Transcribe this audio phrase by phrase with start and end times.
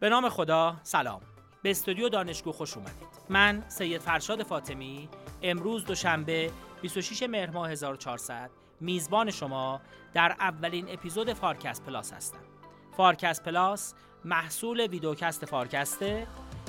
[0.00, 1.20] به نام خدا سلام.
[1.62, 3.08] به استودیو دانشگو خوش اومدید.
[3.28, 5.08] من سید فرشاد فاطمی
[5.42, 6.50] امروز دوشنبه
[6.82, 8.50] 26 مهر ماه 1400
[8.80, 9.80] میزبان شما
[10.14, 12.38] در اولین اپیزود فارکست پلاس هستم.
[12.96, 16.26] فارکست پلاس محصول ویدیوکست فارکسته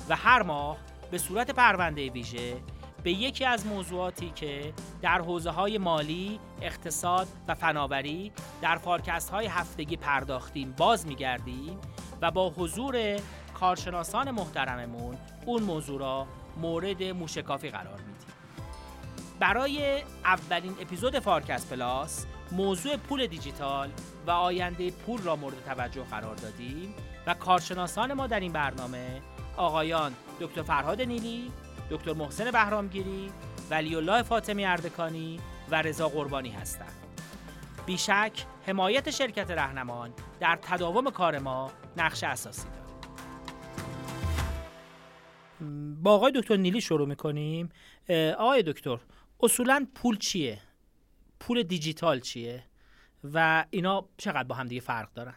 [0.10, 0.78] و هر ماه
[1.12, 2.58] به صورت پرونده ویژه
[3.04, 9.46] به یکی از موضوعاتی که در حوزه های مالی، اقتصاد و فناوری در فارکست های
[9.46, 11.80] هفتگی پرداختیم باز میگردیم
[12.22, 13.16] و با حضور
[13.54, 18.34] کارشناسان محترممون اون موضوع را مورد موشکافی قرار میدیم
[19.40, 23.90] برای اولین اپیزود فارکست پلاس موضوع پول دیجیتال
[24.28, 26.96] و آینده پول را مورد توجه قرار دادیم
[27.28, 29.22] و کارشناسان ما در این برنامه
[29.58, 31.52] آقایان دکتر فرهاد نیلی،
[31.90, 33.32] دکتر محسن بهرامگیری،
[33.70, 35.40] ولی الله فاطمی اردکانی
[35.72, 36.94] و رضا قربانی هستند.
[37.86, 38.32] بیشک
[38.70, 43.06] حمایت شرکت رهنمان در تداوم کار ما نقش اساسی دارد.
[46.04, 47.70] با آقای دکتر نیلی شروع می‌کنیم.
[48.38, 49.00] آقای دکتر
[49.40, 50.60] اصولا پول چیه؟
[51.40, 52.64] پول دیجیتال چیه؟
[53.34, 55.36] و اینا چقدر با هم دیگه فرق دارن؟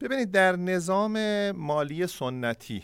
[0.00, 2.82] ببینید در نظام مالی سنتی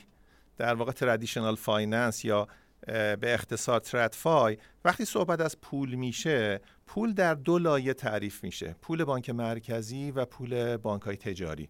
[0.56, 2.48] در واقع traditional finance یا
[2.86, 6.60] به اختصار TradFi وقتی صحبت از پول میشه
[6.92, 8.76] پول در دو لایه تعریف میشه.
[8.82, 11.68] پول بانک مرکزی و پول بانک های تجاری.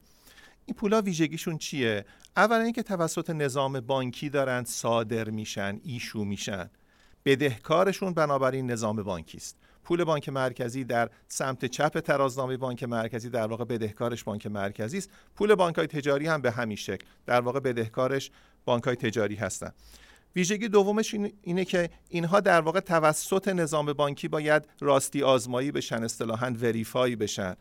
[0.67, 2.05] این پولا ویژگیشون چیه؟
[2.37, 6.71] اولا اینکه توسط نظام بانکی دارند صادر میشن issue میشن.
[7.25, 9.57] بدهکارشون بنابراین نظام بانکی است.
[9.85, 15.11] پول بانک مرکزی در سمت چپ ترازنامه بانک مرکزی در واقع بدهکارش بانک مرکزی است.
[15.37, 18.31] پول بانک های تجاری هم به همین شکل در واقع بدهکارش
[18.65, 19.75] بانک های تجاری هستند
[20.37, 26.55] ویژگی دومش اینه که اینها در واقع توسط نظام بانکی باید راستی آزمایی بشن اصطلاحا
[26.63, 27.57] وریفای بشن.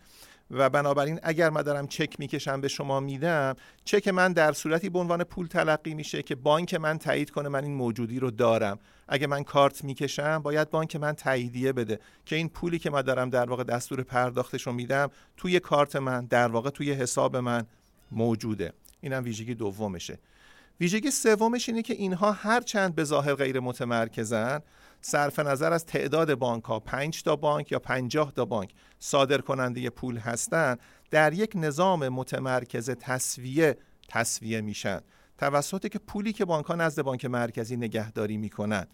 [0.52, 3.55] و بنابراین اگر من دارم چک می‌کشم به شما میدم
[3.86, 7.63] چک من در صورتی به عنوان پول تلقی میشه که بانک من تایید کنه من
[7.63, 8.80] این موجودی رو دارم.
[9.08, 13.29] اگه من کارت می‌کشم باید بانک من تاییدیه بده که این پولی که من دارم
[13.29, 17.66] در واقع دستور پرداختش رو میدم توی کارت من در واقع توی حساب من
[18.12, 18.74] موجوده.
[19.01, 20.18] اینم ویژگی دومشه.
[20.81, 24.59] ویژگی سومش اینه که اینها هر چند به ظاهر غیر متمرکزن
[25.02, 29.90] صرف نظر از تعداد بانک ها 5 تا بانک یا 50 تا بانک صادر کننده
[29.90, 30.80] پول هستند
[31.12, 33.78] در یک نظام متمرکز تصویه
[34.09, 35.02] تصویه میشن.
[35.38, 38.88] توسط که پولی که بانک ها نزد بانک مرکزی نگهداری می‌کنند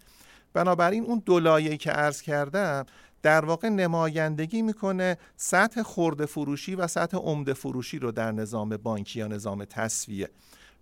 [0.52, 2.86] بنابراین اون دو که عرض کردم
[3.22, 9.18] در واقع نمایندگی می‌کنه سطح خورده فروشی و سطح عمده فروشی رو در نظام بانکی
[9.18, 10.28] یا نظام تصویه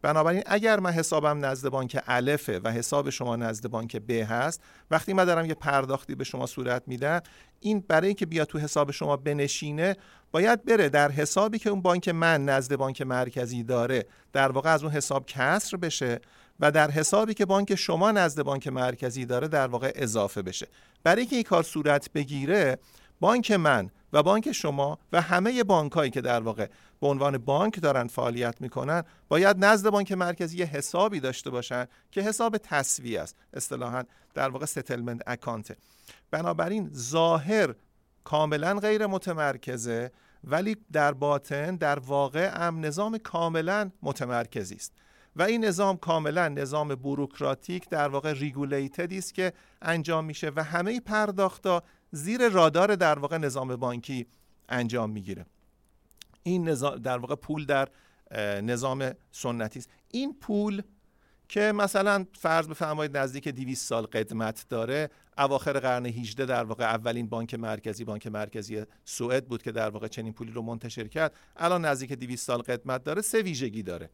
[0.06, 5.12] بنابراین اگر من حسابم نزد بانک الفه و حساب شما نزد بانک ب هست وقتی
[5.12, 7.20] من دارم یه پرداختی به شما صورت میدم
[7.60, 9.96] این برای اینکه بیاد تو حساب شما بنشینه
[10.32, 14.82] باید بره در حسابی که اون بانک من نزد بانک مرکزی داره در واقع از
[14.82, 16.20] اون حساب کسر بشه
[16.60, 20.66] و در حسابی که بانک شما نزد بانک مرکزی داره در واقع اضافه بشه.
[21.04, 22.78] برای اینکه این کار صورت بگیره
[23.20, 26.66] بانک من و بانک شما و همه بانکایی که در واقع
[27.00, 32.20] به عنوان بانک دارن فعالیت می‌کنن باید نزد بانک مرکزی یه حسابی داشته باشن که
[32.22, 33.36] حساب تسویه است.
[33.54, 35.76] اصطلاحا در واقع settlement account
[36.30, 37.74] بنابراین ظاهر
[38.24, 40.10] کاملا غیر متمرکزه
[40.44, 44.92] ولی در باطن در واقع هم نظام کاملا متمرکزی است.
[45.36, 49.52] و این نظام کاملا نظام بوروکراتیک در واقع regulated ی است که
[49.82, 54.26] انجام میشه و همه پرداختا زیر رادار در واقع نظام بانکی
[54.68, 55.46] انجام می‌گیره.
[56.42, 57.88] این نظام در واقع پول در
[58.60, 59.90] نظام سنتی است.
[60.10, 60.82] این پول
[61.48, 67.28] که مثلا فرض بفرمایید نزدیک 200 سال قدمت داره اواخر قرن 18 در واقع اولین
[67.28, 71.34] بانک مرکزی بانک مرکزی سوئد بود که در واقع چنین پولی رو منتشر کرد.
[71.56, 74.10] الان نزدیک 200 سال قدمت داره سه ویژگی داره.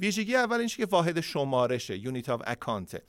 [0.00, 3.02] ویژگی اول اینش که واحد شمارشه unit of account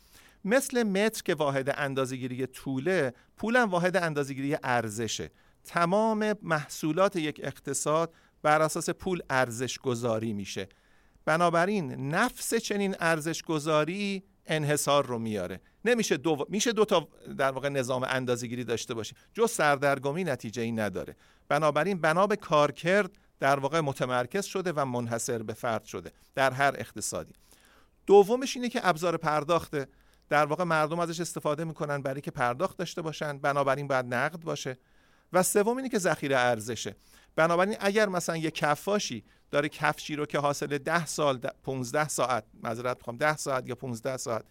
[0.46, 5.32] مثل متر که واحد اندازه‌گیری طوله پولم واحد اندازه‌گیری ارزشه.
[5.64, 10.68] تمام محصولات یک اقتصاد بر اساس پول ارزش گذاری میشه.
[11.26, 15.62] بنابراین نفس چنین ارزش گذاری انحصار رو میاره.
[15.86, 17.08] نمیشه دو میشه دو تا
[17.38, 21.16] در واقع نظام اندازه‌گیری داشته باشیم جز سردرگمی نتیجه ای نداره.
[21.48, 26.76] بنابراین بنا به کارکرد در واقع متمرکز شده و منحصر به فرد شده در هر
[26.78, 27.34] اقتصادی.
[28.06, 29.88] دومش اینه که ابزار پرداخته
[30.30, 33.38] در واقع مردم ازش استفاده می‌کنن برای که پرداخت داشته باشن.
[33.38, 34.78] بنابراین باید نقد باشه.
[35.34, 36.96] و سوم اینه که ذخیره ارزشه.
[37.36, 42.98] بنابراین اگر مثلا یه کفاشی داره کفشی رو که حاصل 10 سال 15 ساعت معذرت
[42.98, 44.46] می‌خوام 10 ساعت یا 15 ساعت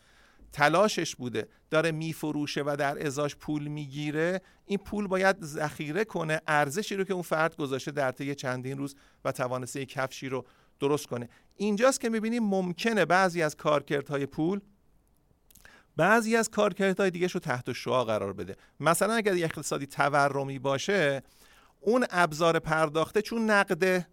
[0.53, 6.97] تلاشش بوده داره میفروشه و در ازاش پول می‌گیره این پول باید ذخیره کنه ارزشی
[6.97, 8.95] رو که اون فرد گذاشته در طی چندین روز
[9.25, 10.47] و توانسته کفشی رو
[10.81, 11.29] درست کنه.
[11.57, 14.61] اینجاست که می‌بینیم ممکنه بعضی از کارکردهای پول
[15.97, 18.57] بعضی از کارکردهای دیگه رو تحت شعا قرار بده.
[18.81, 21.23] مثلا اگر یک اقتصادی تورمی باشه
[21.81, 24.07] اون ابزار پرداخته چون نقده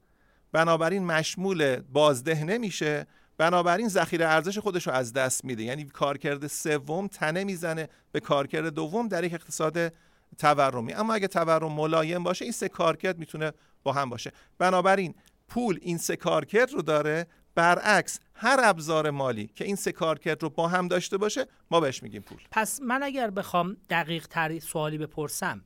[0.52, 3.08] بنابراین مشمول بازده نمیشه
[3.38, 5.64] بنابراین ذخیره ارزش خودش رو از دست میده.
[5.64, 9.94] یعنی کارکرد سوم تنه می‌زنه به کارکرد دوم در یک اقتصاد
[10.38, 10.94] تورمی.
[10.94, 13.52] اما اگه تورم ملایم باشه این سه کارکرد می‌تونه
[13.84, 14.32] با هم باشه.
[14.58, 15.16] بنابراین
[15.48, 20.50] پول این سه کارکرد رو داره برعکس، هر ابزار مالی که این سه کارکرد رو
[20.50, 22.38] با هم داشته باشه ما بهش میگیم پول.
[22.52, 25.62] پس من اگر بخوام دقیق تری سوالی بپرسم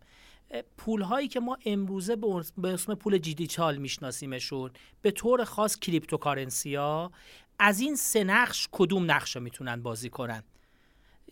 [0.78, 2.16] پول هایی که ما امروزه
[2.58, 4.72] به اسم پول دیجیتال میشناسیمشون
[5.02, 7.12] به طور خاص cryptocurrency ها
[7.60, 10.44] از این سه نقش کدوم نقش رو می‌تونن بازی کنن؟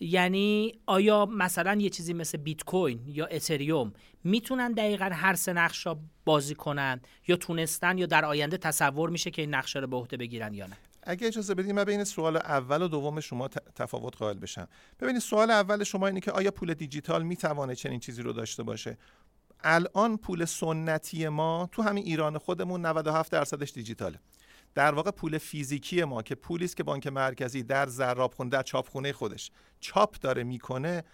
[0.00, 3.92] یعنی آیا مثلا یه چیزی مثل بیت کوین یا اتریوم
[4.24, 9.30] می‌تونن دقیقا هر سه نقش را بازی کنن یا تونستن یا در آینده تصور میشه
[9.30, 12.36] که این نقشه رو به عهده بگیرن یا نه؟ اگه اجازه بدید من بین سوال
[12.36, 14.68] اول و دوم شما تفاوت قائل بشم.
[15.00, 18.98] ببینید سوال اول شما اینه که آیا پول دیجیتال می‌توانه چنین چیزی رو داشته باشه؟
[19.64, 24.18] الان پول سنتی ما تو همین ایران خودمون 97 درصدش دیجیتاله.
[24.74, 29.12] در واقع پول فیزیکی ما که پولی است که بانک مرکزی در زرابخونه در چاپخونه
[29.12, 29.50] خودش
[29.80, 31.04] چاپ داره می‌کنه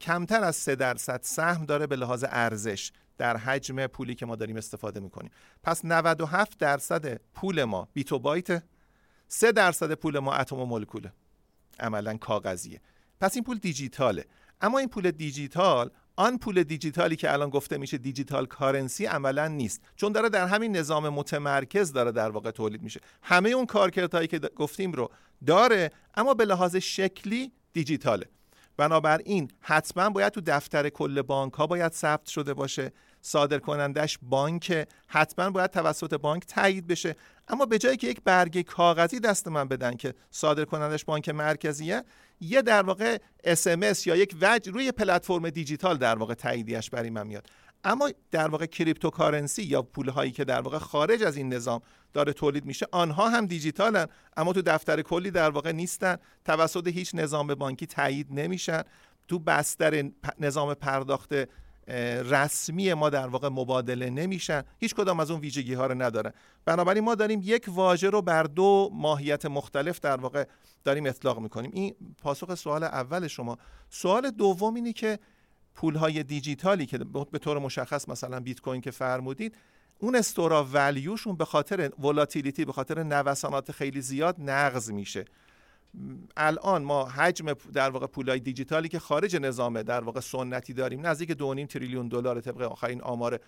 [0.00, 4.56] کمتر از 3 درصد سهم داره به لحاظ ارزش در حجم پولی که ما داریم
[4.56, 5.30] استفاده می‌کنیم.
[5.62, 8.62] پس 97 درصد پول ما بیت بایت
[9.28, 11.12] 3 درصد پول ما اتم و مولکوله.
[11.80, 12.80] عملا کاغذیه.
[13.20, 14.24] پس این پول دیجیتاله.
[14.60, 19.80] اما این پول دیجیتال آن پول دیجیتالی که الان گفته میشه دیجیتال کارنسی عملا نیست.
[19.96, 23.00] چون داره در همین نظام متمرکز داره در واقع تولید میشه.
[23.22, 25.10] همه اون کارکردهایی که گفتیم رو
[25.46, 28.26] داره اما به لحاظ شکلی دیجیتاله.
[28.76, 32.92] بنابراین حتما باید تو دفتر کل بانک ها باید ثبت شده باشه.
[33.20, 37.16] صادر کنندش بانک حتما باید توسط بانک تایید بشه.
[37.48, 42.04] اما به جایی که یک برگه کاغذی دست من بدن که صادر کنندش بانک مرکزیه
[42.40, 43.66] یه در واقع asset
[44.06, 47.46] یا یک وجه روی پلتفرم دیجیتال در واقع تاییدیش برای من میاد.
[47.84, 51.80] اما در واقع cryptocurrency یا پول هایی که در واقع خارج از این نظام
[52.12, 54.06] داره تولید میشه آنها هم دیجیتالن
[54.36, 56.16] اما تو دفتر کلی در واقع نیستن.
[56.44, 58.82] توسط هیچ نظام بانکی تایید نمیشن.
[59.28, 61.32] تو بستر نظام پرداخت
[62.30, 64.62] رسمی ما در واقع مبادله نمیشن.
[64.78, 66.32] هیچ کدام از اون ویژگی ها رو ندارن.
[66.64, 70.44] بنابراین ما داریم یک واژه رو بر دو ماهیت مختلف در واقع
[70.84, 71.70] داریم اطلاق می‌کنیم.
[71.74, 73.58] این پاسخ سوال اول شما.
[73.90, 75.18] سوال دوم اینه که
[75.74, 76.98] پول های دیجیتالی که
[77.32, 79.54] به طور مشخص مثلا بیت کوین که فرمودید
[79.98, 85.24] اون استورا ولیوشون به خاطر ولاتیلیتی به خاطر نوسانات خیلی زیاد نقض میشه.
[86.36, 91.32] الان ما حجم در واقع پولای دیجیتالی که خارج نظام در واقع سنتی داریم نزدیک
[91.32, 93.40] 2.5 تریلیون دلار طبق آخرین آمار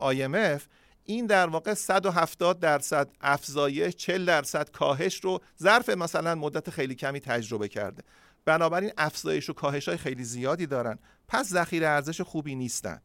[0.00, 0.62] IMF
[1.04, 7.20] این در واقع 170 درصد افزایش 40 درصد کاهش رو ظرف مثلا مدت خیلی کمی
[7.20, 8.02] تجربه کرده.
[8.44, 10.98] بنابراین افزایش و کاهش های خیلی زیادی دارن.
[11.28, 13.00] پس ذخیره ارزش خوبی نیستن.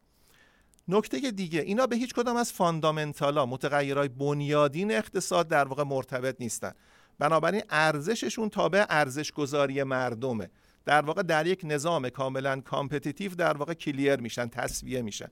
[0.88, 6.36] نکته دیگه اینا به هیچ کدام از fundamental ا متغیرهای بنیادین اقتصاد در واقع مرتبط
[6.40, 6.72] نیستن.
[7.18, 10.50] بنابراین ارزششون تابع ارزش گذاری مردمه.
[10.84, 15.28] در واقع در یک نظام کاملا competitive در واقع clear میشن تسویه میشن.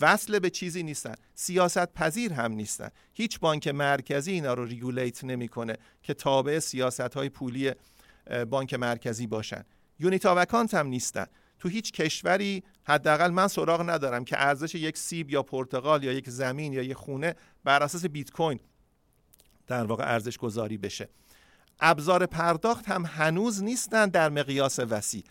[0.00, 1.14] وصل به چیزی نیستن.
[1.34, 2.88] سیاست پذیر هم نیستن.
[3.12, 7.72] هیچ بانک مرکزی اینا رو regulate نمی‌کنه که تابع سیاست های پولی
[8.50, 9.64] بانک مرکزی باشن.
[9.98, 11.26] یونیت وکانت هم نیستن.
[11.58, 16.30] تو هیچ کشوری حداقل من سراغ ندارم که ارزش یک سیب یا پرتقال یا یک
[16.30, 17.34] زمین یا یک خونه
[17.64, 18.60] بر اساس بیت کوین
[19.68, 21.08] در واقع ارزش گذاری بشه.
[21.80, 25.24] ابزار پرداخت هم هنوز نیستن در مقیاس وسیع.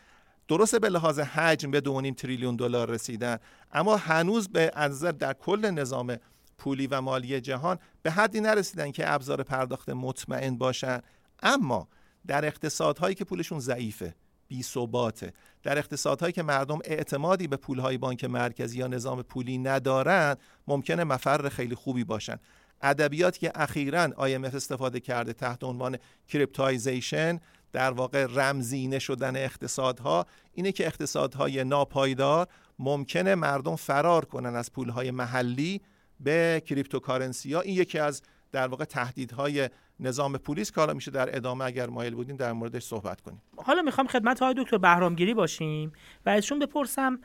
[0.48, 3.38] درسته به لحاظ حجم به 2.5 تریلیون دلار رسیدن
[3.72, 6.17] اما هنوز به نظر در کل نظام
[6.58, 11.01] پولی و مالی جهان به حدی نرسیدن که ابزار پرداخت مطمئن باشن.
[11.44, 11.88] اما
[12.27, 14.15] در اقتصادهایی که پولشون ضعیفه
[14.48, 15.34] بی ثباته.
[15.63, 21.50] در اقتصادهایی که مردم اعتمادی به پولهای بانک مرکزی یا نظام پولی ندارند ممکنه مفر
[21.50, 22.38] خیلی خوبی باشن.
[22.81, 27.39] ادبیاتی که اخیرا IMF استفاده کرده تحت عنوان cryptoization
[27.72, 32.48] در واقع رمزینه شدن اقتصادها اینه که اقتصادهای ناپایدار
[32.79, 35.81] ممکنه مردم فرار کنن از پولهای محلی
[36.19, 37.62] به cryptocurrency ها.
[37.62, 39.69] این یکی از در واقع تهدیدهای
[40.00, 43.41] نظام پولیه که میشه در ادامه اگر مایل بودیم در موردش صحبت کنیم.
[43.57, 45.93] حالا می‌خوام خدمت آقای دکتر بهرامگیری باشیم
[46.25, 47.19] و ازشون بپرسم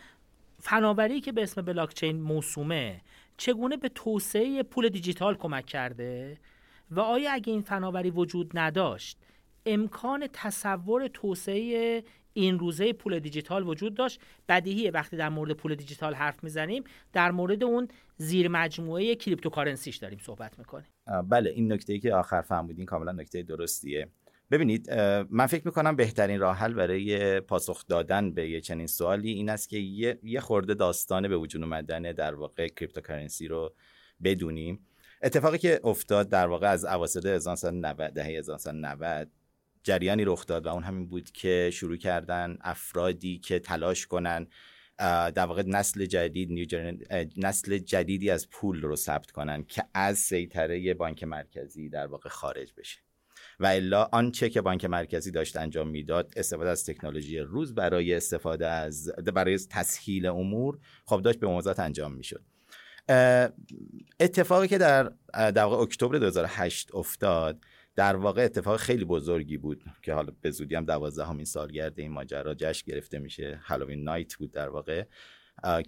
[0.61, 3.01] فناوری که به اسم بلاکچین موسومه
[3.37, 6.39] چگونه به توسعه پول دیجیتال کمک کرده
[6.91, 9.19] و آیا اگه این فناوری وجود نداشت
[9.67, 12.05] امکان تصور توسعه
[12.35, 16.85] امروزه پول دیجیتال وجود داشت؟ بدیهیه وقتی در مورد پول دیجیتال حرف می‌زنیم.
[17.13, 20.87] در مورد اون زیر مجموعه cryptocurrency ش داریم صحبت می‌کنیم.
[21.29, 24.09] بله این نکته ای که آخر فرمودین کاملا نکته درستیه.
[24.53, 24.91] ببینید
[25.31, 29.69] من فکر می‌کنم بهترین راه حل برای پاسخ دادن به یه چنین سوالی این است
[29.69, 33.75] که یه خورده داستان به وجود اومدن در واقع cryptocurrency رو
[34.23, 34.87] بدونیم.
[35.23, 39.29] اتفاقی که افتاد در واقع از اواسط 1990 دهه 1990
[39.83, 44.47] جریانی رخ داد و اون همین بود که شروع کردن افرادی که تلاش کنن
[45.35, 46.77] در واقع نسل جدید
[47.37, 52.73] نسل جدیدی از پول رو ثبت کنن که از سیطره بانک مرکزی در واقع خارج
[52.77, 53.12] بشه.
[53.63, 58.67] و الا آنچه که بانک مرکزی داشت انجام می‌داد استفاده از تکنولوژی روز برای استفاده
[58.67, 62.43] از برای تسهیل امور خب داشت به موضوعات انجام می‌شد.
[64.21, 67.65] اتفاقی که در در واقع اکتبر 2008 افتاد
[67.97, 72.55] در واقع اتفاق خیلی بزرگی بود که حالا به زودی هم دوازدهمین سالگرد این ماجرا
[72.55, 73.61] جشن گرفته میشه.
[73.65, 75.05] هالووین نایت بود در واقع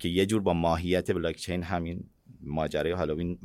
[0.01, 2.11] که یه جور با ماهیت بلاکچین همین
[2.47, 3.39] ماجرای هالووین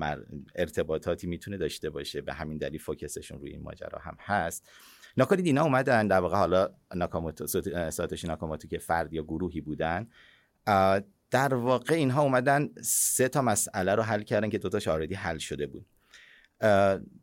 [0.55, 4.69] ارتباطاتی می‌تونه داشته باشه به همین دلیل فوکسشون روی این ماجرا هم هست.
[5.17, 6.07] ناکاری دینا اومدن.
[6.07, 7.47] در واقع حالا ناکاموتو
[7.91, 10.07] ساتوشی ناکاموتو که فرد یا گروهی بودن.
[11.31, 15.67] در واقع اینها اومدن سه تا مسئله رو حل کردن که دوتاش آردی حل شده
[15.67, 15.85] بود.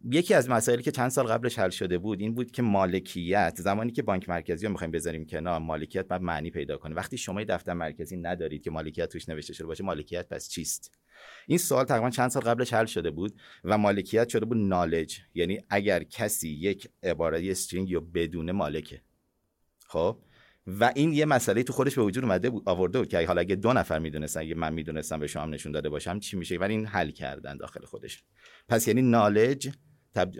[0.04, 3.92] یکی از مسائلی که چند سال قبلش حل شده بود این بود که مالکیت زمانی
[3.92, 6.95] که بانک مرکزی رو می‌خوایم بذاریم کنار مالکیت باید معنی پیدا کنه.
[6.95, 10.99] وقتی شما دفتر مرکزی ندارید که مالکیت توش نوشته شده باشه مالکیت پس چیست؟
[11.47, 15.18] این سوال تقریبا چند سال قبلش حل شده بود و مالکیت شده بود نالج.
[15.35, 19.02] یعنی اگر کسی یک عباره استرینگ یا بدون مالکه.
[19.87, 20.18] خب؟
[20.66, 23.54] و این یه مسئله تو خودش به وجود اومده بود آورده بود که حالا اگه
[23.54, 26.87] دو نفر می‌دونستن اگه من می‌دونستم به شما نشون داده باشم چی میشه؟ ولی این
[26.87, 28.25] حل کردن داخل خودش.
[28.68, 29.71] پس یعنی knowledge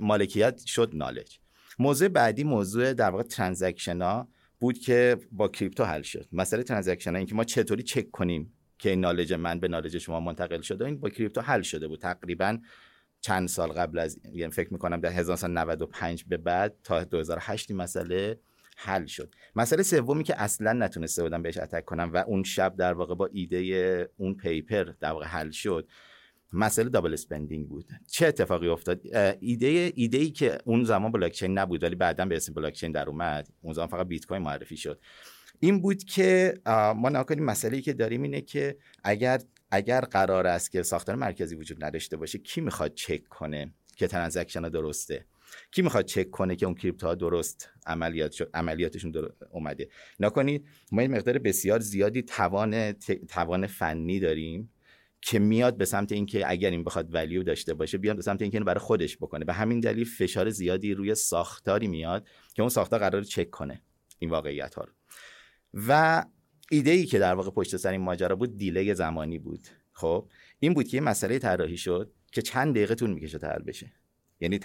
[0.01, 1.39] مالکیت شد knowledge.
[1.79, 4.29] موضوع بعدی موضوع در واقع transaction ها
[4.61, 6.29] بود که با crypto حل شد.
[6.33, 9.99] مسئله transaction ها این که ما چطوری چک کنیم که این knowledge من به knowledge
[9.99, 12.01] شما منتقل شده این با crypto حل شده بود.
[12.01, 12.59] تقریبا
[13.21, 18.41] چند سال قبل از یعنی فکر می‌کنم در 1995 به بعد تا 2008 این مسئله
[18.77, 19.35] حل شد.
[19.57, 23.27] مسئله سومی که اصلا نتونسته بودن بهش attack کنم و اون شب در واقع با
[23.27, 25.89] ایده اون paper در واقع حل شد
[26.53, 27.89] مسئله double spending بود.
[28.11, 29.01] چه اتفاقی افتاد؟
[29.41, 33.49] ایده ایده ای که اون زمان بلاکچین نبود ولی بعدا به اسم بلاکچین در اومد.
[33.63, 35.01] اون زمان فقط بیت کوین معرفی شد.
[35.61, 36.55] این بود که
[36.97, 41.55] ما نکنیم مسئله ای که داریم اینه که اگر اگر قرار است که ساختار مرکزی
[41.55, 45.27] وجود نداشته باشه کی می‌خواد چک کنه که transaction درسته؟
[45.71, 49.21] کی می‌خواد چک کنه که اون کریپتوها درست عملیات شد عملیاتشون در...
[49.51, 49.89] اومده؟
[50.21, 52.93] نکنید ما این مقدار بسیار زیادی توان
[53.29, 54.71] توان فنی داریم
[55.21, 58.57] که میاد به سمت اینکه اگر این بخواد ولیو داشته باشه بیاد به سمت اینکه
[58.57, 59.45] اینو برای خودش بکنه.
[59.45, 63.83] به همین دلیل فشار زیادی روی ساختاری میاد که اون ساختار قرار چک کنه
[64.19, 64.93] این واقعیت ها رو.
[65.89, 66.25] و
[66.71, 69.67] ایده ای که در واقع پشت سر این ماجرا بود دیلی زمانی بود.
[69.93, 70.29] خب
[70.59, 73.93] این بود که یه مسئله طراحی شد که چند دقیقه طول می‌کشه تا حل بشه.
[74.41, 74.61] یعنی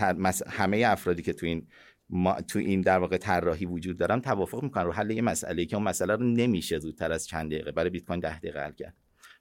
[0.48, 1.68] همه افرادی که تو این
[2.10, 5.76] ما تو این در واقع طراحی وجود دارن توافق می‌کنن رو حل یه مسئله که
[5.76, 7.72] اون مسئله رو نمیشه زودتر از چند دقیقه.
[7.72, 8.96] برای بیت کوین 10 دقیقه حل کرد.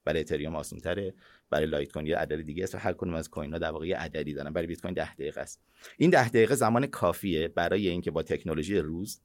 [0.04, 1.14] برای اتریوم آسان تره
[1.50, 3.86] برای لایت کوین یه عدد دیگه است و هر کدوم از کوین ها در واقع
[3.86, 4.52] یه عددی دارن.
[4.52, 5.60] برای بیت کوین 10 دقیقه است.
[5.98, 9.20] این 10 دقیقه زمان کافیه برای اینکه با تکنولوژی روز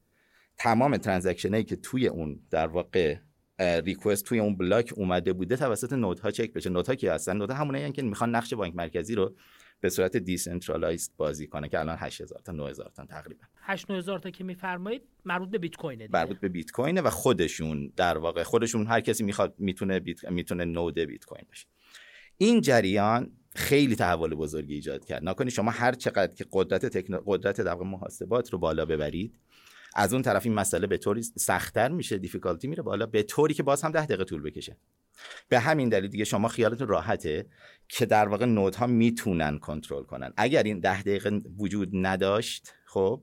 [0.57, 3.17] تمام transaction هایی که توی اون در واقع
[3.59, 6.69] request توی اون بلاک اومده بوده توسط node ها چک بشه.
[6.69, 9.35] node ها کی هستن؟ نودها همونایی که می‌خوان نقش بانک مرکزی رو
[9.79, 13.43] به صورت decentralized بازی کنه که الان 8000 تا 9000 تا تقریبا.
[13.61, 17.91] 8 9000 تا که میفرمایید مربوط به بیت کوینه مربوط به بیت کوینه و خودشون
[17.95, 21.67] در واقع خودشون هر کسی می‌خواد می‌تونه بیت می‌تونه نود بیت کوین باشه
[22.37, 25.23] این جریان خیلی تحول بزرگی ایجاد کرد.
[25.23, 27.21] نکنی شما هر چقدر که قدرت تکنو...
[27.25, 29.39] قدرت در محاسبات رو بالا ببرید
[29.95, 33.63] از اون طرف این مسئله به طوری سختتر میشه دیفیکالتی میره بالا به طوری که
[33.63, 34.77] باز هم ده دقیقه طول بکشه.
[35.49, 37.45] به همین دلیل دیگه شما خیالتون راحته
[37.89, 40.33] که در واقع نودها می‌تونن کنترل کنن.
[40.37, 43.21] اگر این ده دقیقه وجود نداشت خب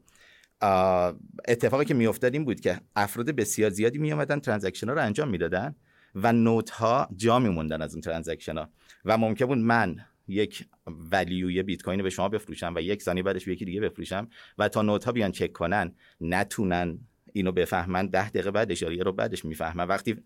[1.49, 5.75] اتفاقی که میافتاد این بود که افراد بسیار زیادی میامدن transaction ها رو انجام می‌دادن
[6.15, 8.71] و node ها جا میموندن از اون transaction ها
[9.05, 9.97] و ممکن بود من
[10.29, 13.81] یک value ی بیت کوین به شما بفروشم و یک ثانیه بعدش به یکی دیگه
[13.81, 16.99] بفروشم و تا node ها بیان چک کنن نتونن
[17.33, 18.07] اینو بفهمن.
[18.07, 19.89] ده دقیقه بعدش یا رو بعدش می‌فهمن.
[19.89, 20.17] وقتی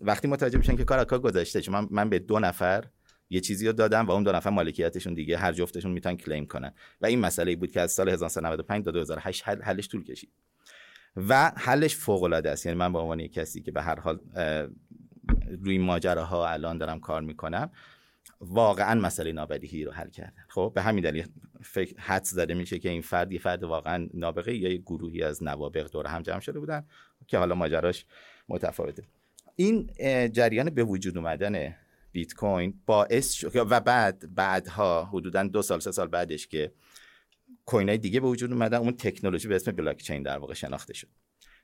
[0.00, 2.84] وقتی متوجه میشن که کار گذاشته چون من, من به دو نفر
[3.30, 6.74] یه چیزی رو دادم و اون دو نفر مالکیتشون دیگه هر جفتشون می‌تونن claim کنن.
[7.00, 10.30] و این مسئله بود که از سال 1995 تا 2008 حل حلش طول کشید.
[11.16, 12.66] و حلش فوق العاده است.
[12.66, 14.20] یعنی من به عنوان کسی که به هر حال
[15.62, 17.70] روی ماجراها الان دارم کار می‌کنم.
[18.40, 20.44] واقعا مسئله نابدیهی رو حل کردن.
[20.48, 21.26] خب به همین دلیل
[21.62, 25.42] فکر حد زده میشه که این فرد یه فرد واقعا نابغه یا یه گروهی از
[25.42, 26.86] نوابغ دور هم جمع شده بودن
[27.26, 28.04] که حالا ماجراش
[28.48, 29.04] متفاوته.
[29.56, 29.90] این
[30.32, 31.74] جریان به وجود اومدن
[32.12, 36.72] بیت کوین باعث شد و بعد بعدها حدودا دو سال سه سال بعدش که
[37.66, 40.94] کوین های دیگه به وجود اومدن اون تکنولوژی به اسم بلاک چین در واقع شناخته
[40.94, 41.08] شد.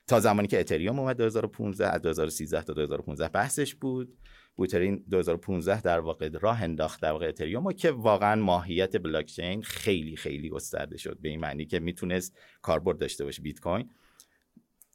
[0.07, 4.17] تا زمانی که اتریوم اومد 2015 از 2013 تا 2015 بحثش بود.
[4.55, 10.15] بوترین 2015 در واقع راه انداخت در واقع اتریوم که واقعا ماهیت بلاک چین خیلی
[10.15, 11.17] خیلی گسترده شد.
[11.21, 13.89] به این معنی که می‌تونست کاربرد داشته باشه بیت کوین.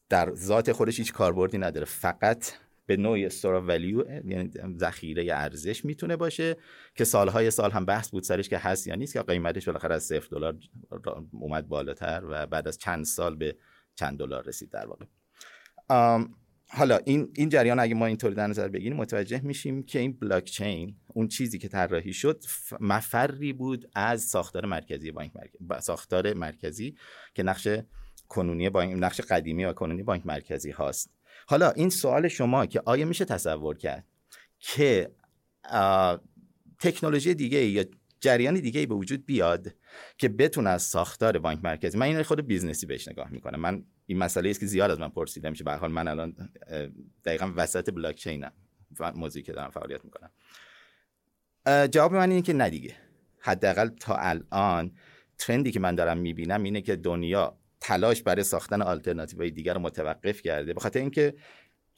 [0.09, 1.87] در ذات خودش هیچ کاربردی نداره.
[1.87, 2.53] فقط
[2.87, 6.57] به نوعی استور ولیو یعنی ذخیره ارزش می‌تونه باشه
[6.95, 10.03] که سالهای سال هم بحث بود سرش که هست یا نیست که قیمتش بالاخره از
[10.03, 10.57] صفر دلار
[11.33, 13.57] اومد بالاتر و بعد از چند سال به
[13.95, 15.05] چند دلار رسید در واقع.
[16.69, 20.45] حالا این این جریان اگه ما اینطوری در نظر بگیریم متوجه میشیم که این بلاک
[20.45, 22.45] چین اون چیزی که طراحی شد
[22.81, 26.97] مفری بود از ساختار مرکزی بانک مرکزی ساختار مرکزی
[27.35, 27.69] که نقش
[28.29, 31.11] کنونی بانک نقش قدیمی و کنونی بانک مرکزی هاست.
[31.47, 34.05] حالا این سوال شما که آیا میشه تصور کرد
[34.59, 35.11] که
[36.79, 37.85] تکنولوژی دیگه یا
[38.21, 39.75] جریان دیگه به وجود بیاد
[40.19, 43.61] که بتونه از ساختار بانک مرکزی من این خود business ی بهش نگاه می‌کنم.
[43.61, 45.65] من این مسئله است که زیاد از من پرسیده میشه.
[45.65, 46.51] به حال من الان
[47.25, 48.53] دقیقا وسط بلاک چینم
[49.15, 50.31] موضوعی که دارم فعالیت می‌کنم.
[51.87, 52.81] جواب من اینه که نه
[53.39, 54.93] حداقل تا الان
[55.39, 59.81] trend ی که من دارم می‌بینم اینه که دنیا تلاش برای ساختن آلترناتیوهای دیگر رو
[59.81, 60.75] متوقف کرده.
[60.75, 61.35] به خاطر اینکه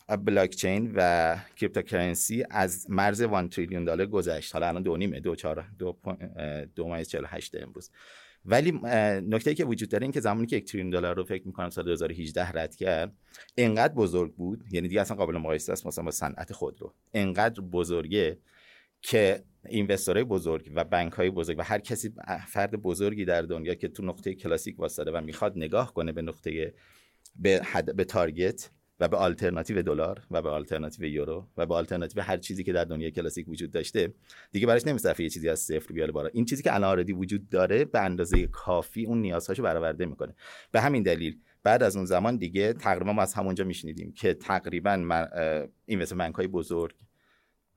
[0.08, 4.52] بلاک چین و cryptocurrency از مرز 1 تریلیون دلار گذشت.
[4.52, 5.98] حالا الان دو نیمه دو چهار دو,
[6.74, 7.90] دو ممیز 48 امروز.
[8.44, 8.72] ولی
[9.28, 11.84] نکته که وجود داره این که زمانی که یک تریلیون دلار رو فکر می‌کنم سال
[11.84, 13.12] 2018 رد کرد
[13.56, 18.38] انقدر بزرگ بود یعنی دیگه اصلا قابل مقایسه است مثلا با صنعت خودرو انقدر بزرگه
[19.02, 22.14] که investor های بزرگ و بانک های بزرگ و هر کسی
[22.48, 26.74] فرد بزرگی در دنیا که تو نقطه کلاسیک وایستاده و می‌خواد نگاه کنه به نقطه
[27.36, 32.22] به, حد، به target و به آلترناتیو دلار و به آلترناتیو یورو و به آلترناتیو
[32.22, 34.14] هر چیزی که در دنیای کلاسیک وجود داشته.
[34.52, 36.28] دیگه براش نمیصرفه یه چیزی از صفر بیاره بالا.
[36.32, 40.34] این چیزی که الان وجود داره به اندازه کافی اون نیازهاشو برآورده می‌کنه.
[40.70, 45.28] به همین دلیل بعد از اون زمان دیگه تقریبا ما از همونجا میشنیدیم که تقریبا
[45.86, 46.94] اینوستمنت های بزرگ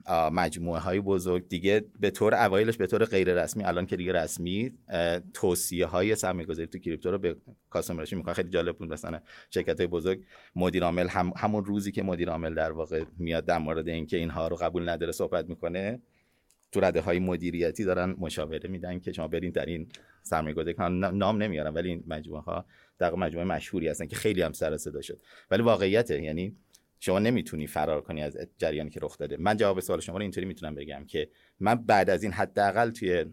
[0.09, 1.47] مجموعه های بزرگ.
[1.47, 4.71] دیگه به طور اوایلش به طور غیر رسمی الان که دیگه رسمی
[5.33, 7.35] توصیه های سرمایه گذاری تو کریپتو رو به
[7.69, 8.33] کاسمرشی می‌کنن.
[8.33, 10.21] خیلی جالب بود مثلا شرکت های بزرگ
[10.55, 14.47] مدیر عامل هم همون روزی که مدیر عامل در واقع میاد در مورد اینکه اینها
[14.47, 15.99] رو قبول نداره صحبت می‌کنه
[16.71, 19.87] تو رده های مدیریتی دارن مشاوره میدن که شما برین در این
[20.23, 20.75] سرمایه گذاری
[21.13, 22.65] نام نمیارم ولی این مجموعه ها
[22.97, 25.19] در مجموعه مشهوری هستن که خیلی هم سر صدا شد.
[25.51, 26.55] ولی واقعیته یعنی
[27.03, 29.37] شما نمی‌تونی فرار کنی از جریانی که رخ داده.
[29.37, 33.25] من جواب سوال شما رو اینطوری می‌تونم بگم که من بعد از این حداقل توی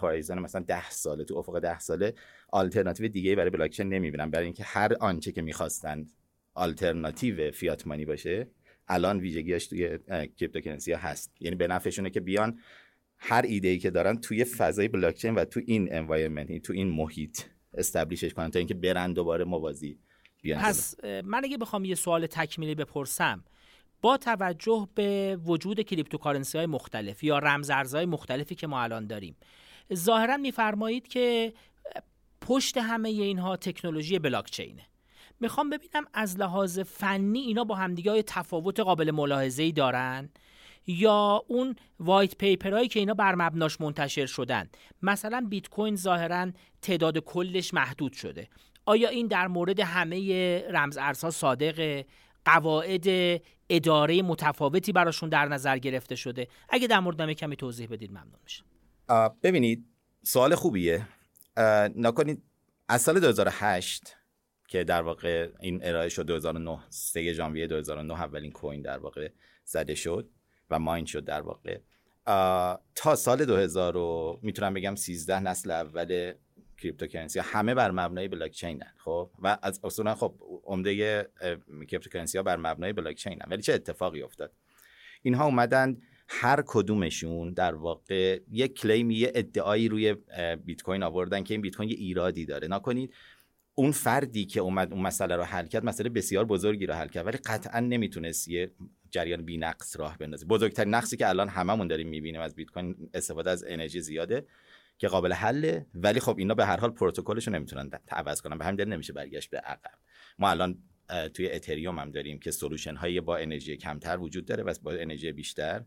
[0.00, 2.14] horizon مثلا ده ساله تو افق ده ساله
[2.48, 4.30] آلترناتیو دیگه برای بلاکچین نمی‌بینم.
[4.30, 6.12] برای اینکه هر آنچه که می‌خواستند
[6.54, 8.48] آلترناتیو fiat money باشه
[8.88, 11.32] الان ویژگیاش توی cryptocurrency ها هست.
[11.40, 12.58] یعنی به نفعشونه که بیان
[13.18, 17.40] هر ایده ای که دارن توی فضای بلاکچین و تو این environment تو این محیط
[17.74, 19.98] establish ش کنن تا اینکه برن دوباره موازی.
[20.44, 23.44] پس من اگه بخوام یه سوال تکمیلی بپرسم
[24.02, 29.36] با توجه به وجود cryptocurrency های مختلف یا رمزارزهای مختلفی که ما الان داریم
[29.94, 31.52] ظاهرا میفرمایید که
[32.40, 34.82] پشت همه اینها تکنولوژی بلاکچینه.
[35.40, 40.30] می‌خوام ببینم از لحاظ فنی اینا با همدیگه های تفاوت قابل ملاحظه ای دارن
[40.86, 44.68] یا اون white paper هایی که اینا بر مبناش منتشر شدن.
[45.02, 46.50] مثلا بیت کوین ظاهرا
[46.82, 48.48] تعداد کلش محدود شده.
[48.86, 52.04] آیا این در مورد همه رمز ارزها صادق
[52.44, 53.06] قواعد
[53.70, 58.64] اداره متفاوتی براشون در نظر گرفته شده؟ اگه در مورد کمی توضیح بدید ممنون میشم.
[59.42, 59.86] ببینید
[60.22, 61.08] سوال خوبیه.
[61.96, 62.42] نکنید
[62.88, 64.16] از سال 2008
[64.68, 69.28] که در واقع این ارائه شد 2009 3 ژانویه 2009 اولین کوین در واقع
[69.64, 70.30] زده شد
[70.70, 71.78] و mine شد در واقع.
[72.94, 76.32] تا سال 2000 می‌تونم بگم 13 نسل اول
[76.78, 77.38] cryptocurrency.
[77.38, 80.34] همه بر مبنای بلاک چین خب؟ و از اصولا خب
[80.64, 81.22] عمده
[81.88, 84.52] cryptocurrency ها بر مبنای بلاک چین ولی چه اتفاقی افتاد؟
[85.22, 85.96] اینها اومدن
[86.28, 90.16] هر کدومشون در واقع یک claim یه ادعایی روی
[90.64, 92.68] بیت کوین آوردن که این بیت کوین یه ایرادی داره.
[92.68, 93.14] نکنید
[93.74, 97.26] اون فردی که اومد اون مسئله رو حل کرد مسئله بسیار بزرگی رو حل کرد.
[97.26, 98.70] ولی قطعا نمی‌تونست یه
[99.10, 100.46] جریان بی نقص راه بندازه.
[100.46, 104.46] بزرگترین نقصی که الان هممون داریم می‌بینیم از بیت کوین استفاده از انرژی زیاده.
[104.98, 105.86] که قابل حله.
[105.94, 108.58] ولی خب اینا به هر حال پروتکلش رو نمی‌تونن عوض کنن.
[108.58, 109.98] به همین دلیل نمیشه برگشت به عقب.
[110.38, 110.78] ما الان
[111.34, 115.32] توی اتریوم هم داریم که solution هایی با انرژی کمتر وجود داره و با انرژی
[115.32, 115.84] بیشتر.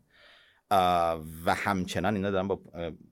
[1.45, 2.61] و همچنان اینا دارن با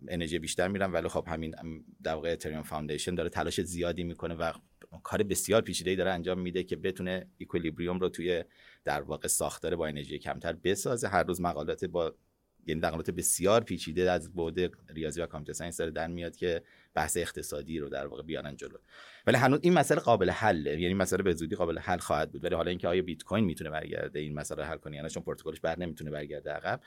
[0.07, 0.91] انرژی بیشتر میرن.
[0.91, 1.55] ولی خب همین
[2.03, 4.51] در واقع Ethereum Foundation داره تلاش زیادی می‌کنه و
[5.03, 8.43] کار بسیار پیچیده‌ای داره انجام میده که بتونه equilibrium رو توی
[8.83, 11.07] در واقع ساختار با انرژی کمتر بسازه.
[11.07, 12.15] هر روز مقالات با
[12.67, 16.62] یعنی مقالات بسیار پیچیده از بعد ریاضی و computer science داره در میاد که
[16.93, 18.77] بحث اقتصادی رو در واقع بیارن جلو.
[19.27, 22.43] ولی هنوز این مسئله قابل حله یعنی مسئله به زودی قابل حل خواهد بود.
[22.43, 25.60] ولی حالا اینکه آیا بیت کوین می‌تونه برگرده این مسئله حل کنه یعنی چون پروتکلش
[25.60, 26.82] بر نمی‌تونه برگرده عقب.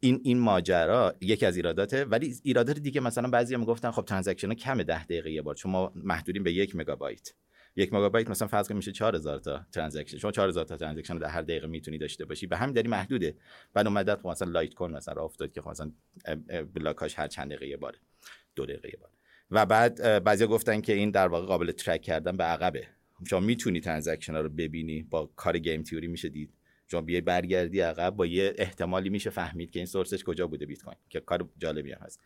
[0.00, 2.04] این این ماجرا یکی از ایراداته.
[2.04, 5.72] ولی ایرادات دیگه مثلا بعضی هم گفتن خب transaction کم 10 دقیقه یه بار چون
[5.72, 7.32] ما محدودیم به یک مگابایت.
[7.76, 10.18] یک مگابایت مثلا فرض کنیم میشه 4000 تا transaction.
[10.18, 12.46] شما 4000 تا transaction در هر دقیقه می‌تونی داشته باشی.
[12.46, 13.36] به همین دلیل محدوده.
[13.74, 15.92] بعد اومد خب مثلا لایت کوین مثلا افتاد که خب مثلا
[16.74, 17.98] بلاکاش هر چند دقیقه یه باره.
[18.54, 19.12] دو دقیقه یه باره.
[19.50, 22.86] و بعد بعضیا گفتن که این در واقع قابل track کردن به عقبه.
[23.30, 26.54] شما می‌تونی transaction ها رو ببینی با کار game theory میشه دید.
[26.90, 30.66] شما بیای برگردی عقب با یه احتمالی میشه فهمید که این source ش کجا بوده
[30.66, 32.20] بیت کوین که کار جالبی هم هست.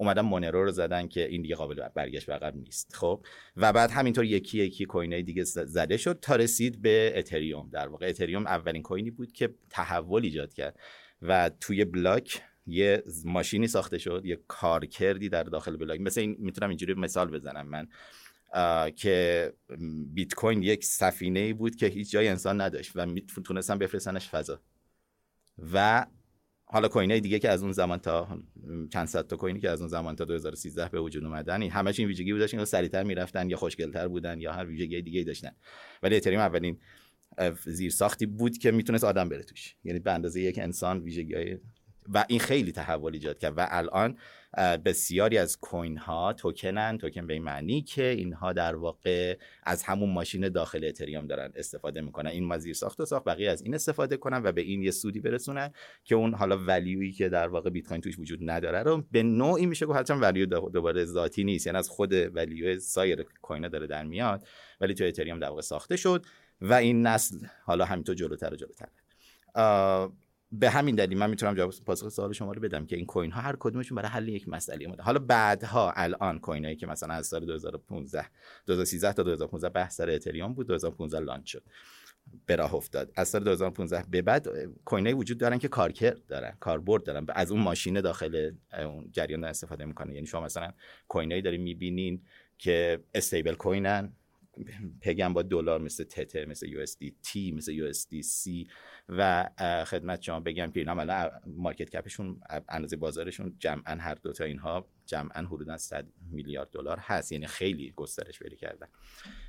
[0.00, 2.94] اومدن مونرو رو زدن که این دیگه قابل برگشت به عقب نیست.
[2.94, 3.24] خب؟
[3.56, 8.08] و بعد همینطور یکی یکی کوینای دیگه زده شد تا رسید به اتریوم در واقع
[8.08, 10.80] اتریوم اولین کوینی بود که تحول ایجاد کرد
[11.22, 16.00] و توی بلاک یه ماشینی ساخته شد یه کارکردی در داخل بلاک.
[16.00, 17.88] مثل این می‌تونم اینجوری مثال بزنم من.
[18.90, 19.52] که
[20.14, 24.60] بیت کوین یک سفینه بود که هیچ جای انسان نداشت و می‌تونستن بفرستنش فضا.
[25.72, 26.06] و
[26.72, 28.38] حالا کوین های دیگه که از اون زمان تا
[28.92, 31.98] چند صد تا کوینی که از اون زمان تا 2013 به وجود اومدن این همش
[31.98, 35.50] این ویژگی بود داشتن سریعتر می‌رفتن یا خوشگلتر بودن یا هر ویژگی دیگه داشتن.
[36.02, 36.78] ولی اتریوم اولین
[37.64, 39.74] زیر ساختی بود که می‌تونست آدم بره توش.
[39.84, 41.56] یعنی به اندازه یک انسان ویژگی
[42.08, 43.54] و این خیلی تحول ایجاد کرد.
[43.56, 44.18] و الان
[44.56, 50.48] بسیاری از کوین ها توکنن توکن به معنی که اینها در واقع از همون ماشین
[50.48, 52.30] داخل اتریوم دارن استفاده می‌کنن.
[52.30, 55.20] این مزیر ساخت و ساخت بقیه از این استفاده کنن و به این یه سودی
[55.20, 55.72] برسونن
[56.04, 59.66] که اون حالا ولیویی که در واقع بیت کوین توش وجود نداره رو به نوعی
[59.66, 59.98] میشه گفت.
[59.98, 64.46] حتما ولیو دوباره ذاتی نیست یعنی از خود ولیو سایر کوین داره در میاد
[64.80, 66.26] ولی تو اتریوم در واقع ساخته شد
[66.60, 68.88] و این نسل حالا همینطور جلوتر و جلوتر.
[70.52, 73.40] به همین دلیل من می‌تونم جواب پاسخ سوال شما رو بدم که این کوین ها
[73.40, 75.02] هر کدومشون برای حل یک مسئله اومده.
[75.02, 78.26] حالا بعدها الان کوین هایی که مثلا از سال 2015
[78.66, 81.62] 2013 تا 2015 بحث سر اتریوم بود 2015 لانچ شد.
[82.46, 83.12] به راه افتاد.
[83.16, 84.48] از سال 2015 به بعد
[84.84, 87.26] coin وجود دارن که کارکرد دارن کاربرد دارن.
[87.28, 90.72] از اون ماشین داخل اون جریان استفاده می‌کنه یعنی شما مثلا
[91.08, 92.22] coin ایی دارین می‌بینین
[92.58, 94.12] که stable coin ن.
[95.00, 98.68] peg ن با دلار مثل تتر مثل USDT مثل USDC
[99.08, 99.48] و
[99.86, 105.42] خدمت شما بگم که اینا market cap شون اندازه بازارشون جمعا هر دوتا اینها جمعا
[105.42, 107.32] حدودا 100 میلیارد دلار هست.
[107.32, 108.86] یعنی خیلی گسترش پیدا کردن.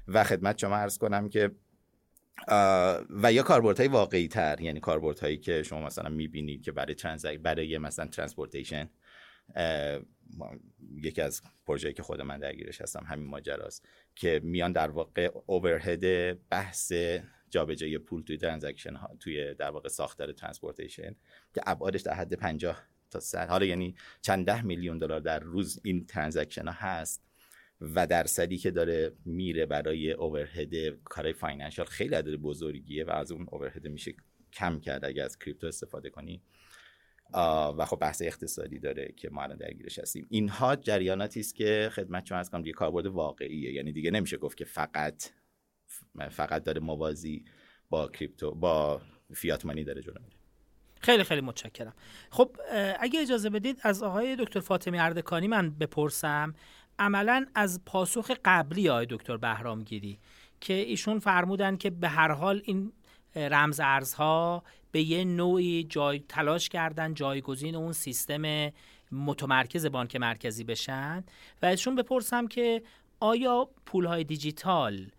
[0.08, 1.52] و خدمت شما عرض کنم که
[3.10, 3.44] و یا
[3.78, 4.82] های واقعی تر یعنی
[5.22, 8.90] هایی که شما مثلا می‌بینید که برای برای مثلا transportation
[10.96, 16.34] یکی از پروژه‌ای که خود من درگیرش هستم همین ماجراست که میان در واقع overhead
[16.50, 16.94] بحث
[17.50, 21.16] جابجایی پول توی transaction ها توی در واقع ساختار transportation
[21.54, 25.80] که ابعادش در حد 50 تا 100 حالا یعنی چند ده میلیون دلار در روز
[25.84, 27.24] این transaction ها هست
[27.82, 33.48] و درصدی که داره میره برای overhead کارهای financial خیلی عدد بزرگیه و از اون
[33.52, 34.14] overhead میشه
[34.54, 36.42] کم کرد اگه از crypto استفاده کنی.
[37.78, 40.28] و خب بحث اقتصادی داره که ما الان درگیرش هستیم.
[40.30, 43.74] اینها جریاناتی است که خدمت شما عرض کنم دیگه کاربرد واقعیه.
[43.74, 45.24] یعنی دیگه نمیشه گفت که فقط
[46.30, 47.46] فقط داره موازی
[47.90, 49.02] با crypto با
[49.34, 50.36] fiat money داره جلو میره.
[51.02, 51.94] خیلی خیلی متشکرم.
[52.30, 52.58] خب
[53.00, 56.54] اگه اجازه بدید از آقای دکتر فاطمی اردکانی من بپرسم
[57.00, 60.20] عملا از پاسخ قبلی آقای دکتر بهرامگیری
[60.60, 62.94] که ایشون فرمودن که به هر حال این
[63.36, 68.72] رمز ارزها به یه نوعی جای تلاش کردن جایگزین اون سیستم
[69.12, 71.24] متمرکز بانک مرکزی بشن.
[71.62, 72.84] و ازشون بپرسم که
[73.20, 75.12] آیا پولهای دیجیتال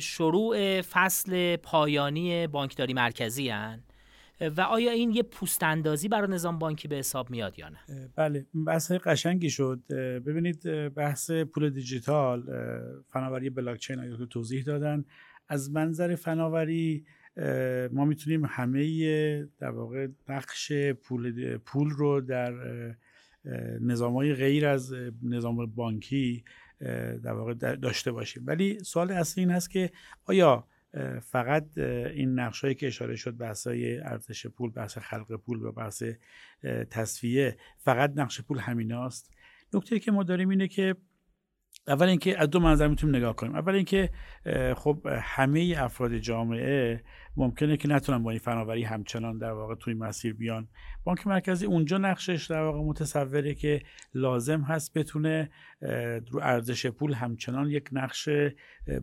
[0.00, 3.82] شروع فصل پایانی بانکداری مرکزی هن؟
[4.56, 7.78] و آیا این یه پوست اندازی برای نظام بانکی به حساب میاد یا نه؟
[8.16, 9.80] بله بحث قشنگی شد.
[10.26, 10.62] ببینید
[10.94, 12.42] بحث پول دیجیتال
[13.12, 15.04] فناوری بلاکچین آیا توضیح دادن.
[15.48, 17.04] از منظر فناوری
[17.92, 22.54] ما می‌تونیم همه در واقع نقش پول, پول رو در
[23.80, 26.44] نظام های غیر از نظام بانکی
[27.22, 28.42] در واقع داشته باشیم.
[28.46, 29.90] ولی سوال اصلی این هست که
[30.24, 30.66] آیا
[31.22, 33.66] فقط این نقش هایی که اشاره شد بحث
[34.04, 36.02] ارزش پول بحث خلق پول و بحث
[36.90, 39.30] تصفیه فقط نقش پول همین هاست
[39.74, 40.96] نکته که ما داریم اینه که
[41.88, 43.54] اول اینکه از دو منظر می‌تونیم نگاه کنیم.
[43.54, 44.10] اول اینکه
[44.76, 47.02] خب همه افراد جامعه
[47.36, 50.68] ممکنه که نتونن با این فناوری همچنان در واقع توی مسیر بیان.
[51.04, 53.82] بانک مرکزی اونجا نقشش در واقع متصوره که
[54.14, 55.50] لازم هست بتونه
[56.30, 58.28] رو ارزش پول همچنان یک نقش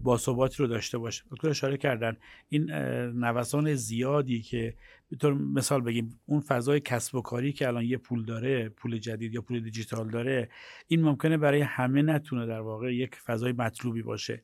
[0.03, 1.23] باثباتی رو داشته باشه.
[1.31, 2.17] دکتر اشاره کردن
[2.49, 2.71] این
[3.11, 4.73] نوسان زیادی که
[5.15, 9.33] طور مثال بگیم اون فضای کسب و کاری که الان یه پول داره پول جدید
[9.33, 10.49] یا پول دیجیتال داره
[10.87, 14.41] این ممکنه برای همه نتونه در واقع یک فضای مطلوبی باشه.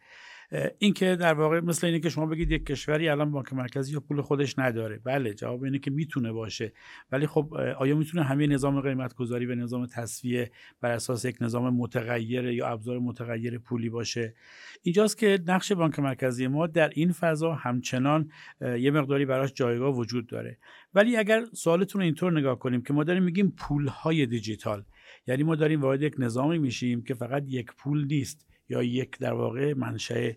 [0.77, 3.99] این که در واقع مثل اینه که شما بگید یک کشوری الان بانک مرکزی یا
[3.99, 4.99] پول خودش نداره.
[5.03, 6.73] بله جواب اینه که می‌تونه باشه.
[7.11, 11.75] ولی خب آیا می‌تونه همه نظام قیمت گذاری و نظام تصفیه بر اساس یک نظام
[11.75, 14.35] متغیر یا ابزار متغیر پولی باشه؟
[14.81, 18.29] اینجاست که نقش بانک مرکزی ما در این فضا همچنان
[18.61, 20.57] یه مقداری براش جایگاه وجود داره.
[20.93, 24.83] ولی اگر سوالتون رو اینطور نگاه کنیم که ما داریم میگیم پولهای دیجیتال.
[25.27, 28.47] یعنی ما داریم وارد یک نظامی میشیم که فقط یک پول نیست.
[28.69, 30.31] یا یک در واقع منشأ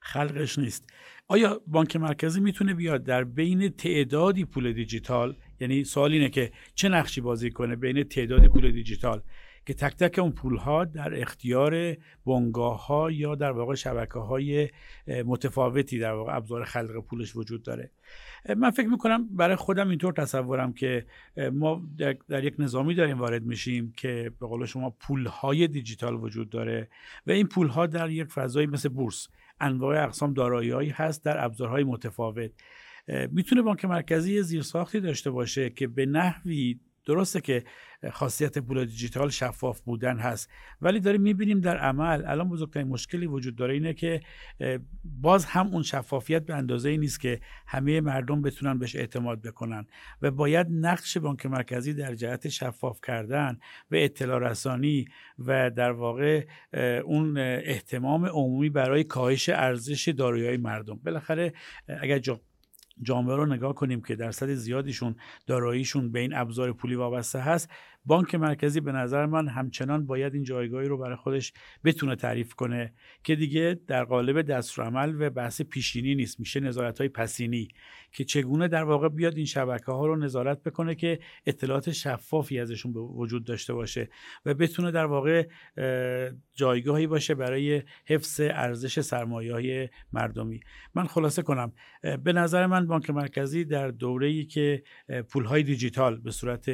[0.00, 0.90] خلقش نیست.
[1.28, 6.88] آیا بانک مرکزی می‌تونه بیاد در بین تعدادی پول دیجیتال؟ یعنی سوال اینه که چه
[6.88, 9.22] نقشی بازی کنه بین تعدادی پول دیجیتال؟
[9.68, 14.68] که تک تک اون پول ها در اختیار بنگاه ها یا در واقع شبکه های
[15.26, 17.90] متفاوتی در واقع ابزار خلق پولش وجود داره.
[18.56, 21.06] من فکر می‌کنم برای خودم اینطور تصورم که
[21.52, 21.82] ما
[22.28, 26.88] در یک نظامی داریم وارد میشیم که به قول شما پول های دیجیتال وجود داره
[27.26, 29.28] و این پول ها در یک فضایی مثل بورس
[29.60, 32.50] انواع اقسام دارایی هست در ابزارهای متفاوت.
[33.30, 37.64] می‌تونه بانک مرکزی زیرساختی داشته باشه که به نحوی درسته که
[38.12, 40.50] خاصیت پول دیجیتال شفاف بودن هست
[40.82, 44.20] ولی داریم می‌بینیم در عمل الان بزرگترین مشکلی وجود داره اینه که
[45.04, 49.86] باز هم اون شفافیت به اندازه ای نیست که همه مردم بتونن بهش اعتماد بکنن
[50.22, 53.58] و باید نقش بانک مرکزی در جهت شفاف کردن
[53.90, 56.46] و اطلاع رسانی و در واقع
[57.04, 61.00] اون احتمام عمومی برای کاهش ارزش دارایی مردم.
[61.04, 61.52] بالاخره
[62.00, 62.18] اگر
[63.02, 67.70] جامعه رو نگاه کنیم که درصد زیادیشون داراییشون به این ابزار پولی وابسته هست
[68.08, 71.52] بانک مرکزی به نظر من همچنان باید این جایگاهی رو برای خودش
[71.84, 72.92] بتونه تعریف کنه
[73.24, 76.40] که دیگه در قالب دستورالعمل و بحث پیشینی نیست.
[76.40, 77.68] میشه نظارت های پسینی
[78.12, 82.92] که چگونه در واقع بیاد این شبکه ها رو نظارت بکنه که اطلاعات شفافی ازشون
[82.92, 84.08] وجود داشته باشه
[84.46, 85.48] و بتونه در واقع
[86.54, 90.60] جایگاهی باشه برای حفظ ارزش سرمایه های مردمی.
[90.94, 91.72] من خلاصه کنم
[92.24, 94.82] به نظر من بانک مرکزی در دوره‌ای که
[95.28, 96.70] پولهای دیجیتال به صورت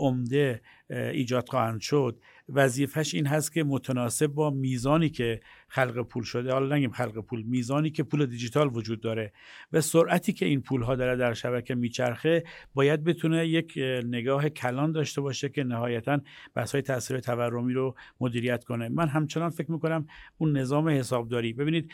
[0.00, 2.20] عمده ایجاد خواهند شد.
[2.48, 7.42] وظیفش این هست که متناسب با میزانی که خلق پول شده حالا نگیم خلق پول
[7.42, 9.32] میزانی که پول دیجیتال وجود داره
[9.72, 12.44] و سرعتی که این پول ها داره در شبکه میچرخه
[12.74, 16.20] باید بتونه یک نگاه کلان داشته باشه که نهایتا
[16.54, 18.88] بحث های تاثیر تورمی رو مدیریت کنه.
[18.88, 20.06] من همچنان فکر می‌کنم
[20.38, 21.92] اون نظام حسابداری ببینید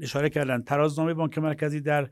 [0.00, 2.08] اشاره کردن ترازنامه بانک مرکزی در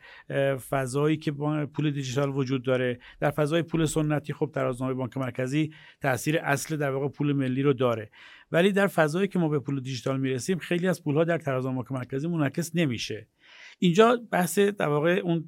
[0.70, 1.32] فضایی که
[1.66, 5.72] پول دیجیتال وجود داره در فضای پول سنتی خب ترازنامه بانک مرکزی
[6.10, 8.10] تاثیر اصل در واقع پول ملی رو داره.
[8.52, 12.28] ولی در فضایی که ما به پول دیجیتال می‌رسیم خیلی از پولها در ترازنامه مرکزی
[12.28, 13.26] منعکس نمیشه.
[13.78, 15.44] اینجا بحث در واقع اون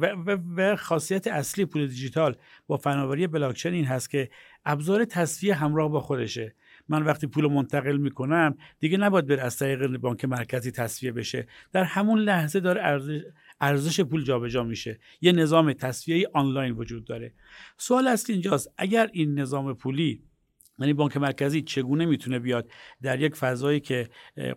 [0.00, 4.30] و, و, و, خاصیت اصلی پول دیجیتال با فناوری بلاکچین این هست که
[4.64, 6.54] ابزار تصفیه همراه با خودشه.
[6.88, 11.46] من وقتی پول منتقل می‌کنم دیگه نباید بر از طریق بانک مرکزی تصفیه بشه.
[11.72, 13.20] در همون لحظه داره ارزش
[13.60, 15.00] ارزش پول جابجا میشه.
[15.20, 17.34] یه نظام تصفیه آنلاین وجود داره.
[17.76, 20.22] سوال اصلی اینجاست اگر این نظام پولی
[20.78, 22.70] یعنی بانک مرکزی چگونه می‌تونه بیاد
[23.02, 24.08] در یک فضایی که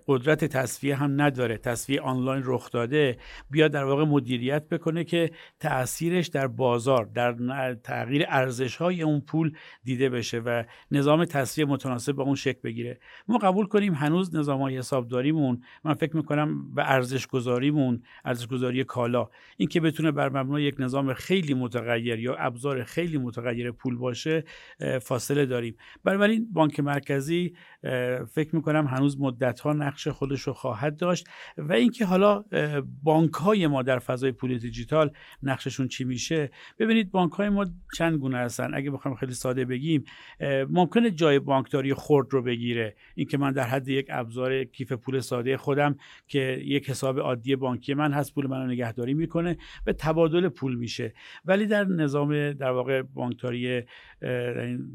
[0.07, 3.17] قدرت تصفیه هم نداره تصفیه آنلاین رخ داده
[3.49, 9.51] بیاد در واقع مدیریت بکنه که تاثیرش در بازار در تغییر ارزش های اون پول
[9.83, 12.99] دیده بشه و نظام تصفیه متناسب با اون شکل بگیره.
[13.27, 18.83] ما قبول کنیم هنوز نظام های حسابداریمون من فکر می‌کنم و ارزش گذاریمون ارزش گذاری
[18.83, 23.97] کالا این که بتونه بر مبنای یک نظام خیلی متغیر یا ابزار خیلی متغیر پول
[23.97, 24.43] باشه
[25.01, 25.75] فاصله داریم.
[26.11, 27.53] بنابراین بانک مرکزی
[28.31, 32.43] فکر می‌کنم هنوز مدت ها نقش خودش رو خواهد داشت و اینکه حالا
[33.03, 35.11] بانک های ما در فضای پول دیجیتال
[35.43, 36.51] نقششون چی میشه.
[36.79, 37.65] ببینید بانک های ما
[37.97, 38.73] چند گونه هستن.
[38.73, 40.03] اگه بخوام خیلی ساده بگیم
[40.69, 42.95] ممکنه جای بانکداری خرد رو بگیره.
[43.15, 45.95] اینکه من در حد یک ابزار کیف پول ساده خودم
[46.27, 51.13] که یک حساب عادی بانکی من هست پول منو نگهداری می‌کنه و تبادل پول میشه.
[51.45, 53.83] ولی در نظام در واقع بانکداری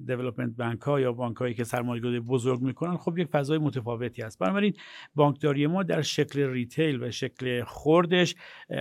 [0.07, 4.39] دیولپمنت بانک ها یا بانک هایی که سرمایه‌گذاری بزرگ می‌کنن خب یک فضای متفاوتی است
[4.39, 4.73] بنابراین
[5.15, 8.35] بانکداری ما در شکل ریتیل و شکل خوردش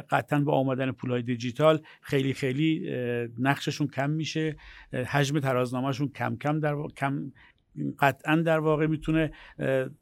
[0.10, 2.90] قطعا با آمدن پولهای دیجیتال خیلی خیلی
[3.40, 4.56] نقششون کم میشه.
[5.08, 7.32] حجم ترازنامهشون کم کم در کم
[8.00, 9.32] قطعا در واقع می‌تونه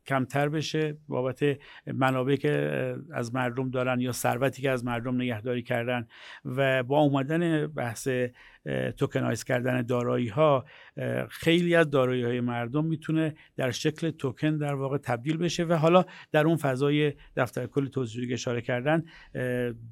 [0.05, 0.97] کمتر بشه.
[1.07, 6.07] بابت منابعی که از مردم دارن یا ثروتی که از مردم نگهداری کردن
[6.45, 8.07] و با اومدن بحث
[8.97, 10.65] توکنایز کردن دارایی ها
[11.29, 16.05] خیلی از دارایی های مردم می‌تونه در شکل توکن در واقع تبدیل بشه و حالا
[16.31, 19.03] در اون فضای دفتر کل توضیحی اشاره کردن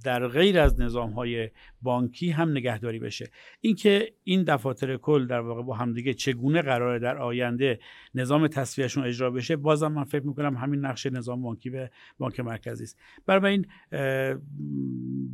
[0.03, 1.49] در غیر از نظام های
[1.81, 3.29] بانکی هم نگهداری بشه.
[3.61, 7.79] اینکه این دفاتر کل در واقع با همدیگه چگونه قراره در آینده
[8.15, 12.83] نظام تصفیهشون اجرا بشه بازم من فکر می‌کنم همین نقش نظام بانکی به بانک مرکزی
[12.83, 12.99] است.
[13.25, 13.65] برای این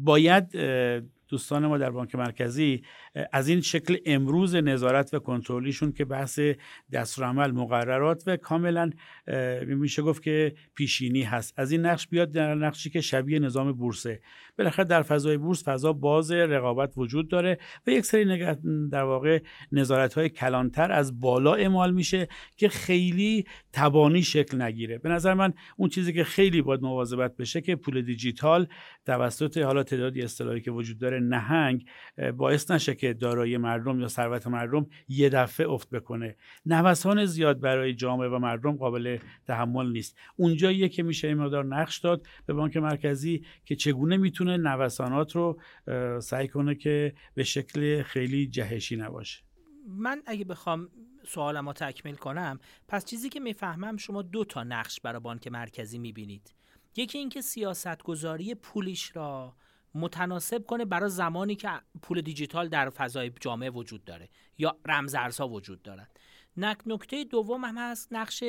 [0.04, 0.58] باید
[1.30, 2.82] دوستان ما در بانک مرکزی
[3.32, 6.40] از این شکل امروز نظارت و کنترلیشون که بحث
[6.92, 8.92] دستورالعمل مقررات و کاملا
[9.68, 11.54] میشه گفت که پیشینی هست.
[11.58, 14.22] از این نقش بیاد در نقشی که شبیه نظام بورسه.
[14.58, 18.56] بالاخره در فضای بورس فضا باز رقابت وجود داره و یک سری
[18.92, 19.42] در واقع
[19.72, 24.98] نظارت های کلانتر از بالا اعمال میشه که خیلی تبانی شکل نگیره.
[24.98, 28.68] به نظر من اون چیزی که خیلی باید مواظبت بشه که پول دیجیتال
[29.06, 31.86] توسط حالا تعدادی اصطلاحی که وجود داره نهنگ
[32.38, 36.36] باعث نشه که دارایی مردم یا ثروت مردم یه دفعه افت بکنه.
[36.66, 39.18] نوسان زیاد برای جامعه و مردم قابل
[39.48, 40.18] تحمل نیست.
[40.36, 45.60] اونجاییه که میشه این مقدار نقش داد به بانک مرکزی که چگونه می‌تونه نوسانات رو
[46.20, 49.44] سعی کنه که به شکل خیلی جهشی نباشه.
[49.88, 50.90] من اگه بخوام
[51.28, 55.98] سوالم رو تکمیل کنم پس چیزی که می‌فهمم شما دو تا نقش برای بانک مرکزی
[55.98, 56.54] می‌بینید.
[56.96, 59.56] یکی اینکه سیاست گذاری پولیش را
[59.96, 61.70] متناسب کنه برای زمانی که
[62.02, 66.08] پول دیجیتال در فضای جامعه وجود داره یا رمزارزها وجود دارن
[66.58, 68.44] نکته دوم هم هست نقش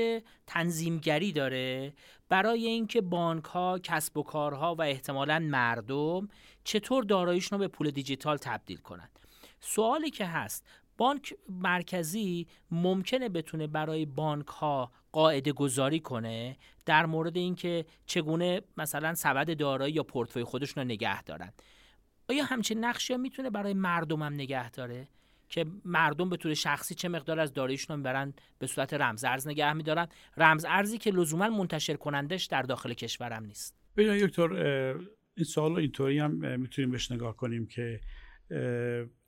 [0.46, 1.92] تنظیمگری داره.
[2.28, 6.28] برای اینکه بانک ها کسب و کارها و احتمالا مردم
[6.64, 9.18] چطور داراییشون رو به پول دیجیتال تبدیل کنند
[9.60, 10.66] سوالی که هست
[10.98, 19.14] بانک مرکزی ممکنه بتونه برای بانک ها قاعده گذاری کنه در مورد اینکه چگونه مثلا
[19.14, 21.52] سبد دارایی یا پورتفوی خودشون رو نگه دارن؟
[22.30, 25.08] آیا همچین نقشی می‌تونه برای مردم هم نگه داره؟
[25.48, 29.72] که مردم به طور شخصی چه مقدار از داراییشون رو به صورت رمز ارز نگه
[29.72, 30.08] میدارن.
[30.36, 33.78] رمز ارزی که لزوما منتشر کنندش در داخل کشورم نیست.
[33.96, 34.52] ببین دکتر
[35.36, 38.00] این سوال اینطوری هم می‌تونیم بهش نگاه کنیم که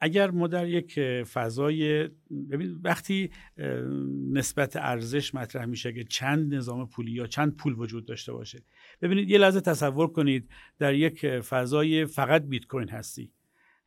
[0.00, 2.08] اگر ما در یک فضای
[2.50, 3.30] ببین وقتی
[4.32, 8.62] نسبت ارزش مطرح میشه که چند نظام پولی یا چند پول وجود داشته باشه
[9.02, 13.32] ببینید یه لحظه تصور کنید در یک فضای فقط بیت کوین هستی.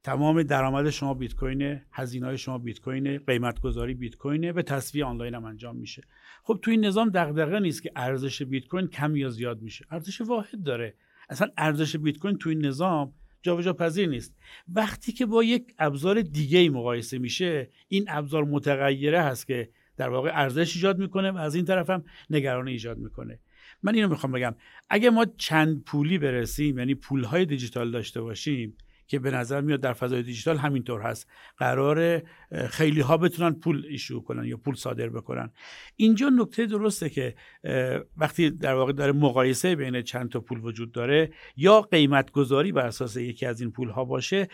[0.04, 5.06] تمام درآمد شما بیت کوینه هزینه شما بیت کوینه قیمت گذاری بیت کوینه به تصویه
[5.06, 6.04] آنلاین هم انجام میشه.
[6.44, 9.86] خب تو این نظام دغدغه نیست که ارزش بیت کوین کم یا زیاد میشه.
[9.92, 10.94] ارزش واحد داره.
[11.30, 14.36] اصلا ارزش بیت کوین تو این نظام جابجا پذیر نیست.
[14.68, 20.10] وقتی که با یک ابزار دیگه ای مقایسه میشه این ابزار متغیره هست که در
[20.10, 23.40] واقع ارزش ایجاد می‌کنه و از این طرف هم نگرانی ایجاد می‌کنه.
[23.84, 24.56] من اینو می‌خوام بگم.
[24.90, 28.78] اگه ما چند پولی برسیم یعنی پولهای دیجیتال داشته باشیم
[29.14, 31.28] که به نظر میاد در فضای دیجیتال همینطور هست.
[31.58, 32.22] قرار
[32.70, 35.52] خیلی ها بتونن پول ایشو کنن یا پول صادر بکنن.
[35.96, 37.36] اینجا نکته درسته که
[38.18, 42.86] وقتی در واقع داره مقایسه بین چند تا پول وجود داره یا قیمت گذاری بر
[42.86, 44.48] اساس یکی از این پول ها باشه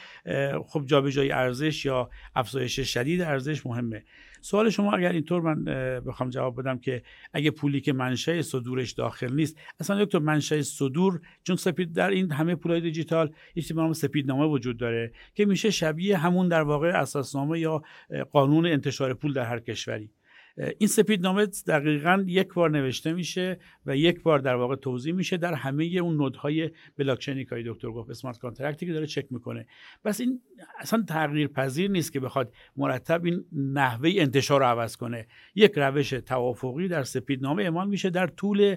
[0.68, 4.04] خب جابجایی ارزش یا افزایش شدید ارزش مهمه.
[4.42, 5.64] سوال شما اگر اینطور من
[6.02, 11.22] بخوام جواب بدم که اگه پولی که منشأ صدورش داخل نیست اصلا دکتر منشأ صدور
[11.44, 15.70] چون سپید در این همه پولای دیجیتال یه چیزی نام سپیدنامه وجود داره که میشه
[15.70, 17.84] شبیه همون در واقع اساسنامه یا
[18.32, 20.12] قانون انتشار پول در هر کشوری.
[20.78, 25.38] این سپید نامه دقیقا یک بار نوشته میشه و یک بار در واقع توضیح میشه
[25.38, 29.68] در همه اون نودهای بلاکچینی که دکتر گفت smart contract ی که داره چک می‌کنه.
[30.06, 30.42] پس این
[30.80, 35.28] اصلا تغییر پذیر نیست که بخواد مرتب این نحوه انتشار رو عوض کنه.
[35.56, 38.76] یک روش توافقی در سپید نامه اعمال میشه در طول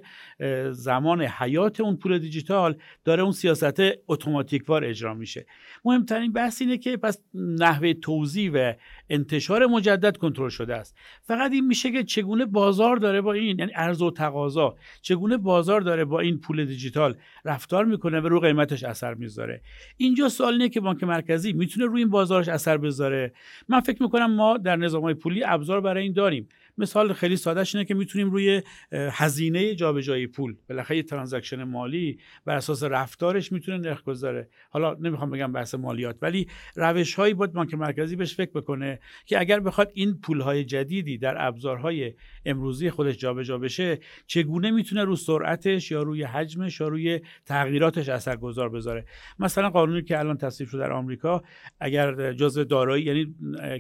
[0.70, 5.46] زمان حیات اون پول دیجیتال داره اون سیاست اتوماتیک وار اجرا میشه.
[5.84, 8.72] مهمترین بحث اینه که پس نحوه توزیع و
[9.12, 10.96] انتشار مجدد کنترل شده است.
[11.22, 15.80] فقط این میشه که چگونه بازار داره با این یعنی عرض و تقاضا چگونه بازار
[15.80, 19.62] داره با این پول دیجیتال رفتار می‌کنه و رو قیمتش اثر می‌ذاره.
[19.96, 23.32] اینجا سوال اینه که بانک مرکزی می‌تونه روی این بازارش اثر بذاره؟
[23.68, 26.48] من فکر می‌کنم ما در نظام های پولی ابزار برای این داریم.
[26.82, 32.82] مثال خیلی سادهش اینه که می‌تونیم روی هزینه جابجایی پول بالاخره ترانزکشن مالی بر اساس
[32.82, 34.48] رفتارش می‌تونه نرخ گذاره.
[34.70, 39.40] حالا نمی‌خوام بگم بحث مالیات ولی روش هایی باید بانک مرکزی بهش فکر بکنه که
[39.40, 45.16] اگر بخواد این پول های جدیدی در ابزارهای امروزی خودش جابجا بشه چگونه می‌تونه رو
[45.16, 49.04] سرعتش یا روی حجمش یا روی تغییراتش اثرگذار بذاره؟
[49.38, 51.42] مثلا قانونی که الان تصویب شده در آمریکا
[51.80, 53.34] اگر جزء دارایی یعنی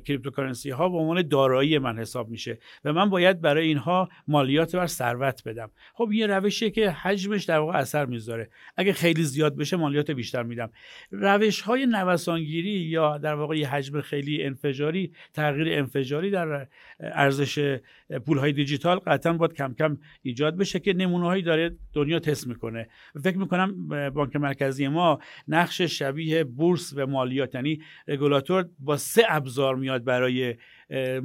[0.04, 4.86] کریپتوکارنسی ها به عنوان دارایی من حساب میشه و من باید برای اینها مالیات بر
[4.86, 5.70] ثروت بدم.
[5.94, 8.50] خب یه روشیه که حجمش در واقع اثر می‌ذاره.
[8.76, 10.70] اگه خیلی زیاد بشه مالیات بیشتر میدم.
[11.10, 16.66] روش های نوسانگیری یا در واقع یه حجم خیلی انفجاری تغییر انفجاری در
[17.00, 17.78] ارزش
[18.26, 22.46] پول های دیجیتال قطعا باید کم کم ایجاد بشه که نمونه هایی داره دنیا تست
[22.46, 22.88] می‌کنه.
[23.22, 25.18] فکر می‌کنم بانک مرکزی ما
[25.48, 30.54] نقش شبیه بورس و مالیات یعنی رگولاتور با سه ابزار میاد برای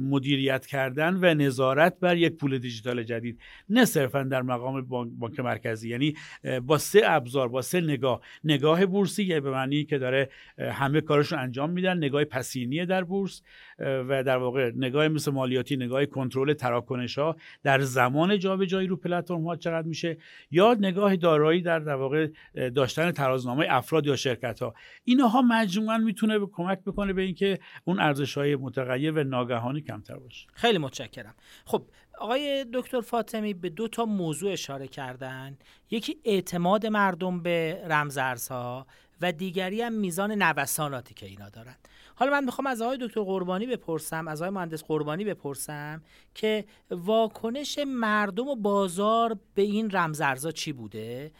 [0.00, 3.40] مدیریت کردن و نظارت بر یک پول دیجیتال جدید.
[3.68, 4.80] نه صرفا در مقام
[5.18, 5.88] بانک مرکزی.
[5.88, 6.14] یعنی
[6.62, 8.20] با سه ابزار با سه نگاه.
[8.44, 11.96] نگاه بورسی یعنی به معنی که داره همه کارشون انجام میدن.
[11.96, 13.42] نگاه پسینی در بورس
[13.78, 19.44] و در واقع نگاه مثل مالیاتی نگاه کنترل تراکنش ها در زمان جابجایی رو پلتفرم
[19.46, 20.16] ها چقدر میشه.
[20.50, 22.28] یا نگاه دارایی در در واقع
[22.74, 28.38] داشتن ترازنامه افراد یا شرکت ها اینها مجموعا می‌تونه کمک بکنه به اینکه اون ارزش
[28.38, 29.24] های متغیر و
[29.58, 30.46] ناگهانی کمتر باشه.
[30.52, 31.34] خیلی متشکرم.
[31.64, 31.82] خب
[32.18, 35.58] آقای دکتر فاطمی به دو تا موضوع اشاره کردن.
[35.90, 38.86] یکی اعتماد مردم به رمزارزها
[39.20, 41.76] و دیگری هم میزان نوساناتی که اینا دارن.
[42.14, 46.02] حالا من می‌خوام از آقای دکتر قربانی بپرسم از آقای مهندس قربانی بپرسم
[46.34, 51.32] که واکنش مردم و بازار به این رمزارزها چی بوده؟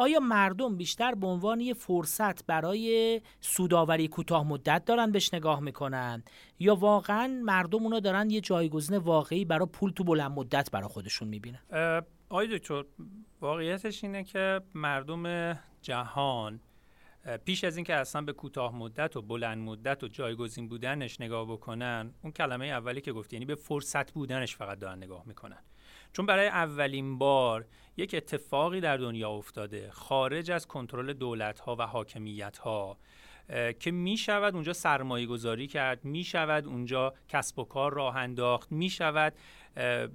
[0.00, 6.22] آیا مردم بیشتر به عنوان یه فرصت برای سوداوری کوتاه مدت دارن بهش نگاه می‌کنن؟
[6.58, 11.28] یا واقعا مردم اونا دارن یه جایگزین واقعی برای پول تو بلند مدت برای خودشون
[11.28, 11.60] می‌بینن؟
[12.28, 12.84] آقای دکتر
[13.40, 16.60] واقعیتش اینه که مردم جهان
[17.44, 22.14] پیش از اینکه اصلا به کوتاه مدت و بلند مدت و جایگزین بودنش نگاه بکنن
[22.22, 25.58] اون کلمه اولی که گفتی یعنی به فرصت بودنش فقط دارن نگاه می‌کنن.
[26.12, 27.64] چون برای اولین بار
[27.96, 32.96] یک اتفاقی در دنیا افتاده خارج از کنترل دولت ها و حاکمیت ها
[33.80, 38.72] که می شود اونجا سرمایه گذاری کرد می شود اونجا کسب و کار راه انداخت
[38.72, 39.32] می شود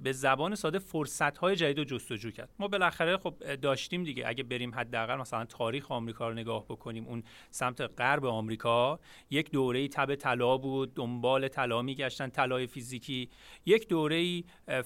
[0.02, 2.48] به زبان ساده فرصت های جدید رو جستجو کرد.
[2.58, 4.24] ما بالاخره خب داشتیم دیگه.
[4.26, 9.00] اگه بریم حداقل مثلا تاریخ آمریکا رو نگاه بکنیم اون سمت غرب آمریکا
[9.30, 13.30] یک دوره تب طلا بود دنبال طلا میگشتن طلای فیزیکی.
[13.66, 14.42] یک دوره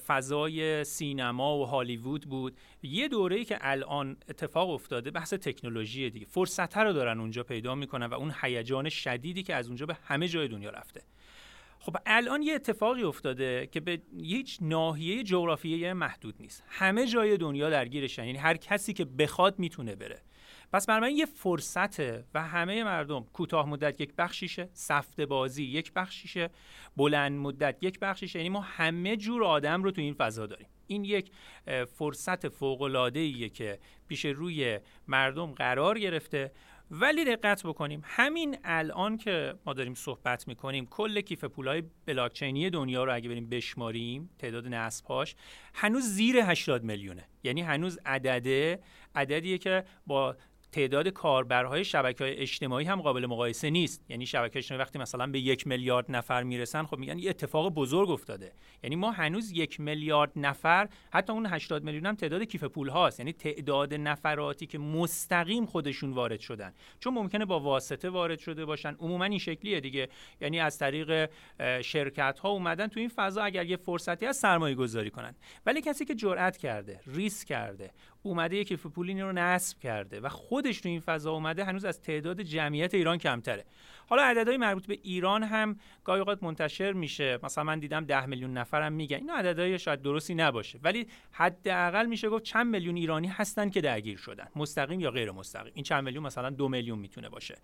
[0.06, 2.56] فضای سینما و هالیوود بود.
[2.82, 6.26] یه دوره که الان اتفاق افتاده بحث تکنولوژی دیگه.
[6.26, 10.28] فرصت رو دارن اونجا پیدا می‌کنن و اون هیجان شدیدی که از اونجا به همه
[10.28, 11.02] جای دنیا رفته.
[11.82, 16.64] خب الان یه اتفاقی افتاده که به هیچ ناحیه جغرافیایی محدود نیست.
[16.68, 18.24] همه جای دنیا درگیرشن.
[18.24, 20.22] یعنی هر کسی که بخواد می‌تونه بره.
[20.72, 26.50] پس برای یه فرصته و همه مردم کوتاه مدت یک بخشیشه سفت بازی یک بخشیشه
[26.96, 28.38] بلند مدت یک بخشیشه.
[28.38, 30.66] یعنی ما همه جور آدم رو تو این فضا داریم.
[30.86, 31.30] این یک
[31.86, 33.78] فرصت فوق العاده که
[34.08, 34.78] پیش روی
[35.08, 36.52] مردم قرار گرفته
[36.90, 43.04] ولی دقت بکنیم همین الان که ما داریم صحبت می‌کنیم کل کیف پولای بلاکچینی دنیا
[43.04, 45.34] رو اگه بریم بشماریم تعداد نصبهاش
[45.74, 47.28] هنوز زیر 80 میلیونه.
[47.42, 48.80] یعنی هنوز عدده
[49.14, 50.36] عددیه که با
[50.72, 54.04] تعداد کاربرهای شبکه های اجتماعی هم قابل مقایسه نیست.
[54.08, 58.10] یعنی شبکه اجتماعی وقتی مثلا به یک میلیارد نفر می‌رسن خب میگن یه اتفاق بزرگ
[58.10, 58.52] افتاده.
[58.82, 63.20] یعنی ما هنوز یک میلیارد نفر حتی اون 80 میلیون هم تعداد کیف پول هاست.
[63.20, 66.72] یعنی تعداد نفراتی که مستقیم خودشون وارد شدن.
[67.00, 68.94] چون ممکنه با واسطه وارد شده باشن.
[68.98, 70.08] عموما این شکلیه دیگه.
[70.40, 71.30] یعنی از طریق
[71.82, 75.34] شرکت ها اومدن تو این فضا اگر یه فرصتی از سرمایه گذاری کنن.
[75.66, 77.90] ولی کسی که جرأت کرده ریسک کرده
[78.22, 82.02] اومده یک کیف پول رو نصب کرده و خودش تو این فضا اومده هنوز از
[82.02, 83.64] تعداد جمعیت ایران کمتره.
[84.06, 87.38] حالا عددهای مربوط به ایران هم گاهی اوقات منتشر میشه.
[87.42, 89.16] مثلا من دیدم ده میلیون نفرم میگن.
[89.16, 90.78] این عددهای شاید درستی نباشه.
[90.82, 94.48] ولی حداقل میشه گفت چند میلیون ایرانی هستن که درگیر شدن.
[94.56, 95.72] مستقیم یا غیر مستقیم.
[95.74, 97.54] این چند میلیون مثلا دو میلیون می‌تونه باشه.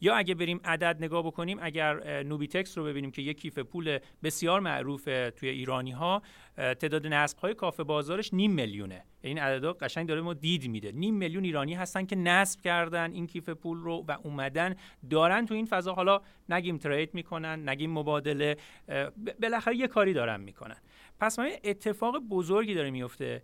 [0.00, 4.60] یا اگه بریم عدد نگاه بکنیم اگر نوبیتکس رو ببینیم که یک کیف پول بسیار
[4.60, 5.04] معروف
[5.36, 6.22] توی ایرانی ها
[6.56, 9.04] تعداد نصب های کافه بازارش نیم میلیونه.
[9.20, 10.92] این عددا قشنگ داره ما دید میده.
[10.92, 14.74] نیم میلیون ایرانی هستن که نصب کردن این کیف پول رو و اومدن
[15.10, 15.94] دارن تو این فضا.
[15.94, 18.56] حالا نگیم ترید می‌کنن نگیم مبادله
[19.42, 20.76] بالاخره یه کاری دارن می‌کنن.
[21.20, 23.42] پس من اتفاق بزرگی داره میفته.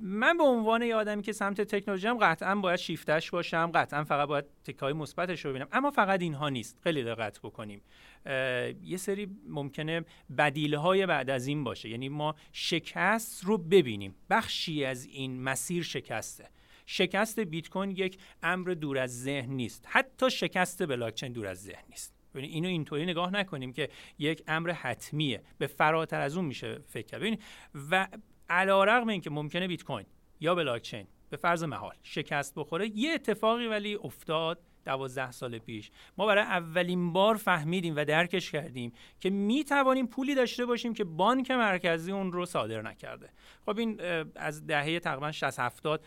[0.00, 4.28] من به عنوان یه آدمی که سمت تکنولوژی هم قطعا باید شیفتش باشم قطعا فقط
[4.28, 5.68] باید تکای مثبتش رو ببینم.
[5.72, 6.80] اما فقط اینها نیست.
[6.82, 7.82] خیلی دقت بکنیم.
[8.82, 10.04] یه سری ممکنه
[10.38, 11.88] بدیله های بعد از این باشه.
[11.88, 14.14] یعنی ما شکست رو ببینیم.
[14.30, 16.48] بخشی از این مسیر شکسته.
[16.86, 19.84] شکست بیت کوین یک امر دور از ذهن نیست.
[19.88, 22.19] حتی شکست بلاکچین دور از ذهن نیست.
[22.34, 25.42] ببینید اینو اینطوری نگاه نکنیم که یک امر حتمیه.
[25.58, 27.20] به فراتر از اون میشه فکر کرد.
[27.20, 27.42] ببینید
[27.90, 28.08] و
[28.48, 30.06] علیرغم اینکه ممکنه بیت کوین
[30.40, 35.90] یا بلاکچین به فرض محال شکست بخوره یه اتفاقی ولی افتاد دوازده سال پیش.
[36.18, 41.04] ما برای اولین بار فهمیدیم و درکش کردیم که می توانیم پولی داشته باشیم که
[41.04, 43.30] بانک مرکزی اون رو صادر نکرده.
[43.66, 44.00] خب این
[44.36, 46.04] از دهه تقریبا 60 70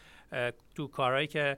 [0.75, 1.57] تو کارهایی که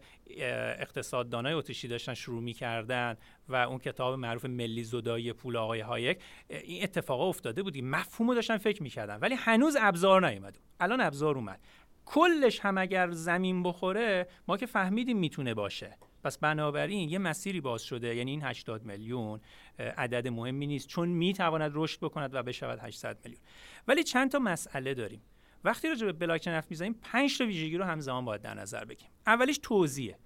[0.79, 3.17] اقتصاددانای اتریشی داشتن شروع می‌کردن
[3.49, 8.57] و اون کتاب معروف ملی زدایی پول آقای هایک این اتفاقا افتاده بودی مفهومو داشتن
[8.57, 9.15] فکر می‌کردن.
[9.15, 11.59] ولی هنوز ابزار نیومد الان ابزار اومد.
[12.05, 15.97] کلش هم اگر زمین بخوره ما که فهمیدیم می‌تونه باشه.
[16.25, 19.39] پس بنابراین یه مسیری باز شده یعنی این 80 میلیون
[19.79, 23.41] عدد مهمی نیست چون می‌تواند رشد بکند و بشود 800 میلیون.
[23.87, 25.21] ولی چند تا مسئله داریم.
[25.63, 29.11] وقتی راجع به بلاکچین حرف می‌زنیم 5 تا ویژگی رو همزمان باید در نظر بگیریم
[29.27, 30.19] اولیش توزیعه.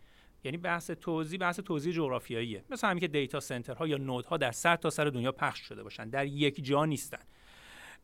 [0.43, 2.63] یعنی بحث توزیع بحث توزیع جغرافیاییه.
[2.69, 6.09] مثل همین که دیتا سنترها یا نودها در سر تا سر دنیا پخش شده باشن.
[6.09, 7.23] در یک جا نیستن.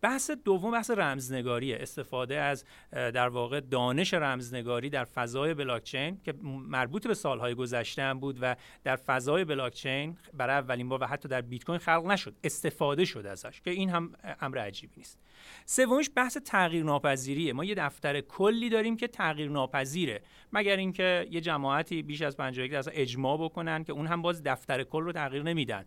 [0.01, 7.07] بحث دوم بحث رمزنگاریه استفاده از در واقع دانش رمزنگاری در فضای بلاکچین که مربوط
[7.07, 11.41] به سالهای گذشته هم بود و در فضای بلاکچین برای اولین بار و حتی در
[11.41, 15.19] بیت کوین خلق نشد استفاده شد ازش که این هم امر عجیبی نیست.
[15.65, 20.21] سومش بحث تغییر ناپذیریه ما یه دفتر کلی داریم که تغییر ناپذیره
[20.53, 24.83] مگر اینکه یه جماعتی بیش از 50 درصد اجماع بکنن که اون هم باز دفتر
[24.83, 25.85] کل رو تغییر نمیدن.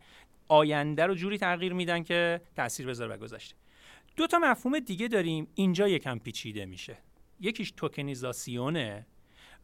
[0.49, 3.57] آینده رو جوری تغییر میدن که تاثیر بذاره و گذشته.
[4.19, 5.49] دو تا مفهوم دیگه داریم.
[5.55, 6.99] اینجا یکم پیچیده میشه.
[7.41, 9.07] یکیش توکنیزاسیونه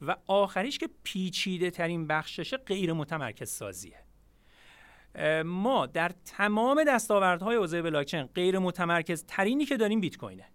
[0.03, 3.99] و آخریش که پیچیده ترین بخشش غیر متمرکز سازیه.
[5.45, 10.47] ما در تمام دستاوردهای حوزه بلاکچین غیر متمرکز ترینی که داریم بیت کوینه.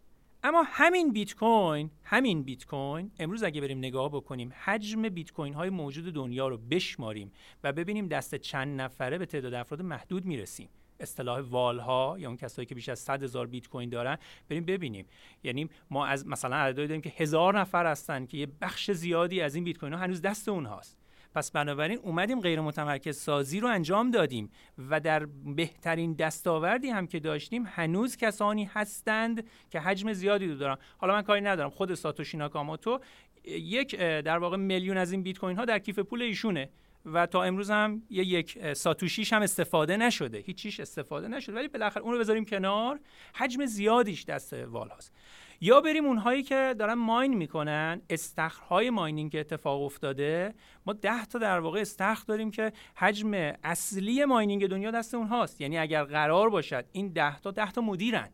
[0.43, 5.53] اما همین بیت کوین همین بیت کوین امروز اگه بریم نگاه بکنیم حجم بیت کوین
[5.53, 7.31] های موجود دنیا رو بشماریم
[7.63, 10.69] و ببینیم دست چند نفره به تعداد افراد محدود می‌رسیم.
[10.99, 14.17] اصطلاح والها یا اون کسایی که بیش از 100 هزار بیت کوین دارن
[14.49, 15.05] بریم ببینیم.
[15.43, 19.55] یعنی ما از مثلا عددی داریم که هزار نفر هستن که یه بخش زیادی از
[19.55, 20.97] این بیت کوین ها هنوز دست اونهاست.
[21.35, 25.25] پس بنابراین اومدیم غیر متمرکز سازی رو انجام دادیم و در
[25.55, 30.77] بهترین دستاوردی هم که داشتیم هنوز کسانی هستند که حجم زیادی رو دارن.
[30.97, 32.99] حالا من کاری ندارم خود ساتوشی ناکاموتو
[33.45, 36.69] یک در واقع میلیون از این بیت کوین ها در کیف پول ایشونه.
[37.05, 40.37] و تا امروز هم یه یک ساتوشیش هم استفاده نشده.
[40.37, 41.55] هیچیش استفاده نشده.
[41.55, 42.99] ولی بالاخره اون رو بذاریم کنار.
[43.35, 45.13] حجم زیادیش دست وال هاست.
[45.61, 50.53] یا بریم اونهایی که دارن ماین می‌کنن استخرهای ماینینگ که اتفاق افتاده.
[50.85, 53.31] ما ده تا در واقع استخر داریم که حجم
[53.63, 55.61] اصلی ماینینگ دنیا دست اونهاست.
[55.61, 58.29] یعنی اگر قرار باشد این ده تا ده تا مدیرن.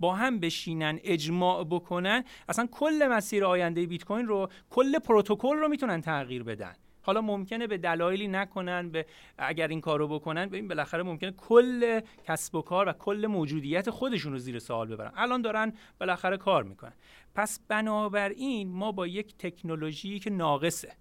[0.00, 5.68] با هم بشینن اجماع بکنن اصلا کل مسیر آینده بیت کوین رو کل پروتکل رو
[5.68, 6.74] می‌تونن تغییر بدن.
[7.02, 9.06] حالا ممکنه به دلایلی نکنن به
[9.38, 14.32] اگر این کارو بکنن ببین بالاخره ممکنه کل کسب و کار و کل موجودیت خودشون
[14.32, 15.12] رو زیر سوال ببرن.
[15.16, 16.92] الان دارن بالاخره کار می‌کنن.
[17.34, 20.92] پس بنابراین ما با یک تکنولوژی که ناقصه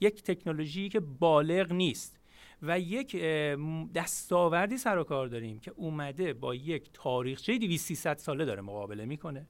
[0.00, 2.18] یک تکنولوژی که بالغ نیست
[2.62, 3.16] و یک
[3.94, 9.46] دستاوردی سر و کار داریم که اومده با یک تاریخچه 200 ساله داره مقابله می‌کنه.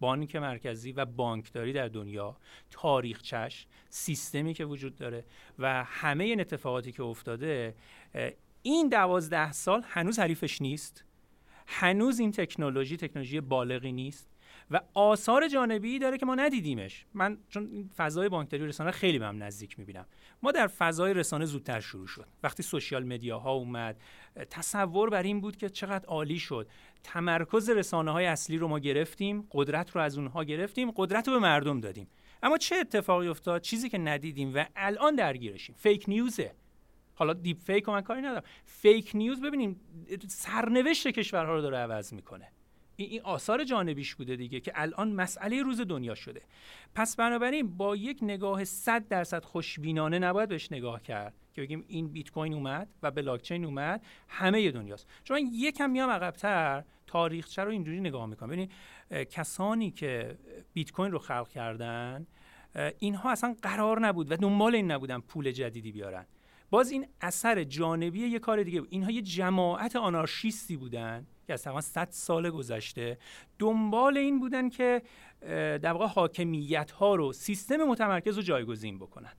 [0.00, 2.36] بانک مرکزی و بانکداری در دنیا
[2.70, 5.24] تاریخچش سیستمی که وجود داره
[5.58, 7.74] و همه این اتفاقاتی که افتاده
[8.62, 11.04] این دوازده سال هنوز حریفش نیست.
[11.66, 14.28] هنوز این تکنولوژی تکنولوژی بالغی نیست.
[14.70, 17.06] و آثار جانبی داره که ما ندیدیمش.
[17.14, 20.06] من چون فضای بانکداری رسانه خیلی بهم نزدیک می‌بینم.
[20.42, 22.26] ما در فضای رسانه زودتر شروع شد.
[22.42, 24.00] وقتی سوشیال مدیاها اومد
[24.50, 26.68] تصور بر این بود که چقدر عالی شد.
[27.02, 31.40] تمرکز رسانه های اصلی رو ما گرفتیم قدرت رو از اونها گرفتیم قدرت رو به
[31.40, 32.08] مردم دادیم.
[32.42, 35.74] اما چه اتفاقی افتاد؟ چیزی که ندیدیم و الان درگیرشیم.
[35.78, 36.54] فیک نیوزه.
[37.14, 38.42] حالا deep fake من کاری ندارم.
[38.64, 39.80] fake news ببینیم
[40.28, 42.48] سرنوشت کشورها رو داره عوض می‌کنه.
[43.04, 46.42] این آثار جانبیش بوده دیگه که الان مسئله روز دنیا شده.
[46.94, 52.08] پس بنابراین با یک نگاه 100 درصد خوشبینانه نباید بهش نگاه کرد که بگیم این
[52.08, 55.06] بیت کوین اومد و بلاکچین اومد همه دنیاست.
[55.24, 58.48] چون یکم میام عقبتر تاریخچه رو اینجوری نگاه می‌کنم.
[58.48, 58.70] ببینید
[59.30, 60.38] کسانی که
[60.72, 62.26] بیت کوین رو خلق کردن
[62.98, 66.26] اینها اصلا قرار نبود و دنبال این نبودن پول جدیدی بیارن.
[66.70, 68.88] باز این اثر جانبی یه کار دیگه بود.
[68.92, 73.18] اینها یه جماعت آنارشیستی بودن که از تقریبا 100 سال گذشته.
[73.58, 75.02] دنبال این بودن که
[75.82, 79.32] در واقع حاکمیت ها رو سیستم متمرکز رو جایگزین بکنن.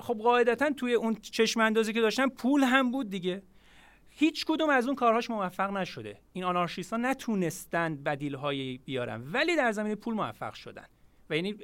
[0.00, 3.42] خب قاعدتا توی اون چشم اندازی که داشتن پول هم بود دیگه.
[4.10, 6.20] هیچ کدوم از اون کارهاش موفق نشده.
[6.32, 8.36] این آنارشیست ها نتونستند بدیل
[8.76, 10.86] بیارن ولی در زمین پول موفق شدن.
[11.30, 11.54] و یعنی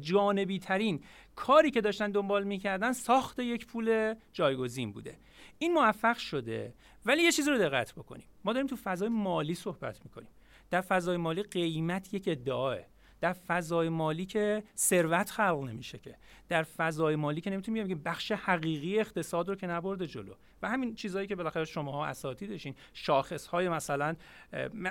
[0.00, 1.00] جانبی ترین
[1.36, 5.18] کاری که داشتن دنبال می‌کردن ساخت یک پول جایگزین بوده.
[5.58, 6.74] این موفق شده.
[7.06, 8.26] ولی یه چیزی رو دقت بکنیم.
[8.44, 10.28] ما داریم تو فضای مالی صحبت می‌کنیم.
[10.70, 12.78] در فضای مالی قیمت یک ادعاه
[13.20, 16.16] در فضای مالی که ثروت خلق نمیشه که.
[16.48, 20.34] در فضای مالی که نمی‌تونیم بگیم بخش حقیقی اقتصاد رو که نبرده جلو.
[20.62, 24.16] و همین چیزهایی که بالاخره شماها اساتیدشین شاخص های مثلا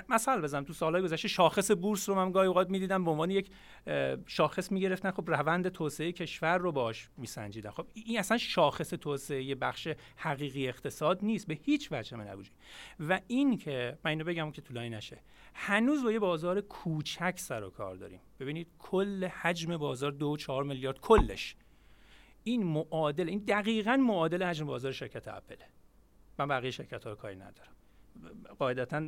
[0.08, 0.64] مثال بزنم.
[0.64, 3.50] تو سالهای گذشته شاخص بورس رو من گاهی اوقات می‌دیدم به عنوان یک
[4.26, 5.10] شاخص می‌گرفتن.
[5.10, 7.70] خب روند توسعه کشور رو باش میسنجیدن.
[7.70, 11.46] خب این اصلا شاخص توسعه بخش حقیقی اقتصاد نیست.
[11.46, 12.44] به هیچ وجه من
[13.00, 15.18] و این که من اینو بگم که طولانی نشه.
[15.54, 18.20] هنوز با یه بازار کوچک سر و کار داریم.
[18.40, 21.56] ببینید کل حجم بازار دو چهار میلیارد کلش.
[22.44, 25.66] این معادل این دقیقا معادل حجم بازار شرکت اپله
[26.38, 27.72] من بقیه شرکت ها رو کاری ندارم.
[28.58, 28.98] قاعدتا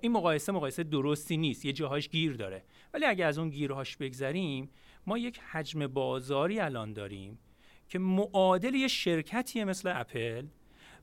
[0.00, 1.64] این مقایسه مقایسه درستی نیست.
[1.64, 2.64] یه جاهاش گیر داره.
[2.94, 4.70] ولی اگر از اون گیرهاش بگذریم
[5.06, 7.38] ما یک حجم بازاری الان داریم
[7.88, 10.46] که معادل یه شرکتیه مثل اپل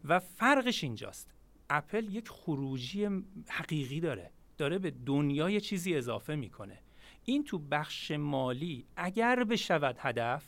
[0.06, 1.32] و فرقش اینجاست.
[1.70, 3.08] اپل یک خروجی
[3.50, 4.32] حقیقی داره.
[4.58, 6.80] داره به دنیا چیزی اضافه می‌کنه.
[7.26, 10.44] این تو بخش مالی اگر بشود هدف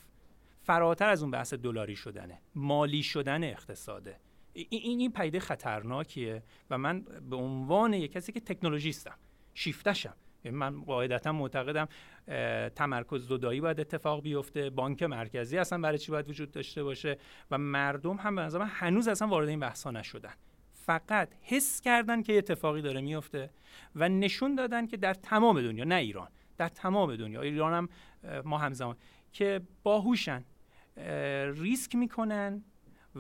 [0.72, 2.42] فراتر از اون بحث دلاری شدنه.
[2.56, 4.20] مالی شدن اقتصاده.
[4.54, 9.16] این این پیده خطرناکیه و من به عنوان یک کسی که تکنولوژیستم
[9.54, 10.16] شیفتشم.
[10.44, 11.88] یعنی من قاعدتا معتقدم
[12.76, 17.18] تمرکز زدایی باید اتفاق بیفته بانک مرکزی اصلا برای چی باید وجود داشته باشه
[17.52, 20.34] و مردم هم به نظر هنوز اصلا وارد این بحثا نشدن.
[20.74, 23.50] فقط حس کردن که اتفاقی داره میفته
[23.96, 27.90] و نشون دادن که در تمام دنیا نه ایران در تمام دنیا ایران هم
[28.46, 28.96] ما همزمان
[29.34, 30.46] که باهوشن.
[31.56, 32.64] ریسک می‌کنن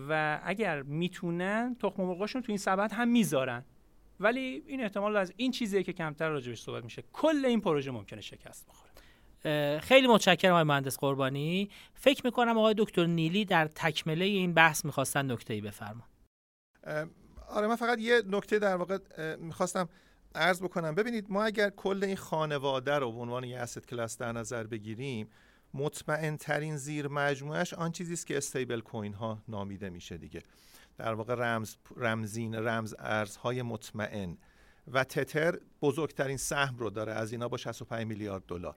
[0.09, 3.65] و اگر می‌تونن تخم مرغاشون تو این سبد هم می‌ذارن.
[4.19, 7.03] ولی این احتمال از این چیزیه که کمتر راجبش صحبت میشه.
[7.13, 8.91] کل این پروژه ممکنه شکست بخوره.
[9.79, 11.69] خیلی متشکرم آقای مهندس قربانی.
[11.93, 16.07] فکر می‌کنم آقای دکتر نیلی در تکمله این بحث می‌خواستن نکته ای بفرمان
[17.49, 18.97] آره من فقط یه نکته در واقع
[19.35, 19.89] می‌خواستم
[20.35, 20.95] عرض بکنم.
[20.95, 25.27] ببینید ما اگر کل این خانواده رو به عنوان یه اسید کلاس در نظر بگیریم
[25.73, 30.43] مطمئن ترین زیر مجموعش آن چیزی است که استیبل کوین ها نامیده میشه دیگه.
[30.97, 34.37] در واقع رمز رمزین رمز ارزهای مطمئن.
[34.87, 38.75] و تتر بزرگترین سهم رو داره از اینا با 65 میلیارد دلار.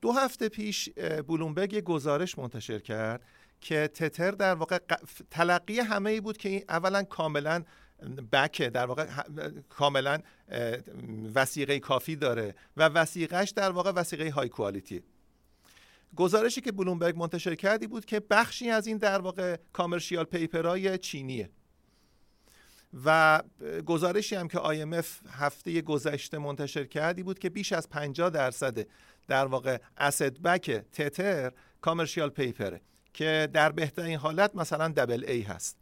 [0.00, 0.88] دو هفته پیش
[1.28, 3.22] بلومبرگ یه گزارش منتشر کرد
[3.60, 4.78] که تتر در واقع
[5.30, 7.62] تلقی همه ای بود که اولا کاملا
[8.32, 9.06] بکه در واقع
[9.68, 10.18] کاملا
[11.34, 15.02] وسیقه کافی داره و وسیقهش در واقع وسیقه های کوالیتی
[16.16, 21.50] گزارشی که بلومبرگ منتشر کردی بود که بخشی از این در واقع کامرشیال پیپرای چینیه.
[23.04, 23.42] و
[23.86, 28.86] گزارشی هم که IMF هفته گذشته منتشر کردی بود که بیش از 50 درصد
[29.28, 32.80] در واقع اسید بک تتر کامرشیال پیپره
[33.14, 35.76] که در بهترین حالت مثلا دبل ای هست.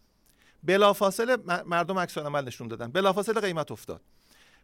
[0.63, 2.93] بلافاصله مردم عکس عمل نشون دادن.
[2.93, 4.03] بلافاصله قیمت افتاد.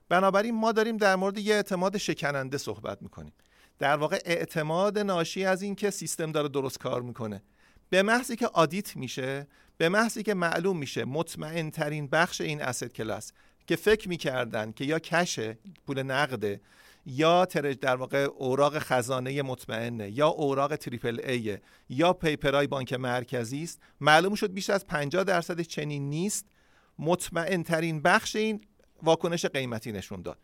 [0.09, 3.33] بنابراین ما داریم در مورد یه اعتماد شکننده صحبت می‌کنیم.
[3.79, 7.43] در واقع اعتماد ناشی از اینکه سیستم داره درست کار می‌کنه.
[7.91, 9.47] به محضی که آدیت میشه
[9.77, 13.33] به محضی که معلوم میشه مطمئن ترین بخش این اسید کلاس
[13.67, 16.61] که فکر می‌کردن که یا کشه پول نقده
[17.07, 21.59] یا در واقع اوراق خزانه مطمئنه یا اوراق triple A
[21.89, 26.47] یا paper ای بانک مرکزی است معلوم شد بیش از 50 درصد چنین نیست.
[26.99, 28.61] مطمئن ترین بخش این
[29.03, 30.39] واکنش قیمتی نشون داد.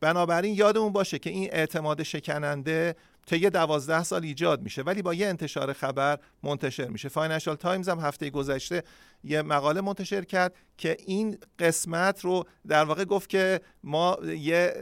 [0.00, 5.26] بنابراین یادمون باشه که این اعتماد شکننده طی دوازده سال ایجاد میشه ولی با یه
[5.26, 7.08] انتشار خبر منتشر میشه.
[7.08, 8.82] Financial Times هم هفته گذشته
[9.24, 14.74] یه مقاله منتشر کرد که این قسمت رو در واقع گفت که ما یه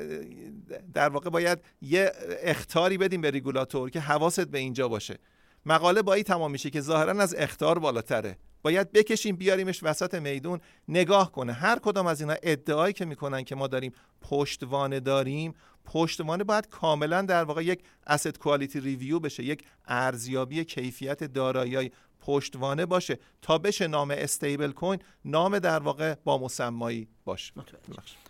[0.95, 2.13] در واقع باید یه
[2.43, 5.19] اختاری بدیم به ریگولاتور که حواست به اینجا باشه.
[5.67, 8.39] مقاله با این تمام میشه که ظاهرا از اختار بالاتره.
[8.63, 10.61] باید بکشیم بیاریمش وسط میدون.
[10.89, 11.53] نگاه کنه.
[11.53, 15.55] هر کدام از اینا ادعایی که می‌کنن که ما داریم پشتوانه داریم
[15.85, 22.87] پشتوانه باید کاملا در واقع یک asset quality ریویو بشه یک ارزیابی کیفیت دارایی پشتوانه
[22.87, 27.53] باشه تا بشه نام استیبل کوین نام در واقع با مسمایی باشه.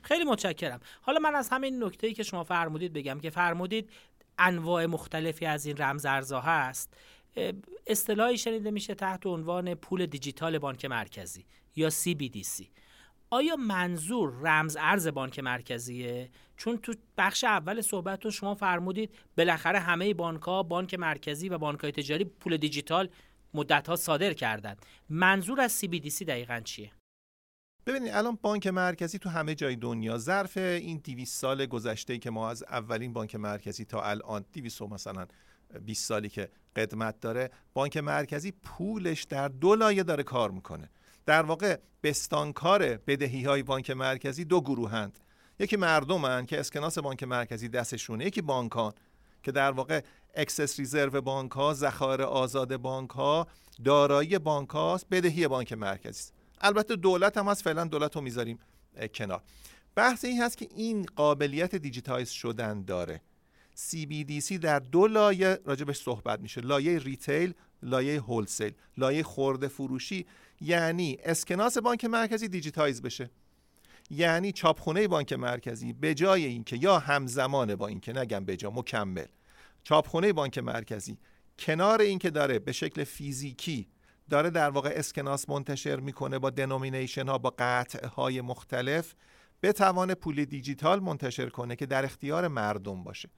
[0.02, 0.80] خیلی متشکرم.
[1.02, 3.90] حالا من از همین نکته ای که شما فرمودید بگم که فرمودید
[4.38, 6.94] انواع مختلفی از این رمز ارزها هست.
[7.86, 11.44] اصطلاحی شنیده میشه تحت عنوان پول دیجیتال بانک مرکزی
[11.76, 12.64] یا CBDC
[13.30, 19.78] آیا منظور رمز ارز بانک مرکزیه؟ چون تو بخش اول صحبت رو شما فرمودید بالاخره
[19.78, 23.08] همه بانک ها بانک مرکزی و بانک های تجاری پول دیجیتال
[23.54, 26.92] مدت ها صادر کردند منظور از CBDC دقیقا چیه؟
[27.86, 32.50] ببینید الان بانک مرکزی تو همه جای دنیا ظرف این 200 سال گذشته که ما
[32.50, 35.26] از اولین بانک مرکزی تا الان 200 مثلا
[35.84, 37.50] 20 سالی که قدمت داره.
[37.74, 40.90] بانک مرکزی پولش در دو لایه داره کار می‌کنه.
[41.26, 45.18] در واقع بستانکار بدهی های بانک مرکزی دو گروهند
[45.58, 48.92] یکی مردمن که اسکناس بانک مرکزی دستشونه یکی بانکان
[49.42, 50.00] که در واقع
[50.34, 53.46] excess reserve بانک ها ذخایر آزاد بانک ها
[53.84, 56.32] دارایی بانک هاست بدهی بانک مرکزی است.
[56.60, 58.58] البته دولت هم از فعلا دولت رو می‌ذاریم
[59.14, 59.42] کنار.
[59.94, 63.20] بحث این هست که این قابلیت digitize شدن داره.
[63.76, 66.60] CBDC در دو لایه راجبش صحبت میشه.
[66.60, 68.72] لایه retail لایه wholesale.
[68.98, 70.26] لایه خورده فروشی
[70.60, 73.30] یعنی اسکناس بانک مرکزی digitize بشه.
[74.10, 79.26] یعنی چاپخونه بانک مرکزی به جای اینکه یا همزمان با اینکه نگم به جا مکمل.
[79.82, 81.18] چاپخونه بانک مرکزی
[81.58, 83.88] کنار اینکه داره به شکل فیزیکی
[84.30, 89.14] داره در واقع اسکناس منتشر می‌کنه با دنومینیشن ها با قطع های مختلف
[89.62, 93.28] بتوانه پول دیجیتال منتشر کنه که در اختیار مردم باشه.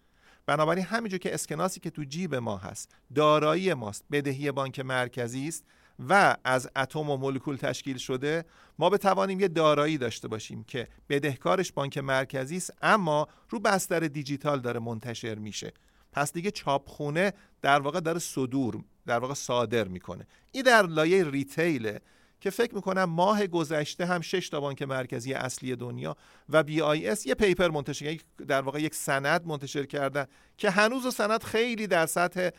[0.47, 5.65] بنابراین همینجور که اسکناسی که تو جیب ما هست دارایی ماست بدهی بانک مرکزی است
[6.09, 8.45] و از اتم و مولکول تشکیل شده
[8.79, 14.61] ما بتوانیم یه دارایی داشته باشیم که بدهکارش بانک مرکزی است اما رو بستر دیجیتال
[14.61, 15.73] داره منتشر میشه.
[16.13, 17.33] پس دیگه چاپخونه
[17.63, 20.27] در واقع داره صدور در واقع صادر می‌کنه.
[20.53, 22.01] این در لایه retail ه
[22.47, 26.17] که فکر می‌کنم ماه گذشته هم شش تا بانک مرکزی اصلی دنیا
[26.49, 28.19] و BIS یه paper منتشر
[28.49, 30.27] در واقع یک سند منتشر کردن
[30.57, 32.51] که هنوز سند خیلی در سطح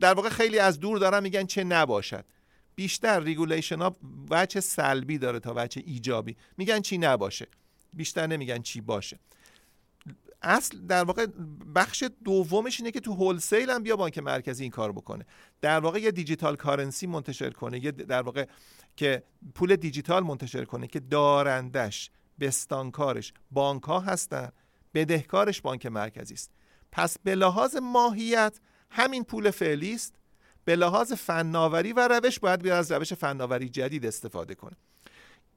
[0.00, 2.24] در واقع خیلی از دور دارن میگن چه نباشد.
[2.74, 3.96] بیشتر regulation ها
[4.30, 6.36] وجه سلبی داره تا وجه ایجابی.
[6.56, 7.46] میگن چی نباشه.
[7.92, 9.18] بیشتر نمیگن چی باشه.
[10.44, 11.26] اصل در واقع
[11.74, 15.26] بخش دومش اینه که تو هولسیل هم بیا بانک مرکزی این کار بکنه.
[15.60, 17.84] در واقع یه دیجیتال کارنسی منتشر کنه.
[17.84, 18.46] یه در واقع
[18.96, 19.22] که
[19.54, 24.52] پول دیجیتال منتشر کنه که دارندش بستانکارش بانک ها هستن
[24.94, 26.50] بدهکارش بانک مرکزی است.
[26.92, 30.14] پس به لحاظ ماهیت همین پول فعلی است.
[30.64, 34.76] به لحاظ فناوری و روش باید بیاد از روش فناوری جدید استفاده کنه.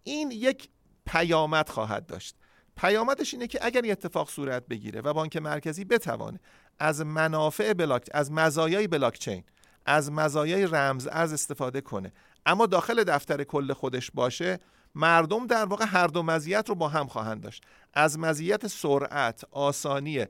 [0.03, 0.69] این یک
[1.05, 2.35] پیامد خواهد داشت.
[2.77, 6.39] پیامدش اینه که اگر اتفاق صورت بگیره و بانک مرکزی بتوانه
[6.79, 9.43] از منافع بلاک از مزایای بلاکچین
[9.85, 12.13] از مزایای رمز ارز استفاده کنه
[12.45, 14.59] اما داخل دفتر کل خودش باشه
[14.95, 17.63] مردم در واقع هر دو مزیت رو با هم خواهند داشت.
[17.93, 20.25] از مزیت سرعت آسانی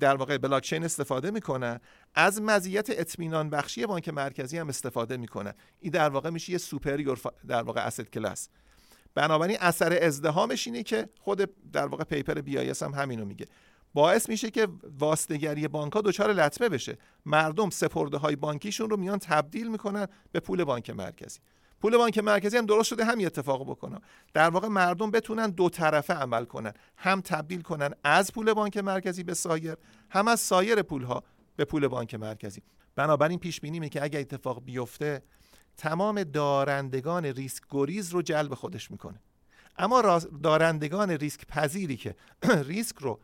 [0.00, 1.80] در واقع بلاکچین استفاده می‌کنن
[2.14, 7.18] از مزیت اطمینان بخشی بانک مرکزی هم استفاده می‌کنن این در واقع میشه یه superior
[7.48, 8.48] در واقع asset class
[9.14, 13.46] بنابراین اثر ازدهامش اینه که خود در واقع paper BIS هم همینو میگه.
[13.94, 16.98] باعث میشه که واسطگری بانک ها دچار لطمه بشه.
[17.26, 21.40] مردم سپرده های بانکیشون رو میان تبدیل می‌کنن به پول بانک مرکزی.
[21.80, 24.00] پول بانک مرکزی هم درست شده همین اتفاق بکنن
[24.34, 26.72] در واقع مردم بتونن دو طرفه عمل کنن.
[26.96, 29.76] هم تبدیل کنن از پول بانک مرکزی به سایر
[30.10, 31.22] هم از سایر پول ها
[31.56, 32.62] به پول بانک مرکزی.
[32.96, 35.22] بنابراین پیش بینی که اگر اتفاق بیفته
[35.76, 39.20] تمام دارندگان ریسک گریز رو جلب خودش می‌کنه.
[39.78, 42.16] اما دارندگان ریسک پذیری که
[42.68, 43.20] ریسک رو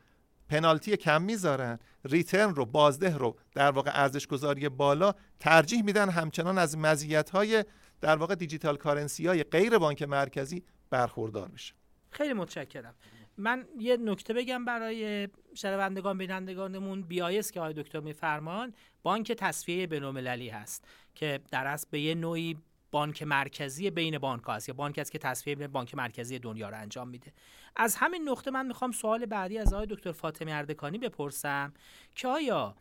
[0.48, 6.58] پنالتی کم می‌ذارن return رو بازده رو در واقع ارزش گذاری بالا ترجیح میدن همچنان
[6.58, 7.64] از مزیت های
[8.00, 11.74] در واقع digital currency های غیر بانک مرکزی برخوردار بشه.
[12.10, 12.94] خیلی متشکرم.
[13.38, 17.02] من یه نکته بگم برای شنوندگان بینندگانمون.
[17.02, 22.56] بیایست که آقای دکتر میفرمان بانک تصفیه بین‌المللی هست که در اصل به یه نوعی
[22.90, 24.68] بانک مرکزی بین بانک هست.
[24.68, 27.32] یا بانک است که تصفیه بانک مرکزی دنیا رو انجام میده.
[27.76, 31.74] از همین نقطه من می‌خوام سوال بعدی از آقای دکتر فاطمی اردکانی بپرسم
[32.14, 32.76] که آیا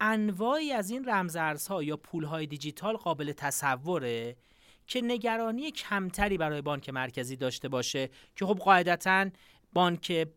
[0.00, 4.36] انواعی از این رمزارزها یا پولهای دیجیتال قابل تصوره
[4.86, 9.30] که نگرانی کمتری برای بانک مرکزی داشته باشه؟ که خب قاعدتا
[9.72, 10.28] بانک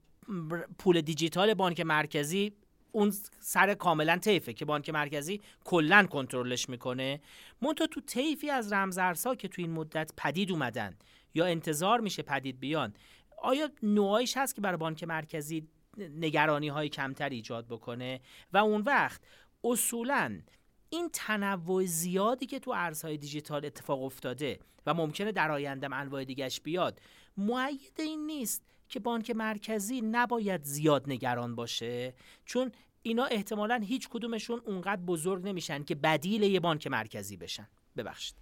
[0.78, 2.54] پول دیجیتال بانک مرکزی
[2.92, 7.22] اون سر کاملا طیفه که بانک مرکزی کلا کنترلش می‌کنه.
[7.62, 10.98] منتها تو طیفی از رمزارزها که تو این مدت پدید اومدن
[11.34, 12.94] یا انتظار میشه پدید بیان
[13.42, 15.68] آیا نوعایش هست که برای بانک مرکزی
[15.98, 18.22] نگرانی های کمتر ایجاد بکنه؟
[18.54, 19.22] و اون وقت
[19.64, 20.42] اصولا
[20.90, 26.62] این تنوع زیادی که تو ارزهای دیجیتال اتفاق افتاده و ممکنه در آینده انواع دیگش
[26.62, 27.02] بیاد
[27.38, 32.14] معید این نیست که بانک مرکزی نباید زیاد نگران باشه
[32.46, 32.72] چون
[33.02, 37.68] اینا احتمالا هیچ کدومشون اونقدر بزرگ نمیشن که بدیل یه بانک مرکزی بشن.
[37.98, 38.36] ببخشید.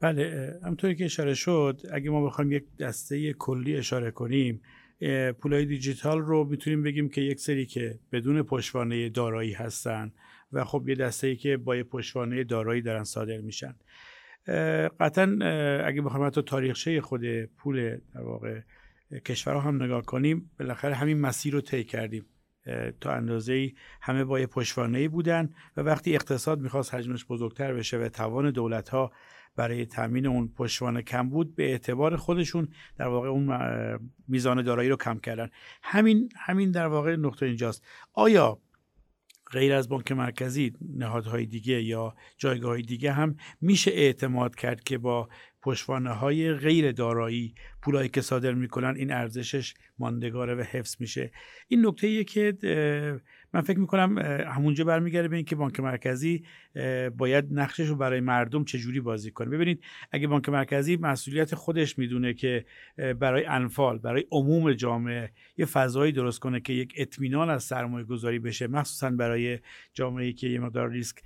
[0.00, 4.62] بله همطوری که اشاره شد اگه ما بخوایم یک دسته کلی اشاره کنیم
[5.40, 10.12] پولای دیجیتال رو می‌تونیم بگیم که یک سری که بدون پشتوانه دارایی هستن
[10.52, 13.74] و خب یه دسته ای که با پشتوانه دارایی دارن صادر میشن.
[15.00, 15.24] قطعا
[15.86, 18.60] اگه بخوایم حتی تاریخچه خود پول در واقع
[19.26, 22.26] کشورها هم نگاه کنیم بالاخره همین مسیر رو طی کردیم.
[23.00, 28.08] تا اندازه همه با یه پشتوانه بودن و وقتی اقتصاد می‌خواست حجمش بزرگتر بشه و
[28.08, 29.12] توان دولت ها
[29.56, 33.58] برای تامین اون پشتوانه کم بود به اعتبار خودشون در واقع اون
[34.28, 35.50] میزان دارایی رو کم کردن.
[35.82, 37.84] همین همین در واقع نقطه اینجاست.
[38.12, 38.60] آیا
[39.52, 45.28] غیر از بانک مرکزی نهادهای دیگه یا جایگاه دیگه هم میشه اعتماد کرد که با
[45.62, 51.30] پشوانه های غیر دارایی پولایی که صادر می‌کنن این ارزشش ماندگاره و حفظ میشه.
[51.68, 52.56] این نکته که
[53.54, 56.44] من فکر می‌کنم همونجا برمیگرده به اینکه بانک مرکزی
[57.16, 59.50] باید نقشش رو برای مردم چجوری بازی کنه.
[59.50, 62.64] ببینید اگه بانک مرکزی مسئولیت خودش می‌دونه که
[62.96, 68.38] برای انفال برای عموم جامعه یه فضایی درست کنه که یک اطمینان از سرمایه گذاری
[68.38, 69.58] بشه مخصوصا برای
[69.94, 71.16] جامعه که یه مقدار ریسک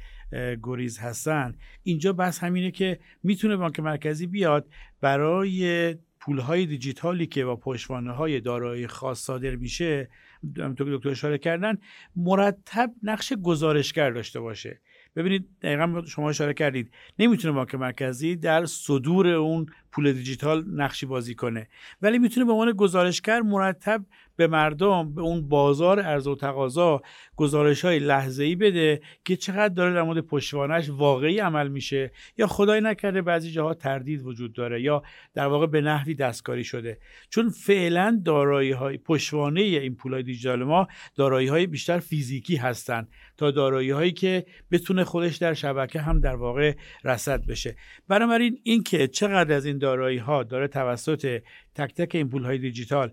[0.63, 1.55] گریز هستن.
[1.83, 4.69] اینجا بس همینه که می‌تونه بانک مرکزی بیاد
[5.01, 10.09] برای پولهای دیجیتالی که با پشتوانه های دارایی خاص صادر میشه
[10.57, 11.79] همونطور دکتر اشاره کردن
[12.17, 14.81] مرتب نقش گزارشگر داشته باشه.
[15.17, 16.91] ببینید دقیقا شما اشاره کردید.
[17.19, 21.69] نمی‌تونه بانک مرکزی در صدور اون پول دیجیتال نقشی بازی کنه.
[22.03, 24.05] ولی می‌تونه به عنوان گزارشگر مرتب
[24.37, 27.03] به مردم به اون بازار ارز و تقاضا
[27.37, 32.47] گزارش های لحظه ای بده که چقدر داره در مورد پشتوانش واقعی عمل میشه یا
[32.47, 35.03] خدای نکرده بعضی جاها تردید وجود داره یا
[35.35, 36.99] در واقع به نحوی دستکاری شده.
[37.29, 43.51] چون فعلا دارایی های پشتوانه این پولای دیجیتال ما دارایی های بیشتر فیزیکی هستند تا
[43.51, 46.75] دارایی هایی که بتونه خودش در شبکه هم در واقع
[47.05, 47.77] رصد بشه.
[48.09, 51.43] بنابراین اینکه چقدر از این دارایی ها داره توسط
[51.75, 53.13] تک تک این پول های دیجیتال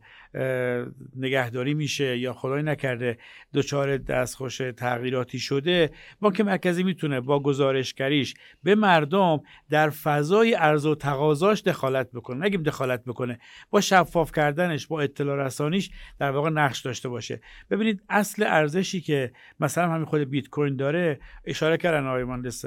[1.15, 3.17] نگهداری میشه یا خدای نکرده
[3.53, 8.33] دچار دستخوش تغییراتی شده بانک مرکزی می‌تونه با گزارشگریش
[8.63, 12.45] به مردم در فضای ارز و تقاضاش دخالت بکنه.
[12.45, 13.39] نگیم دخالت بکنه
[13.69, 15.89] با شفاف کردنش با اطلاع رسانیش
[16.19, 17.41] در واقع نقش داشته باشه.
[17.69, 22.65] ببینید اصل ارزشی که مثلا همین خود بیت کوین داره اشاره کردن آقای مهندس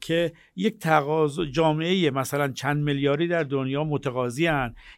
[0.00, 4.46] که یک تقاضا جامعه مثلا چند میلیاردی در دنیا متقاضی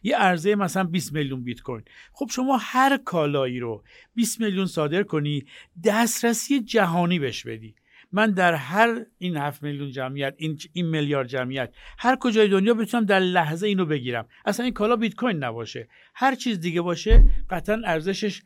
[0.03, 1.83] یه عرضه مثلا 20 میلیون بیت کوین.
[2.11, 3.83] خب شما هر کالایی رو
[4.15, 5.45] 20 میلیون صادر کنی
[5.83, 7.75] دسترسی جهانی بهش بدی.
[8.11, 13.05] من در هر این 7 میلیون جمعیت این این میلیارد جمعیت هر کجای دنیا بتونم
[13.05, 14.27] در لحظه اینو بگیرم.
[14.45, 15.87] اصلا این کالا بیت کوین نباشه.
[16.15, 18.41] هر چیز دیگه باشه قطعا ارزشش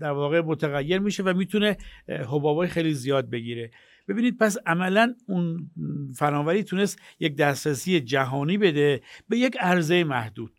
[0.00, 1.76] در واقع متغیر میشه و می‌تونه
[2.08, 3.70] حبابای خیلی زیاد بگیره.
[4.08, 5.70] ببینید پس عملا اون
[6.16, 10.55] فناوری تونست یک دسترسی جهانی بده به یک عرضه محدود.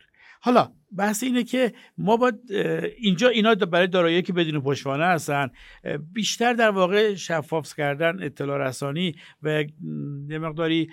[0.48, 2.36] حالا بحث اینه که ما باید
[2.98, 5.50] اینجا اینا برای دارایی که بدون پشتوانه هستن
[6.14, 9.64] بیشتر در واقع شفاف کردن اطلاع رسانی و
[10.30, 10.90] یه مقداری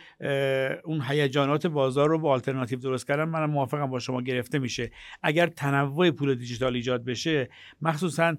[0.84, 4.90] اون هیجانات بازار رو با آلترناتیو درست کردن من موافقم با شما گرفته میشه.
[5.22, 7.48] اگر تنوع پول دیجیتال ایجاد بشه
[7.82, 8.36] مخصوصا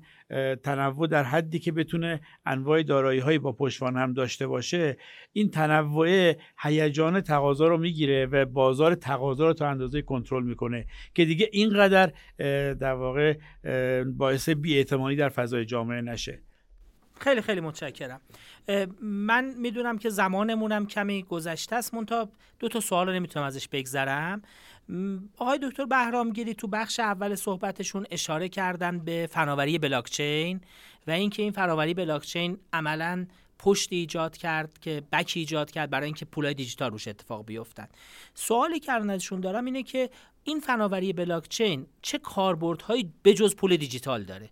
[0.63, 4.97] تنوع در حدی که بتونه انواع دارایی هایی با پشتوانه هم داشته باشه
[5.33, 11.25] این تنوع هیجان تقاضا رو می‌گیره و بازار تقاضا رو تا اندازه کنترل می‌کنه که
[11.25, 12.11] دیگه اینقدر
[12.73, 13.37] در واقع
[14.03, 16.39] باعث بیاعتمادی در فضای جامعه نشه.
[17.19, 18.21] خیلی خیلی متشکرم.
[19.01, 22.29] من می‌دونم که زمانمونم کمی گذشته است مونتا
[22.59, 24.41] دو تا سوال رو نمی‌تونم ازش بگذرم.
[25.37, 30.61] آقای دکتر بهرامگیری تو بخش اول صحبتشون اشاره کردن به فناوری بلاکچین
[31.07, 33.25] و اینکه این فناوری بلاکچین عملا
[33.59, 37.87] پشت ایجاد کرد که بک ایجاد کرد برای اینکه پولای دیجیتال روش اتفاق بیفتن
[38.33, 40.09] سوالی که ازشون دارم اینه که
[40.47, 44.49] این فناوری بلاکچین چه کاربردهایی بجز پول دیجیتال داره؟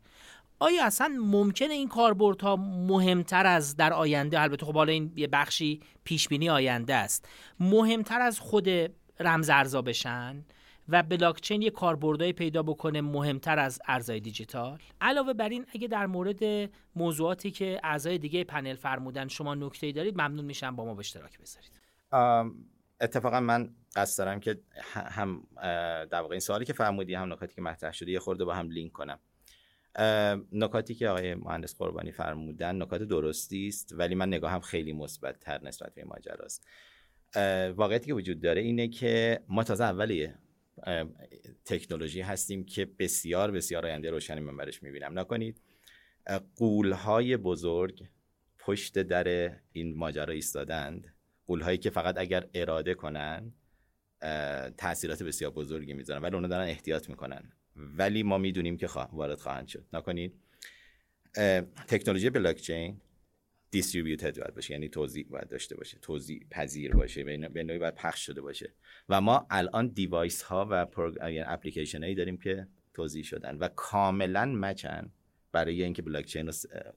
[0.60, 5.80] آیا اصلا ممکنه این کاربردها مهمتر از در آینده البته خب حالا این یه بخشی
[6.04, 7.30] پیش بینی آینده است
[7.60, 8.70] مهمتر از خود
[9.20, 10.46] رمز ارزا بشن
[10.90, 16.06] و بلاکچین یه کاربردهایی پیدا بکنه مهمتر از ارزهای دیجیتال؟ علاوه بر این اگه در
[16.06, 21.00] مورد موضوعاتی که اعضای دیگه پنل فرمودن شما نکته‌ای دارید ممنون میشم با ما به
[21.00, 21.72] اشتراک بذارید.
[23.04, 24.60] اتفاقا من قصد دارم که
[24.94, 25.48] هم
[26.06, 28.70] در واقع این سوالی که فرمودی هم نکاتی که مطرح شده یه خورده با هم
[28.70, 29.20] لینک کنم.
[30.52, 35.64] نکاتی که آقای مهندس قربانی فرمودن نکات درستی است ولی من نگاهم خیلی مثبت تر
[35.64, 36.68] نسبت به ماجراست.
[37.76, 40.30] واقعیتی که وجود داره اینه که ما تازه اولی
[41.66, 45.20] تکنولوژی هستیم که بسیار بسیار آینده روشنی من برش می‌بینم.
[45.20, 45.62] نکنید
[46.56, 48.04] قولهای بزرگ
[48.60, 51.13] پشت در این ماجرا ایستادند.
[51.48, 53.54] قولهایی که فقط اگر اراده کنن
[54.78, 57.52] تاثیرات بسیار بزرگی می‌ذارن ولی اونا دارن احتیاط می‌کنن.
[57.76, 59.86] ولی ما می‌دونیم که خواه وارد خواهند شد.
[59.94, 60.34] نکنید.
[61.88, 63.02] تکنولوژی بلاکچین
[63.72, 68.26] دیستریبیوتد باید باشه یعنی توضیح باید داشته باشه توضیح پذیر باشه به نوعی باید پخش
[68.26, 68.74] شده باشه.
[69.10, 70.88] و ما الان دیوایس ها و
[71.18, 75.12] یعنی اپلیکیشن هایی داریم که توزیع شدن و کاملا match ن
[75.54, 76.54] برای اینکه بلاکچین رو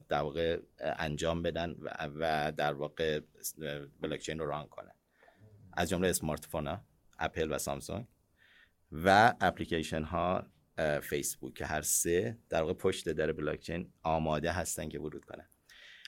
[0.08, 1.76] در واقع انجام بدن
[2.20, 3.20] و در واقع
[4.00, 4.92] بلاکچین رو run کنن.
[5.72, 6.78] از جمله smart phone
[7.18, 8.06] اپل و سامسونگ
[8.92, 10.46] و اپلیکیشن ها
[11.02, 15.48] فیسبوک که هر سه در واقع پشت در بلاکچین آماده هستن که ورود کنن.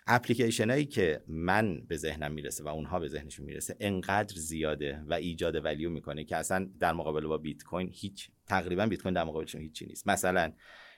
[0.07, 5.15] اپلیکیشن هایی که من به ذهنم می‌رسه و اونها به ذهنشون می‌رسه انقدر زیاده و
[5.15, 9.25] ایجاد value می‌کنه که اصلا در مقابل با بیت کوین هیچ تقریبا بیت کوین در
[9.25, 10.09] مقابلشون هیچی نیست.
[10.09, 10.53] مثلا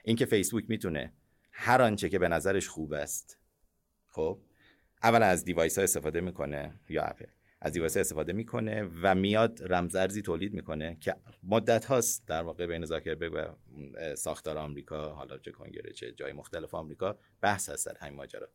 [0.04, 1.12] اینکه فیسبوک می‌تونه
[1.52, 3.38] هر آنچه که به نظرش خوب است.
[4.08, 4.38] خب؟
[5.02, 7.26] اول از device ها استفاده می‌کنه یا اپل.
[7.60, 12.84] از device استفاده می‌کنه و میاد رمزارزی تولید می‌کنه که مدت هاست در واقع بین
[12.84, 13.46] زاکربرگ و
[14.14, 18.48] ساختار آمریکا حالا چه کنگره چه جای مختلف آمریکا بحث هست در همین ماجرا.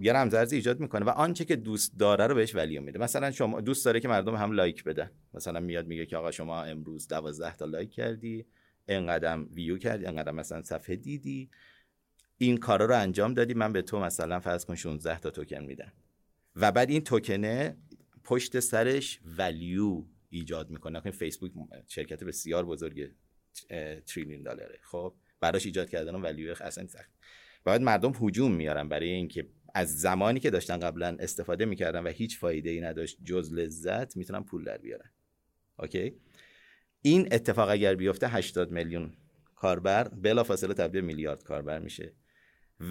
[0.00, 2.98] یه رمزارزی ایجاد می‌کنه و آنچه که دوست داره رو بهش value میده.
[2.98, 5.10] مثلا شما دوست داره که مردم هم لایک بدن.
[5.34, 8.46] مثلا میاد میگه که آقا شما امروز 12 تا لایک کردی.
[8.88, 11.50] اینقدر ویو کردی اینقدر مثلا صفحه دیدی.
[12.38, 15.92] این کارا رو انجام دادی من به تو مثلا فرض کن 16 تا توکن میدم.
[16.56, 17.76] و بعد این توکنه
[18.24, 21.00] پشت سرش ولیو ایجاد می‌کنه.
[21.00, 21.52] که فیسبوک
[21.86, 23.10] شرکت بسیار بزرگ
[24.06, 24.78] تریلیون دلاره.
[24.82, 27.10] خب براش ایجاد کردن ولیو اصلا سخت.
[27.64, 32.38] باید مردم هجوم میارن برای اینکه از زمانی که داشتن قبلا استفاده می‌کردن و هیچ
[32.38, 35.10] فایده ای نداشت جز لذت می‌تونن پول در بیارن.
[35.78, 36.16] اوکی؟
[37.06, 39.12] این اتفاق اگر بیفته 80 میلیون
[39.56, 42.12] کاربر بلافاصله تبدیل میلیارد کاربر میشه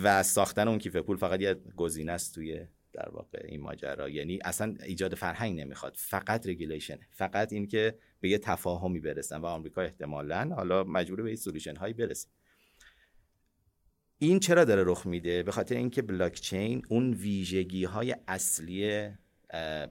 [0.04, 4.10] و ساختن اون کیف پول فقط یه گزینه است توی در واقع این ماجرا.
[4.10, 9.46] یعنی اصلا ایجاد فرهنگ نمی‌خواد فقط regulation فقط این که به یه تفاهمی برسن و
[9.46, 12.28] آمریکا احتمالا حالا مجبور به این solution هایی برسه.
[14.18, 19.10] این چرا داره رخ میده؟ به خاطر اینکه بلاک چین اون ویژگی های اصلی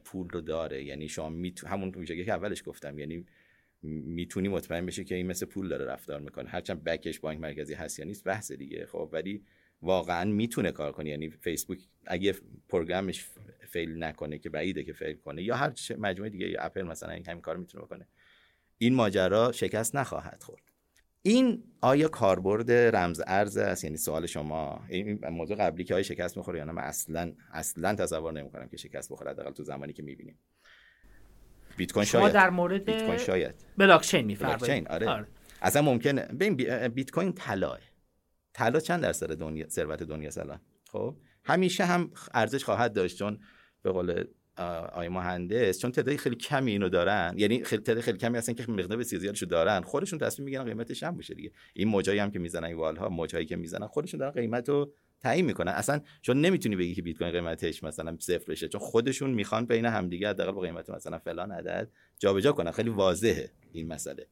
[0.05, 0.85] پول رو داره.
[0.85, 1.67] یعنی شما میتو...
[1.67, 2.99] همون ویژگی که اولش گفتم.
[2.99, 3.27] یعنی
[3.85, 6.49] می‌تونی مطمئن بشی که این مثل پول داره رفتار می‌کنه.
[6.49, 8.87] هرچند بکش بانک مرکزی هست یا نیست بحث دیگه.
[8.87, 9.45] خب ولی
[9.83, 11.11] واقعا می‌تونه کار کنه.
[11.11, 12.35] یعنی فیسبوک اگه
[12.69, 13.27] پروگرامش
[13.69, 17.27] فیل نکنه که بعیده که فیل کنه یا هر مجموعه دیگه یا اپل مثلا این
[17.27, 18.07] همین کار می‌تونه بکنه
[18.79, 20.63] این ماجرا شکست نخواهد خورد.
[21.23, 24.85] این آیا کاربرد رمز ارز است؟ یعنی سوال شما.
[24.89, 28.77] این موضوع قبلی که آیا شکست می‌خوره یا نه؟ من اصلا اصلا تصور نمی‌کنم که
[28.77, 29.31] شکست بخوره.
[29.31, 30.39] حداقل تو زمانی که می‌بینیم.
[31.77, 32.33] بیت کوین شاید.
[32.33, 34.37] در مورد بیت کوین شاید بلاک چین
[34.89, 35.09] آره.
[35.09, 35.27] آره.
[35.63, 36.23] اصلا ممکنه.
[36.23, 36.57] ببین
[36.89, 37.79] بیت کوین طلاه.
[38.53, 43.39] طلا چند درصد دنیا ثروت دنیا الان؟ خب؟ همیشه هم ارزش خواهد داشت چون
[43.83, 44.25] به قول
[44.93, 47.35] آی مهندس چون تعدادی خیلی کمی اینو دارن.
[47.37, 49.83] یعنی خیلی تعداد خیلی کمی هستن که مقدار بسیار زیادشو دارن.
[49.83, 51.53] خودشون تصمیم می‌گیرن قیمتش هم بشه دیگه.
[51.75, 54.93] این موجایی هم که می‌زنن این والها موجایی که می‌زنن خودشون دارن قیمت رو
[55.25, 55.73] تعیین می‌کنن.
[55.73, 59.87] اصلا چون نمی‌تونی بگی که بیت کوین قیمتش مثلا صفر بشه چون خودشون می‌خوان بین
[59.87, 62.71] همدیگه حداقل با قیمت مثلا فلان عدد جابجا کنن.
[62.71, 64.27] خیلی واضحه این مسئله.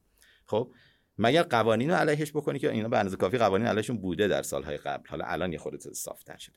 [0.47, 0.73] خب
[1.19, 4.77] مگر قوانین رو علیهش بکنی که اینا به اندازه کافی قوانین علیهشون بوده در سالهای
[4.77, 6.57] قبل؟ حالا الان یه خورده صافتر شده.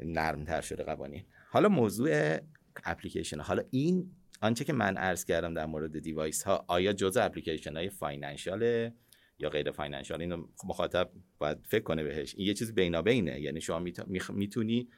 [0.00, 1.24] نرمتر شده قوانین.
[1.50, 2.38] حالا موضوع
[2.84, 3.40] اپلیکیشن.
[3.40, 7.90] حالا این آنچه که من عرض کردم در مورد device ها آیا جزء اپلیکیشن های
[7.90, 8.90] financial
[9.38, 10.20] یا غیر financial.
[10.20, 12.34] اینو مخاطب باید فکر کنه بهش.
[12.34, 13.40] این یه چیز بینابینه.
[13.40, 13.84] یعنی شما
[14.32, 14.88] می‌تونی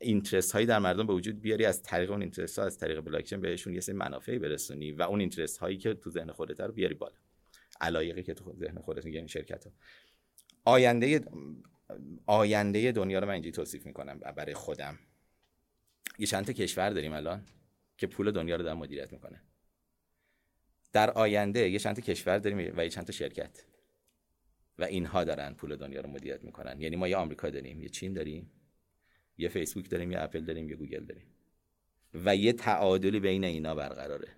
[0.00, 3.40] اینترست هایی در مردم به وجود بیاری از طریق اون اینترست ها از طریق بلاکچین
[3.40, 6.94] بهشون یه سری منافعی برسونی و اون اینترست هایی که تو ذهن خودت رو بیاری
[6.94, 7.14] بالا.
[7.80, 9.72] علایقی که تو ذهن خودت میگن شرکت ها.
[10.64, 11.20] آینده
[12.26, 14.98] آینده دنیا رو من اینجوری توصیف می‌کنم برای خودم.
[16.18, 17.44] یه چند تا کشور داریم الان
[17.98, 19.42] که پول دنیا رو در مدیریت می‌کنه
[20.92, 23.64] در آینده یه چند تا کشور داریم و یه چند تا شرکت.
[24.78, 26.80] و اینها دارن پول دنیا رو مدیریت می‌کنن.
[26.80, 28.50] یعنی ما یه آمریکا داریم یه چین داریم
[29.38, 31.26] یه فیسبوک داریم یه اپل داریم یه گوگل داریم.
[32.14, 34.28] و یه تعادلی بین اینا برقراره.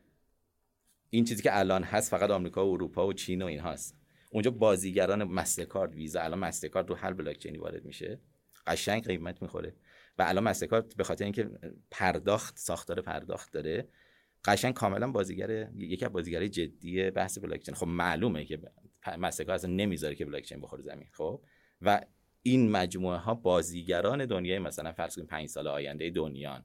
[1.11, 3.97] این چیزی که الان هست فقط آمریکا و اروپا و چین و این هست.
[4.31, 6.21] اونجا بازیگران مسترکارد ویزا.
[6.21, 8.21] الان مسترکارد رو هر بلاک چینی وارد میشه.
[8.67, 9.75] قشنگ قیمت می‌خوره.
[10.19, 11.51] و الان مسترکارد به خاطر اینکه
[11.91, 13.89] پرداخت ساختار پرداخت داره
[14.45, 18.61] قشنگ کاملا بازیگر یکی از بازیگرای جدی بحث بلاک چین خب معلومه که
[19.19, 21.43] مسترکارد اصلا نمی‌ذاره که بلاک چین بخوره زمین خب؟
[21.83, 22.01] و
[22.43, 26.65] این مجموعه ها بازیگران دنیای مثلا فرض کنید 5 سال آینده دنیان.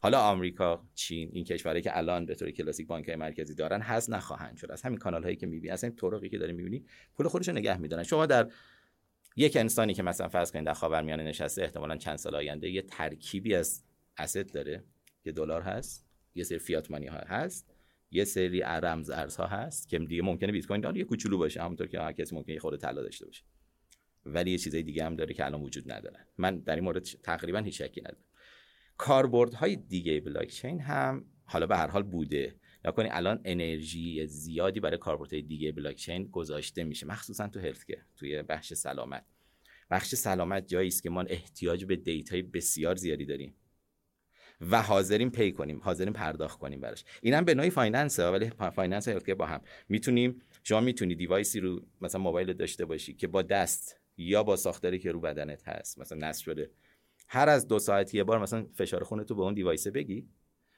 [0.00, 4.56] حالا آمریکا چین این کشورهایی که الان به طور کلاسیک بانک مرکزی دارن هست نخواهند
[4.56, 4.70] شد.
[4.70, 8.02] از همین کانال هایی که می‌بینی این طرقی که داری می‌بینی پول خودش نگه میدارن.
[8.02, 8.50] شما در
[9.36, 13.54] یک انسانی که مثلا فرض کنید در خاورمیانه نشسته احتمالا چند سال آینده یه ترکیبی
[13.54, 13.82] از
[14.18, 14.84] اسید داره
[15.24, 16.03] یه دلار هست.
[16.34, 17.74] یه سری فیات مانی ها هست
[18.10, 21.86] یه سری رمز ارزها هست که دیگه ممکنه بیت کوین داره یه کوچولو باشه همونطور
[21.86, 23.42] که هر کسی ممکنه خود طلا داشته باشه.
[24.26, 26.26] ولی یه چیزای دیگه هم داره که الان وجود نداره.
[26.38, 28.24] من در این مورد تقریبا هیچ شکی ندارم.
[28.96, 32.56] کاربردهای دیگه بلاک چین هم حالا به هر حال بوده.
[32.96, 37.84] کنید الان انرژی زیادی برای کاربردهای دیگه بلاک چین گذاشته میشه مخصوصا تو health
[38.16, 39.24] توی بخش سلامت.
[39.90, 43.54] بخش سلامت جایی است که ما احتیاج به data ی بسیار زیادی داریم.
[44.70, 47.04] و حاضریم pay کنیم حاضریم پرداخت کنیم براش.
[47.22, 49.60] اینم به نوعی finance ولی finance با هم.
[49.88, 54.56] می‌تونیم شما می‌تونی device ی رو مثلا موبایل داشته باشی که با دست یا با
[54.56, 56.70] ساختاری که رو بدنت هست مثلا نصب شده.
[57.28, 60.28] هر از دو ساعت یه بار مثلا فشار خون تو به اون device ه بگی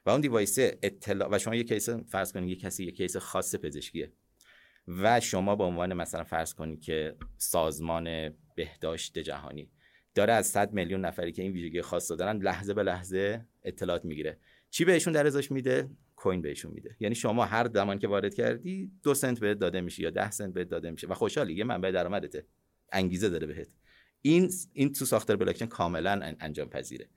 [0.07, 3.16] و اون device ه اطلاع و شما یه case فرض کنید یه کسی یه case
[3.16, 4.12] خاص پزشکیه
[4.89, 9.70] و شما به عنوان مثلا فرض کنید که سازمان بهداشت جهانی
[10.14, 14.38] داره از 100 میلیون نفری که این ویژگی خاص دارن لحظه به لحظه اطلاعات می‌گیره.
[14.70, 16.96] چی بهشون در ازاش میده؟ coin بهشون میده.
[17.00, 20.54] یعنی شما هر زمان که وارد کردی دو سنت بهت داده میشه یا ده سنت
[20.54, 21.06] بهت داده میشه.
[21.06, 22.46] و خوشحالی یه منبع درآمدته.
[22.92, 23.68] انگیزه داره بهت.
[24.22, 27.08] این این تو ساختار بلاکچین کاملا انجام پذیره.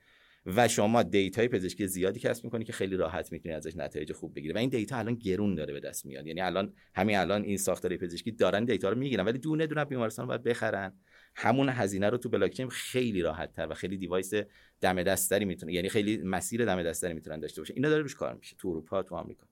[0.46, 4.36] و شما data ی پزشکی زیادی کسب می‌کنی که خیلی راحت می‌تونی ازش نتایج خوب
[4.36, 4.54] بگیری.
[4.54, 6.28] و این data الان گرون داره به دست میاد.
[6.28, 9.26] یعنی الان همین الان این ساختار پزشکی دارن data رو می‌گیرن.
[9.26, 10.94] ولی دونه دونه بیمارستان باید بخرن.
[11.36, 14.34] همون هزینه رو تو بلاکچین خیلی راحت تر و خیلی device
[14.82, 17.74] دم دستری می‌تونه یعنی خیلی مسیر دم دستری می‌تونن داشته باشه.
[17.74, 19.48] اینا داره روش کار میشه تو اروپا تو آمریکا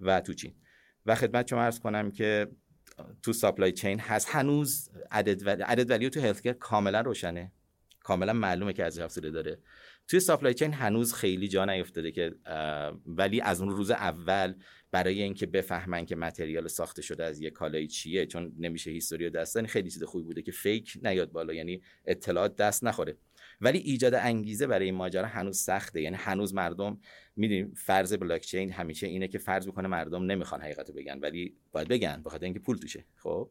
[0.00, 0.54] و تو چین.
[1.06, 2.48] و خدمت شما عرض کنم که
[3.22, 4.28] تو سپلای چین هست.
[4.30, 7.52] هنوز عدد ولی عدد ولیو تو هلت کاملا روشنه.
[8.00, 9.58] کاملا معلومه که از افزوده داره.
[10.08, 12.34] توی سپلای چین هنوز خیلی جا نیفتاده که
[13.06, 14.54] ولی از اون روز اول
[14.90, 19.66] برای اینکه بفهمن که متریال ساخته شده از یه کالای چیه چون نمیشه هیستوری دستن
[19.66, 23.16] خیلی چیز خوبی بوده که فیک نیاد بالا یعنی اطلاعات دست نخوره.
[23.60, 26.02] ولی ایجاد انگیزه برای این ماجرا هنوز سخته.
[26.02, 27.00] یعنی هنوز مردم
[27.36, 31.88] می‌دونیم فرض بلاک چین همیشه اینه که فرض بکنه مردم نمی‌خوان حقیقت بگن ولی باید
[31.88, 33.04] بگن بخاطر اینکه پول توشه.
[33.16, 33.50] خب؟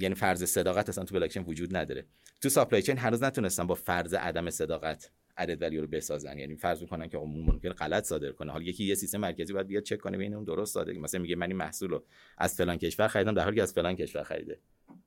[0.00, 2.06] یعنی فرض صداقت اصلا تو بلاک چین وجود نداره.
[2.40, 6.38] تو supply chain هنوز نتونستن با فرض عدم صداقت added value رو بسازن.
[6.38, 8.52] یعنی فرض می‌کنن که ممکن غلط صادر کنه.
[8.52, 11.36] حالا یکی یه سیستم مرکزی باید بیاد چک کنه ببینه اون درست صادر مثلا میگه
[11.36, 12.04] من این محصول رو
[12.38, 14.58] از فلان کشور خریدم در حالی که از فلان کشور خریده.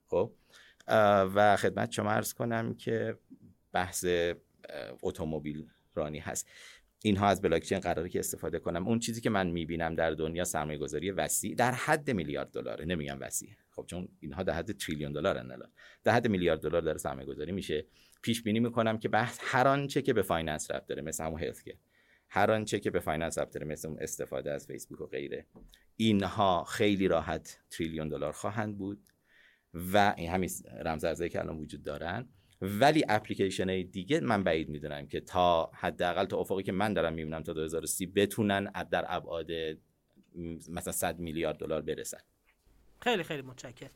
[0.07, 0.31] خب؟
[1.35, 3.17] و خدمت شما عرض کنم که
[3.73, 4.05] بحث
[5.03, 6.47] اتومبیل رانی هست.
[7.03, 8.87] اینها از بلاکچین قراره که استفاده کنم.
[8.87, 12.85] اون چیزی که من می‌بینم در دنیا سرمایه گذاری وسیع در حد میلیارد دلاره.
[12.85, 13.49] نمیگم وسیع.
[13.69, 15.71] خب چون اینها در حد تریلیون دلارن الان.
[16.03, 17.85] در حد میلیارد دلار داره سرمایه گذاری میشه.
[18.21, 21.63] پیش بینی می‌کنم که بحث هر آنچه که به finance ربط داره مثل همون health
[22.29, 25.45] هر آنچه که به finance ربط داره مثل استفاده از فیسبوک و غیره.
[25.95, 29.03] اینها خیلی راحت تریلیون دلار خواهند بود
[29.73, 30.49] و این همین
[30.85, 32.29] رمزارزهایی که الان وجود دارن.
[32.61, 37.43] ولی اپلیکیشن دیگه من بعید می‌دونم که تا حداقل تا افقی که من دارم می‌بینم
[37.43, 39.51] تا 2030 بتونن در ابعاد
[40.69, 42.17] مثلا 100 میلیارد دلار برسن.
[43.01, 43.89] خیلی خیلی متشکرم.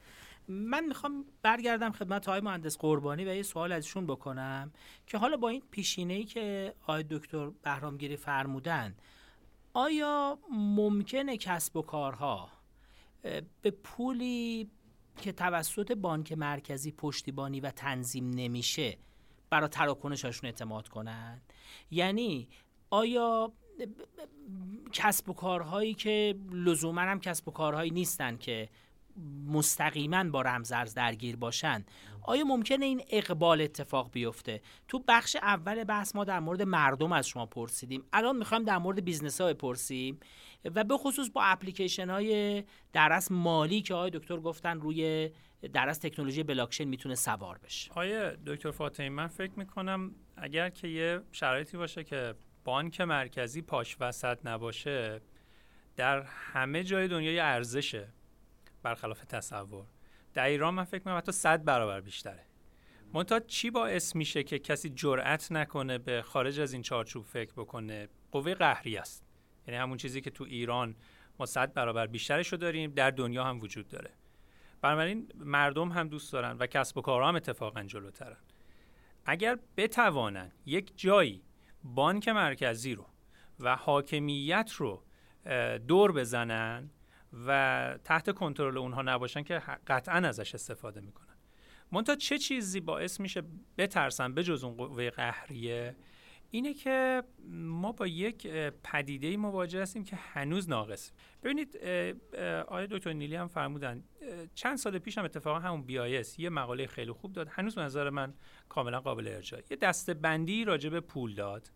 [0.48, 4.72] من می‌خوام برگردم خدمت های مهندس قربانی و یه سوال ازشون بکنم
[5.08, 8.96] که حالا با این پیشینه ای که آقای دکتر بهرامگیری فرمودن
[9.74, 12.50] آیا ممکنه کسب و کارها
[13.62, 14.70] به پولی
[15.18, 18.98] که توسط بانک مرکزی پشتیبانی و تنظیم نمیشه
[19.50, 21.54] برای تراکنششون اعتماد کنند
[21.92, 22.48] یعنی
[22.90, 23.52] آیا
[24.92, 28.70] کسب و کارهایی که لزوما هم کسب و کارهایی نیستن که
[29.48, 31.86] مستقیما با رمزرز درگیر باشن.
[32.22, 37.28] آیا ممکنه این اقبال اتفاق بیفته؟ تو بخش اول بحث ما در مورد مردم از
[37.28, 38.04] شما پرسیدیم.
[38.14, 40.20] الان می‌خوایم در مورد بیزنس ها بپرسیم
[40.76, 42.64] و به خصوص با اپلیکیشن های
[42.94, 45.30] درس مالی که آقای دکتر گفتن روی
[45.74, 47.92] درس تکنولوژی بلاکچین می‌تونه سوار بشه.
[47.94, 53.98] آیا دکتر فاطمی من فکر می‌کنم اگر که یه شرایطی باشه که بانک مرکزی پاش
[54.00, 55.22] وسط نباشه
[55.96, 58.08] در همه جای دنیا ارزشه.
[58.86, 59.86] برخلاف تصور.
[60.34, 62.46] در ایران من فکر می‌کنم حتی صد برابر بیشتره.
[63.14, 68.08] منتها چی باعث میشه که کسی جرأت نکنه به خارج از این چارچوب فکر بکنه؟
[68.32, 69.26] قوه قهری است.
[69.68, 70.96] یعنی همون چیزی که تو ایران
[71.40, 74.12] ما صد برابر بیشترش رو داریم در دنیا هم وجود داره.
[74.82, 78.38] بنابراین مردم هم دوست دارن و کسب و کارها هم اتفاقا جلوترن.
[79.26, 81.44] اگر بتوانن یک جایی
[81.84, 83.06] بانک مرکزی رو
[83.60, 85.04] و حاکمیت رو
[85.88, 86.90] دور بزنن
[87.48, 91.36] و تحت کنترل اونها نباشن که قطعا ازش استفاده می‌کنن.
[91.92, 93.44] منتها چه چیزی باعث میشه
[93.78, 95.96] بترسن به جز اون قوه قهریه؟
[96.52, 98.48] اینه که ما با یک
[98.84, 101.12] پدیده مواجه هستیم که هنوز ناقص
[101.44, 101.78] ببینید
[102.68, 104.04] آقای دکتر نیلی هم فرمودن
[104.56, 107.48] چند سال پیش هم اتفاقا همون بی یه مقاله خیلی خوب داد.
[107.52, 108.34] هنوز نظر من
[108.70, 111.72] کاملا قابل ارجاع یه دسته بندی راجع به پول داد.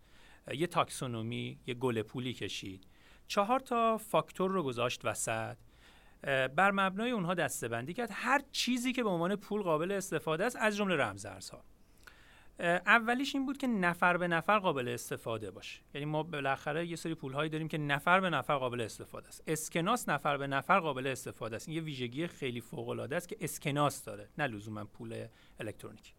[0.54, 2.88] یه تاکسونومی یه گل پولی کشید.
[3.30, 5.58] چهار تا فاکتور رو گذاشت وسط.
[6.56, 8.10] بر مبنای اونها دسته بندی کرد.
[8.12, 11.64] هر چیزی که به عنوان پول قابل استفاده است از جمله رمزارزها.
[12.60, 15.82] اولیش این بود که نفر به نفر قابل استفاده باشه.
[15.94, 19.44] یعنی ما بالاخره یه سری پول هایی داریم که نفر به نفر قابل استفاده است.
[19.48, 21.68] اسکناس نفر به نفر قابل استفاده است.
[21.68, 25.26] این یه ویژگی خیلی فوق العاده است که اسکناس داره نه لزوما پول
[25.60, 26.14] الکترونیکی.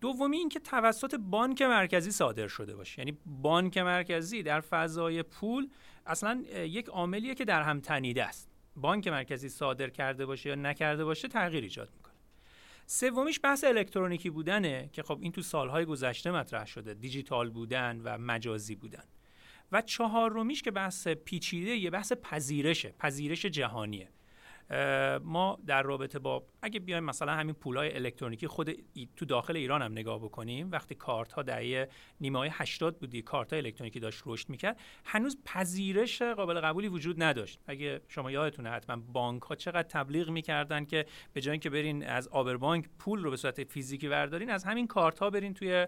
[0.00, 2.98] دومی اینکه توسط بانک مرکزی صادر شده باشه.
[2.98, 5.68] یعنی بانک مرکزی در فضای پول
[6.06, 8.50] اصلا یک عاملیه که در هم تنیده است.
[8.76, 12.14] بانک مرکزی صادر کرده باشه یا نکرده باشه تغییر ایجاد می‌کنه.
[12.86, 16.94] سومیش بحث الکترونیکی بودنه که خب این تو سالهای گذشته مطرح شده.
[16.94, 19.04] دیجیتال بودن و مجازی بودن.
[19.72, 24.08] و چهارمیش که بحث پیچیده یه بحث پذیرشه پذیرش جهانیه.
[25.24, 28.70] ما در رابطه با اگه بیایم مثلا همین پولای الکترونیکی خود
[29.16, 31.88] تو داخل ایران هم نگاه بکنیم وقتی کارت ها دهه
[32.20, 37.22] نیمه های 80 بودی کارت های الکترونیکی داشت رشد می‌کرد هنوز پذیرش قابل قبولی وجود
[37.22, 37.60] نداشت.
[37.66, 42.28] اگه شما یادتونه حتما بانک ها چقدر تبلیغ می‌کردن که به جای اینکه برین از
[42.28, 45.86] آبربانک پول رو به صورت فیزیکی بردارین از همین کارت ها برین توی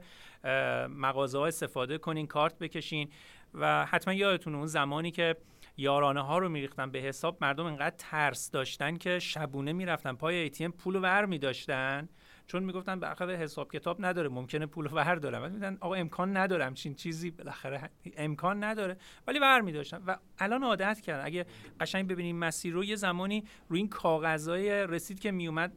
[0.88, 3.10] مغازه ها استفاده کنین کارت بکشین.
[3.54, 5.36] و حتما یادتونه اون زمانی که
[5.80, 10.70] یارانه ها رو میریختن به حساب مردم انقدر ترس داشتن که شبونه می‌رفتن پای ایتیم
[10.70, 12.08] پول ور میداشتن.
[12.46, 15.42] چون می‌گفتن بالاخره حساب کتاب نداره ممکنه پول ور دارم.
[15.42, 18.96] بعد میگن آقا امکان ندارم چین چیزی بالاخره امکان نداره.
[19.26, 21.24] ولی ور میداشتن و الان عادت کردن.
[21.26, 21.46] اگه
[21.80, 25.72] قشنگ ببینیم مسیر رو یه زمانی روی این کاغذهای رسید که میومد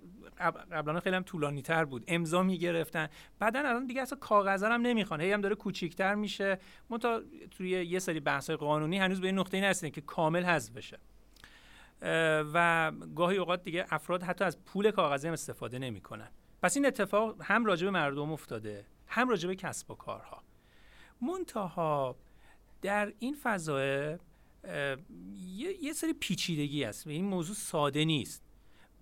[0.72, 2.03] قبلا خیلی هم طولانی تر بود.
[2.07, 3.07] امضا می‌گرفتن.
[3.39, 5.22] بعدا الان دیگه اصلا کاغذ هم نمی‌خوان.
[5.22, 6.60] هی هم داره کوچیکتر میشه.
[7.01, 10.99] تا توی یه سری بحث قانونی هنوز به این نقطه نرسیدن که کامل حذف بشه.
[12.53, 16.27] و گاهی اوقات دیگه افراد حتی از پول کاغذی هم استفاده نمی‌کنن.
[16.61, 20.43] پس این اتفاق هم راجع به مردم افتاده هم راجع به کسب و کارها.
[21.22, 22.15] منتها
[22.81, 24.18] در این فضای
[25.81, 28.42] یه،, سری پیچیدگی است این موضوع ساده نیست.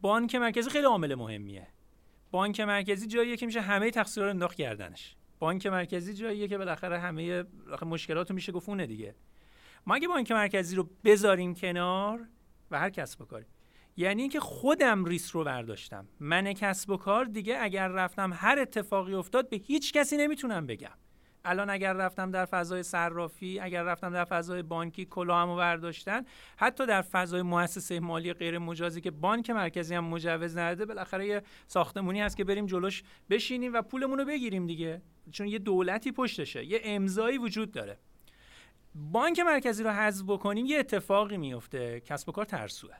[0.02, 1.68] بانک مرکزی خیلی عامل مهمیه.
[2.32, 5.16] بانک مرکزی جاییه که میشه همه تقصیرها رو انداخت گردنش.
[5.40, 7.44] بانک مرکزی جاییه که بالاخره همه
[7.82, 9.16] مشکلات رو میشه گفونه دیگه.
[9.86, 12.28] ما اگه بانک مرکزی رو بذاریم کنار
[12.72, 13.46] و هر کسب و کاری.
[13.98, 16.08] یعنی اینکه خودم ریس رو برداشتم.
[16.20, 20.98] من کسب و کار دیگه اگر رفتم هر اتفاقی افتاد به هیچ کسی نمی‌تونم بگم.
[21.46, 26.26] الان اگر رفتم در فضای صرافی اگر رفتم در فضای بانکی کلاهمو برداشتن
[26.58, 31.42] حتی در فضای مؤسسه مالی غیر مجازی که بانک مرکزی هم مجوز نداده بالاخره یه
[31.68, 35.02] ساختمونی هست که بریم جلوش بشینیم و پولمون رو بگیریم دیگه.
[35.32, 37.98] چون یه دولتی پشتشه یه امضایی وجود داره.
[38.96, 42.00] بانک مرکزی رو حذف بکنیم یه اتفاقی میفته.
[42.00, 42.94] کسب و کار ترسوه.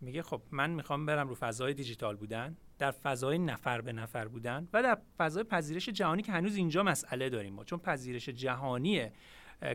[0.00, 4.68] میگه خب من می‌خوام برم رو فضای دیجیتال بودن در فضای نفر به نفر بودن
[4.72, 7.64] و در فضای پذیرش جهانی که هنوز اینجا مسئله داریم ما.
[7.64, 9.10] چون پذیرش جهانی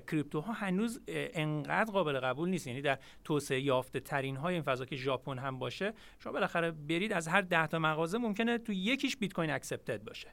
[0.08, 2.68] کریپتوها هنوز انقدر قابل قبول نیست.
[2.68, 7.14] یعنی در توسعه یافته ترین های این فضا که ژاپن هم باشه شما بالاخره برید
[7.14, 10.28] از هر ده تا مغازه ممکنه تو یکیش بیت کوین accepted باشه.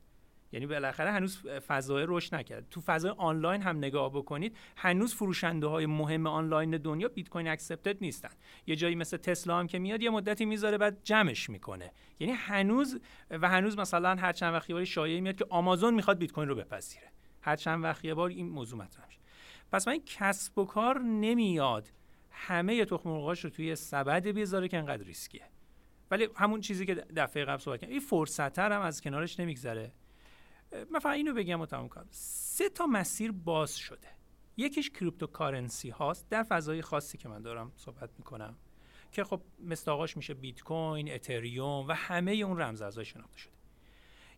[0.53, 2.67] یعنی بالاخره هنوز فضای رشد نکرد.
[2.71, 7.97] تو فضای آنلاین هم نگاه بکنید هنوز فروشنده های مهم آنلاین دنیا بیت کوین accepted
[8.01, 8.31] نیستن.
[8.67, 11.93] یه جایی مثل تسلا هم که میاد یه مدتی می‌ذاره بعد جمعش می‌کنه.
[12.21, 13.01] یعنی هنوز
[13.31, 16.55] و هنوز مثلا هر چند وقت باری شایعه میاد که آمازون می‌خواد بیت کوین رو
[16.55, 17.13] بپذیره.
[17.43, 19.21] هر چند وقت یه بار این موضوع مطرح میشه.
[19.73, 21.89] پس من کسب و کار نمیاد.
[22.31, 25.45] همه تخم رو توی سبد بذاره که انقدر ریسکیه.
[26.11, 29.93] ولی همون چیزی که دفعه قبل صحبت کردم این فرصت هم از کنارش نمیگذره.
[30.91, 32.07] من فقط اینو بگم و تموم کنم.
[32.11, 34.09] سه تا مسیر باز شده.
[34.57, 36.29] یکیش cryptocurrency هاست.
[36.31, 38.57] در فضای خاصی که من دارم صحبت می‌کنم
[39.13, 43.53] که خب مصداقاش میشه بیت کوین، اتریوم و همه اون رمزارزهای شناخته شده.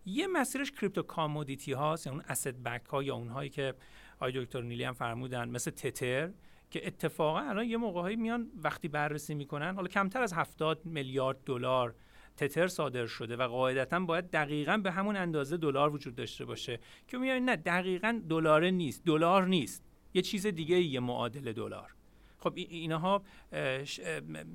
[0.07, 3.75] یه مسیرش crypto commodity هاست یعنی اون asset-backed ها یا اونهایی که
[4.17, 6.31] آقای دکتر نیلی هم فرمودن مثل تتر
[6.71, 11.95] که اتفاقا الان یه موقعهایی میان وقتی بررسی می‌کنن حالا کمتر از 70 میلیارد دلار
[12.41, 16.79] تتر صادر شده و قاعدتا باید دقیقا به همون اندازه دلار وجود داشته باشه.
[17.09, 19.05] که میگن نه دقیقا دلار نیست.
[19.05, 19.85] دلار نیست.
[20.15, 21.95] یه چیز دیگه یه معادل دلار.
[22.39, 23.23] خب اینها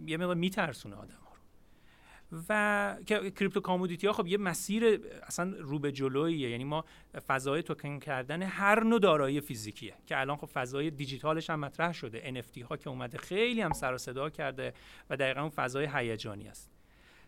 [0.07, 2.44] یه مقدار میترسونه آدم ها رو.
[2.49, 6.86] و کریپتو کامودیتی ها خب یه مسیر اصلا رو به جلویه یعنی ما
[7.28, 9.95] فضای توکن کردن هر نوع دارایی فیزیکیه.
[10.07, 12.44] که الان خب فضای دیجیتالش هم مطرح شده.
[12.44, 14.74] NFT ها که اومده خیلی هم سر و صدا کرده
[15.10, 16.75] و دقیقا اون فضای هیجانی است.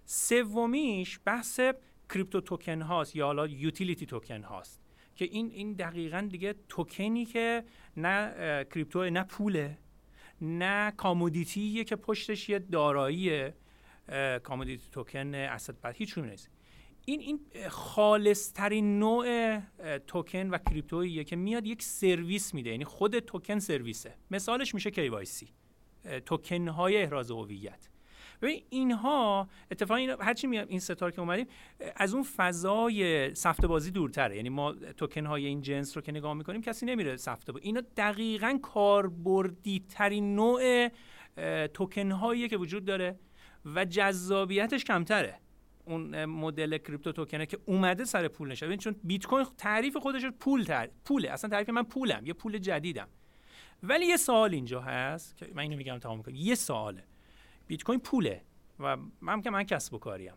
[0.09, 1.59] سومیش بحث
[2.09, 4.81] crypto token هاست یا حالا utility token هاست
[5.15, 7.63] که این این دقیقا دیگه توکنی که
[7.97, 9.77] نه crypto نه پوله
[10.41, 13.51] نه commodity ه که پشتش یه دارایی
[14.43, 16.49] commodity token asset-backed هیچ نیست.
[17.05, 17.39] این این
[17.69, 19.59] خالص ترین نوع
[20.07, 24.15] توکن و کریپتوییه که میاد یک سرویس میده یعنی خود توکن سرویسه.
[24.31, 25.47] مثالش میشه KYC
[26.25, 27.89] توکن های احراز هویت.
[28.41, 31.47] ببین اینها اتفاقا این هرچی میاد این ستار که اومدیم
[31.95, 34.35] از اون فضای سفت بازی دورتره.
[34.35, 37.81] یعنی ما توکن های این جنس رو که نگاه می‌کنیم کسی نمیره سفت بازی اینا
[37.97, 40.89] دقیقا کاربردی ترین نوع
[41.67, 43.19] توکن هایی که وجود داره
[43.65, 45.39] و جذابیتش کمتره.
[45.85, 48.77] اون مدل کریپتو توکنه که اومده سر پول نشه.
[48.77, 50.89] چون بیت کوین تعریف خودش پول تر...
[51.05, 51.29] پوله.
[51.29, 53.07] اصلا تعریف من پولم یه پول جدیدم.
[53.83, 57.03] ولی یه سوال اینجا هست که من اینو میگم تمام کنم یه سواله
[57.67, 58.41] بیت کوین پوله
[58.79, 60.33] و من که من کسب و کاریم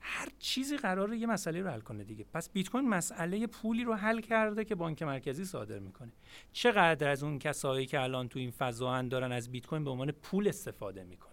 [0.00, 2.24] هر چیزی قراره یه مسئله رو حل کنه دیگه.
[2.34, 6.12] پس بیت کوین مسئله پولی رو حل کرده که بانک مرکزی صادر می‌کنه.
[6.52, 10.12] چقدر از اون کسایی که الان تو این فضا دارن از بیت کوین به عنوان
[10.12, 11.32] پول استفاده می‌کنن؟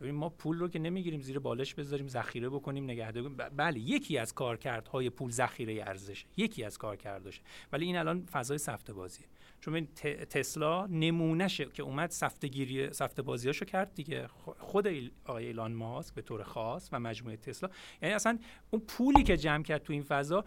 [0.00, 4.34] ببین ما پول رو که نمی‌گیریم زیر بالش بذاریم ذخیره بکنیم نگهداری بله یکی از
[4.34, 6.26] کارکردهای پول ذخیره ارزشه.
[6.36, 7.42] یکی از کارکرداشه
[7.72, 9.26] ولی این الان فضای سفته بازیه
[9.60, 9.86] چون
[10.30, 14.26] تسلا نمونهشه که اومد سفته گیری سفته بازیاشو کرد دیگه.
[14.58, 14.88] خود
[15.24, 17.70] آقای ایلان ماسک به طور خاص و مجموعه تسلا.
[18.02, 18.38] یعنی اصلا
[18.70, 20.44] اون پولی که جمع کرد تو این فضا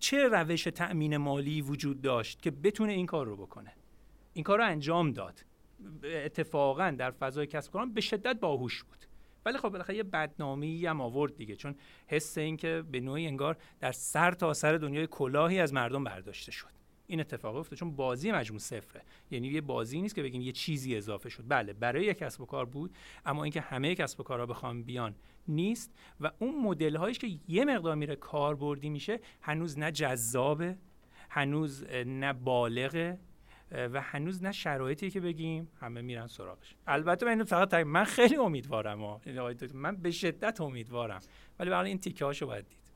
[0.00, 3.72] چه, روش تأمین مالی وجود داشت که بتونه این کار رو بکنه؟
[4.32, 5.44] این کار رو انجام داد.
[6.04, 8.98] اتفاقا در فضای کسب کاران به شدت باهوش بود.
[9.44, 11.56] ولی خب بالاخره یه بدنامی هم آورد دیگه.
[11.56, 11.74] چون
[12.06, 16.52] حس این که به نوعی انگار در سر تا سر دنیای کلاهی از مردم برداشته
[16.52, 16.77] شد.
[17.10, 19.02] این اتفاق افتاد چون بازی مجموع صفره.
[19.30, 21.44] یعنی یه بازی نیست که بگیم یه چیزی اضافه شد.
[21.48, 22.94] بله برای یک کسب و کار بود
[23.26, 25.14] اما اینکه همه کسب و کارها بخوام بیان
[25.48, 30.76] نیست و اون مدل هایش که یه مقدار میره کاربردی میشه هنوز نه جذابه
[31.30, 33.18] هنوز نه بالغه
[33.72, 36.74] و هنوز نه شرایطی که بگیم همه میرن سراغش.
[36.86, 39.20] البته من فقط من خیلی امیدوارم
[39.74, 41.20] من به شدت امیدوارم.
[41.58, 42.87] ولی برای این تیکه هاشو باید دید.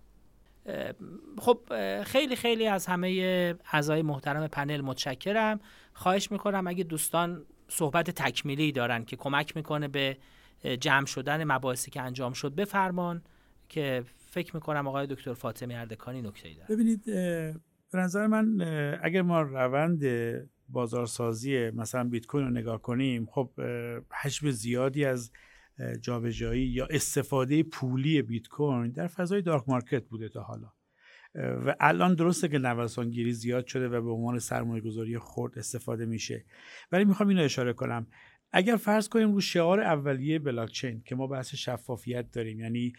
[1.39, 1.61] خب
[2.03, 3.09] خیلی خیلی از همه
[3.73, 5.61] اعضای محترم پنل متشکرم.
[5.93, 10.17] خواهش می‌کنم اگه دوستان صحبت تکمیلی دارن که کمک می‌کنه به
[10.81, 13.23] جمع شدن مباحثی که انجام شد بفرمان
[13.69, 18.61] که فکر می‌کنم آقای دکتر فاطمی اردکانی نکته دارن ببینید به نظر من
[19.03, 20.03] اگر ما روند
[20.69, 23.51] بازارسازی مثلا بیت کوین رو نگاه کنیم خب
[24.23, 25.31] حجم زیادی از
[26.01, 30.73] جابجایی یا استفاده پولی بیت کوین در فضای دارک مارکت بوده تا حالا.
[31.35, 36.45] و الان درسته که نوسانگیری زیاد شده و به عنوان سرمایه گذاری خرد استفاده میشه.
[36.93, 38.07] ولی می‌خوام اینو اشاره کنم.
[38.53, 42.93] اگر فرض کنیم رو شعار اولیه بلاکچین که ما بحث شفافیت داریم یعنی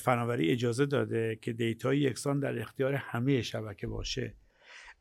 [0.00, 4.34] فناوری اجازه داده که دیتای یکسان در اختیار همه شبکه باشه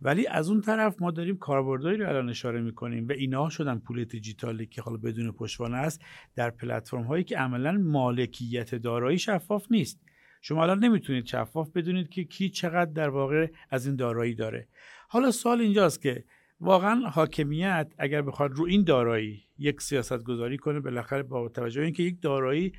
[0.01, 4.03] ولی از اون طرف ما داریم کاربردهایی رو الان اشاره می‌کنیم و اینها شدن پول
[4.03, 6.01] دیجیتالی که حالا بدون پشتوانه است
[6.35, 10.01] در پلتفرم هایی که عملا مالکیت دارایی شفاف نیست.
[10.41, 14.67] شما الان نمی‌تونید شفاف بدونید که کی چقدر در واقع از این دارایی داره.
[15.09, 16.23] حالا سوال اینجاست که
[16.59, 22.03] واقعا حاکمیت اگر بخواد رو این دارایی یک سیاست گذاری کنه بالاخره با توجه اینکه
[22.03, 22.73] یک دارایی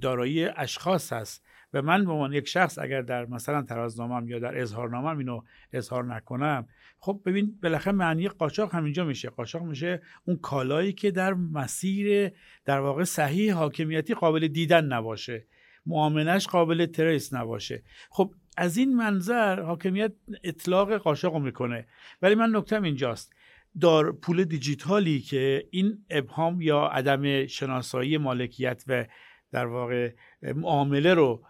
[0.00, 4.60] دارایی اشخاص هست و من به عنوان یک شخص اگر در مثلا ترازنامم یا در
[4.60, 5.42] اظهارنامم اینو
[5.72, 6.66] اظهار نکنم
[6.98, 9.30] خب ببین بالاخره معنی قاچاق همینجا میشه.
[9.30, 12.32] قاچاق میشه اون کالایی که در مسیر
[12.64, 15.46] در واقع صحیح حاکمیتی قابل دیدن نباشه.
[15.86, 17.82] معاملش قابل تریس نباشه.
[18.10, 20.12] خب از این منظر حاکمیت
[20.44, 21.86] اطلاق قاچاق می‌کنه.
[22.22, 23.32] ولی من نکتم اینجاست.
[23.80, 29.04] دار پول دیجیتالی که این ابهام یا عدم شناسایی مالکیت و
[29.52, 31.42] در واقع معامله رو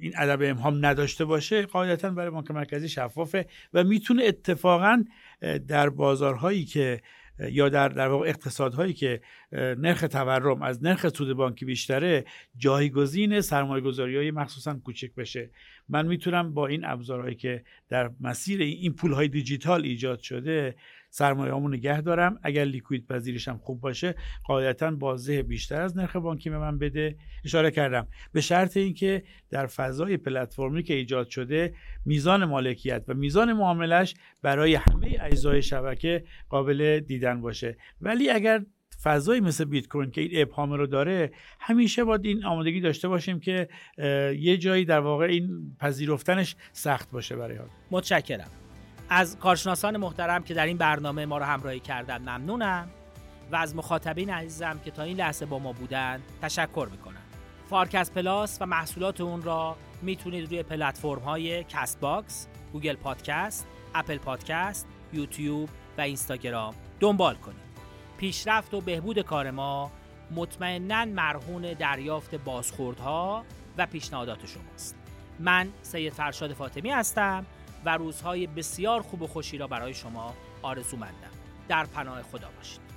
[0.00, 5.04] این ادب امهام نداشته باشه قاعدتا برای بانک مرکزی شفافه و می‌تونه اتفاقا
[5.68, 7.00] در بازارهایی که
[7.52, 9.20] یا در در واقع اقتصادهایی که
[9.52, 12.24] نرخ تورم از نرخ سود بانکی بیشتره
[12.56, 15.50] جایگزین سرمایه گذاری های مخصوصا کوچک بشه.
[15.88, 20.74] من می‌تونم با این ابزارهایی که در مسیر این پول های دیجیتال ایجاد شده
[21.10, 22.38] سرمایه همون نگه دارم.
[22.42, 24.14] اگر لیکوید پذیرشم خوب باشه
[24.44, 27.16] قاعدتا بازه بیشتر از نرخ بانکی به من بده.
[27.44, 28.08] اشاره کردم.
[28.32, 31.74] به شرط اینکه در فضای پلتفرمی که ایجاد شده
[32.06, 37.76] میزان مالکیت و میزان معاملش برای همه اجزای شبکه قابل دیدن باشه.
[38.00, 38.64] ولی اگر
[39.02, 41.30] فضایی مثل بیت کوین که این ابهام رو داره
[41.60, 43.68] همیشه باید این آمادگی داشته باشیم که
[44.38, 47.68] یه جایی در واقع این پذیرفتنش سخت باشه برای حال.
[47.90, 48.59] متشکرم.
[49.12, 52.88] از کارشناسان محترم که در این برنامه ما رو همراهی کردن ممنونم
[53.52, 57.22] و از مخاطبین عزیزم که تا این لحظه با ما بودن تشکر می‌کنم
[57.70, 64.86] فارکست پلاس و محصولات اون را می‌تونید روی پلتفرم های Castbox، Google Podcast، Apple Podcast،
[65.12, 65.68] یوتیوب
[65.98, 67.70] و اینستاگرام دنبال کنید.
[68.18, 69.90] پیشرفت و بهبود کار ما
[70.30, 73.44] مطمئنا مرهون دریافت بازخوردها
[73.78, 74.96] و پیشنهادات شماست.
[75.38, 77.46] من سید فرشاد فاطمی هستم
[77.84, 81.30] و روزهای بسیار خوب و خوشی را برای شما آرزو مندم
[81.68, 82.89] در پناه خدا باشید.